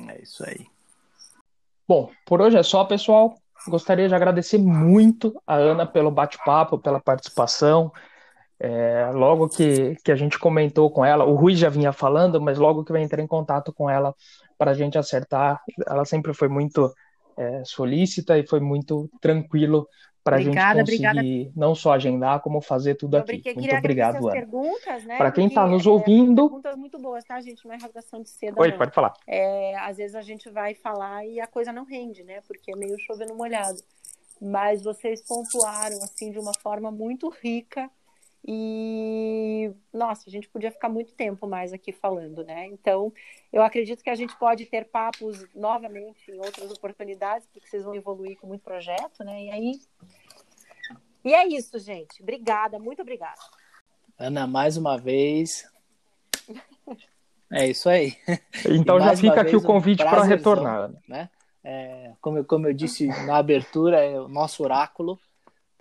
É 0.09 0.23
isso 0.23 0.45
aí. 0.45 0.67
Bom, 1.87 2.11
por 2.25 2.41
hoje 2.41 2.57
é 2.57 2.63
só, 2.63 2.85
pessoal. 2.85 3.37
Gostaria 3.69 4.09
de 4.09 4.15
agradecer 4.15 4.59
muito 4.59 5.41
a 5.47 5.55
Ana 5.55 5.87
pelo 5.87 6.11
bate-papo, 6.11 6.79
pela 6.79 7.01
participação. 7.01 7.93
É, 8.59 9.11
logo 9.13 9.49
que, 9.49 9.97
que 9.97 10.13
a 10.13 10.17
gente 10.17 10.39
comentou 10.39 10.91
com 10.91 11.05
ela, 11.05 11.25
o 11.25 11.35
Rui 11.35 11.55
já 11.55 11.69
vinha 11.69 11.93
falando, 11.93 12.41
mas 12.41 12.59
logo 12.59 12.85
que 12.85 12.93
eu 12.93 12.97
entrei 12.97 13.25
em 13.25 13.29
contato 13.29 13.73
com 13.73 13.91
ela 13.91 14.15
para 14.59 14.71
a 14.73 14.75
gente 14.75 14.99
acertar, 14.99 15.61
ela 15.87 16.05
sempre 16.05 16.33
foi 16.35 16.49
muito 16.49 16.93
é, 17.37 17.63
solícita 17.65 18.39
e 18.39 18.47
foi 18.47 18.61
muito 18.61 19.11
tranquilo 19.21 19.89
para 20.25 20.37
a 20.37 20.41
gente 20.41 20.57
conseguir 20.57 20.81
obrigada. 20.81 21.53
não 21.55 21.75
só 21.75 21.93
agendar, 21.93 22.41
como 22.41 22.63
fazer 22.63 22.95
tudo 22.95 23.17
aqui. 23.17 23.43
Muito 23.55 23.77
obrigado, 23.77 24.27
Ana. 24.27 24.47
Né? 25.05 25.19
Para 25.19 25.31
quem 25.31 25.49
está 25.49 25.67
nos 25.67 25.87
ouvindo. 25.87 26.47
É, 26.47 26.49
perguntas 26.49 26.77
muito 26.77 26.99
boas, 26.99 27.23
tá, 27.25 27.39
gente? 27.43 27.67
Não 27.67 27.75
é 27.75 27.77
rasgação 27.77 28.23
de 28.23 28.31
seda. 28.31 28.59
Oi, 28.59 28.71
não. 28.71 28.79
pode 28.79 28.95
falar. 28.95 29.13
É, 29.27 29.77
às 29.77 29.99
vezes 29.99 30.17
a 30.17 30.23
gente 30.23 30.49
vai 30.49 30.75
falar 30.75 31.27
e 31.27 31.39
a 31.41 31.47
coisa 31.47 31.73
não 31.73 31.85
rende, 31.85 32.25
né? 32.25 32.41
Porque 32.49 32.73
é 32.73 32.77
meio 32.77 32.99
chovendo 33.01 33.35
molhado. 33.35 33.79
Mas 34.41 34.83
vocês 34.83 35.23
pontuaram 35.23 35.99
assim 35.99 36.31
de 36.31 36.39
uma 36.39 36.53
forma 36.63 36.91
muito 36.91 37.29
rica 37.29 37.91
e, 38.47 39.73
nossa, 39.91 40.29
a 40.29 40.31
gente 40.31 40.51
podia 40.51 40.71
ficar 40.71 40.91
muito 40.91 41.15
tempo 41.15 41.47
mais 41.47 41.73
aqui 41.73 41.93
falando, 41.93 42.45
né? 42.45 42.67
Então, 42.67 43.11
eu 43.51 43.63
acredito 43.63 44.05
que 44.05 44.11
a 44.11 44.15
gente 44.15 44.37
pode 44.37 44.67
ter 44.67 44.85
papos 44.85 45.47
novamente 45.55 46.31
em 46.31 46.37
outras 46.37 46.71
oportunidades, 46.71 47.49
porque 47.51 47.67
vocês 47.67 47.85
vão 47.85 47.95
evoluir 47.95 48.39
com 48.39 48.47
muito 48.47 48.61
projeto, 48.61 49.25
né? 49.25 49.45
E 49.45 49.51
aí. 49.51 49.81
E 51.25 51.33
é 51.33 51.49
isso, 51.49 51.79
gente. 51.79 52.23
Obrigada, 52.23 52.79
muito 52.79 53.01
obrigada. 53.01 53.41
Ana, 54.19 54.47
mais 54.47 54.77
uma 54.77 54.99
vez. 54.99 55.67
É 57.51 57.67
isso 57.67 57.89
aí. 57.89 58.15
Então 58.69 59.01
já 59.01 59.17
fica 59.17 59.41
aqui 59.41 59.57
o 59.57 59.63
convite 59.63 60.03
um 60.03 60.11
para 60.11 60.23
retornar. 60.23 60.91
Né? 61.09 61.31
É, 61.63 62.13
como, 62.21 62.39
eu, 62.39 62.45
como 62.45 62.67
eu 62.67 62.75
disse 62.75 63.07
na 63.25 63.39
abertura, 63.39 64.05
é 64.05 64.21
o 64.21 64.29
nosso 64.29 64.63
oráculo. 64.63 65.19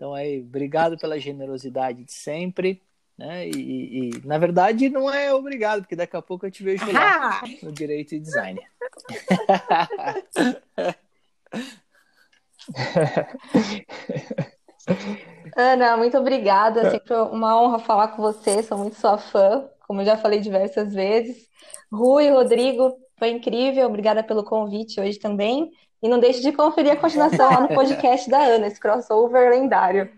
Então 0.03 0.13
aí, 0.13 0.41
obrigado 0.41 0.97
pela 0.97 1.17
generosidade 1.17 2.03
de 2.03 2.11
sempre. 2.11 2.81
Né? 3.17 3.47
E, 3.47 4.09
e, 4.09 4.27
na 4.27 4.37
verdade 4.37 4.89
não 4.89 5.09
é 5.09 5.33
obrigado, 5.33 5.79
porque 5.79 5.95
daqui 5.95 6.17
a 6.17 6.21
pouco 6.21 6.45
eu 6.45 6.51
te 6.51 6.61
vejo 6.61 6.91
lá 6.91 7.39
no 7.63 7.71
direito 7.71 8.13
e 8.13 8.19
design. 8.19 8.59
Ana, 15.55 15.95
muito 15.95 16.17
obrigada. 16.17 16.81
É 16.81 16.89
sempre 16.89 17.15
uma 17.15 17.61
honra 17.61 17.79
falar 17.79 18.09
com 18.09 18.21
você. 18.21 18.61
Sou 18.61 18.77
muito 18.77 18.97
sua 18.97 19.17
fã, 19.17 19.69
como 19.87 20.01
eu 20.01 20.05
já 20.05 20.17
falei 20.17 20.41
diversas 20.41 20.93
vezes. 20.93 21.47
Rui, 21.89 22.29
Rodrigo, 22.29 22.93
foi 23.17 23.29
incrível. 23.29 23.87
Obrigada 23.87 24.21
pelo 24.21 24.43
convite 24.43 24.99
hoje 24.99 25.17
também. 25.17 25.71
E 26.03 26.09
não 26.09 26.19
deixe 26.19 26.41
de 26.41 26.51
conferir 26.51 26.91
a 26.91 26.97
continuação 26.97 27.49
lá 27.49 27.61
no 27.61 27.69
podcast 27.73 28.29
da 28.29 28.39
Ana, 28.39 28.67
esse 28.67 28.79
crossover 28.79 29.49
lendário. 29.49 30.09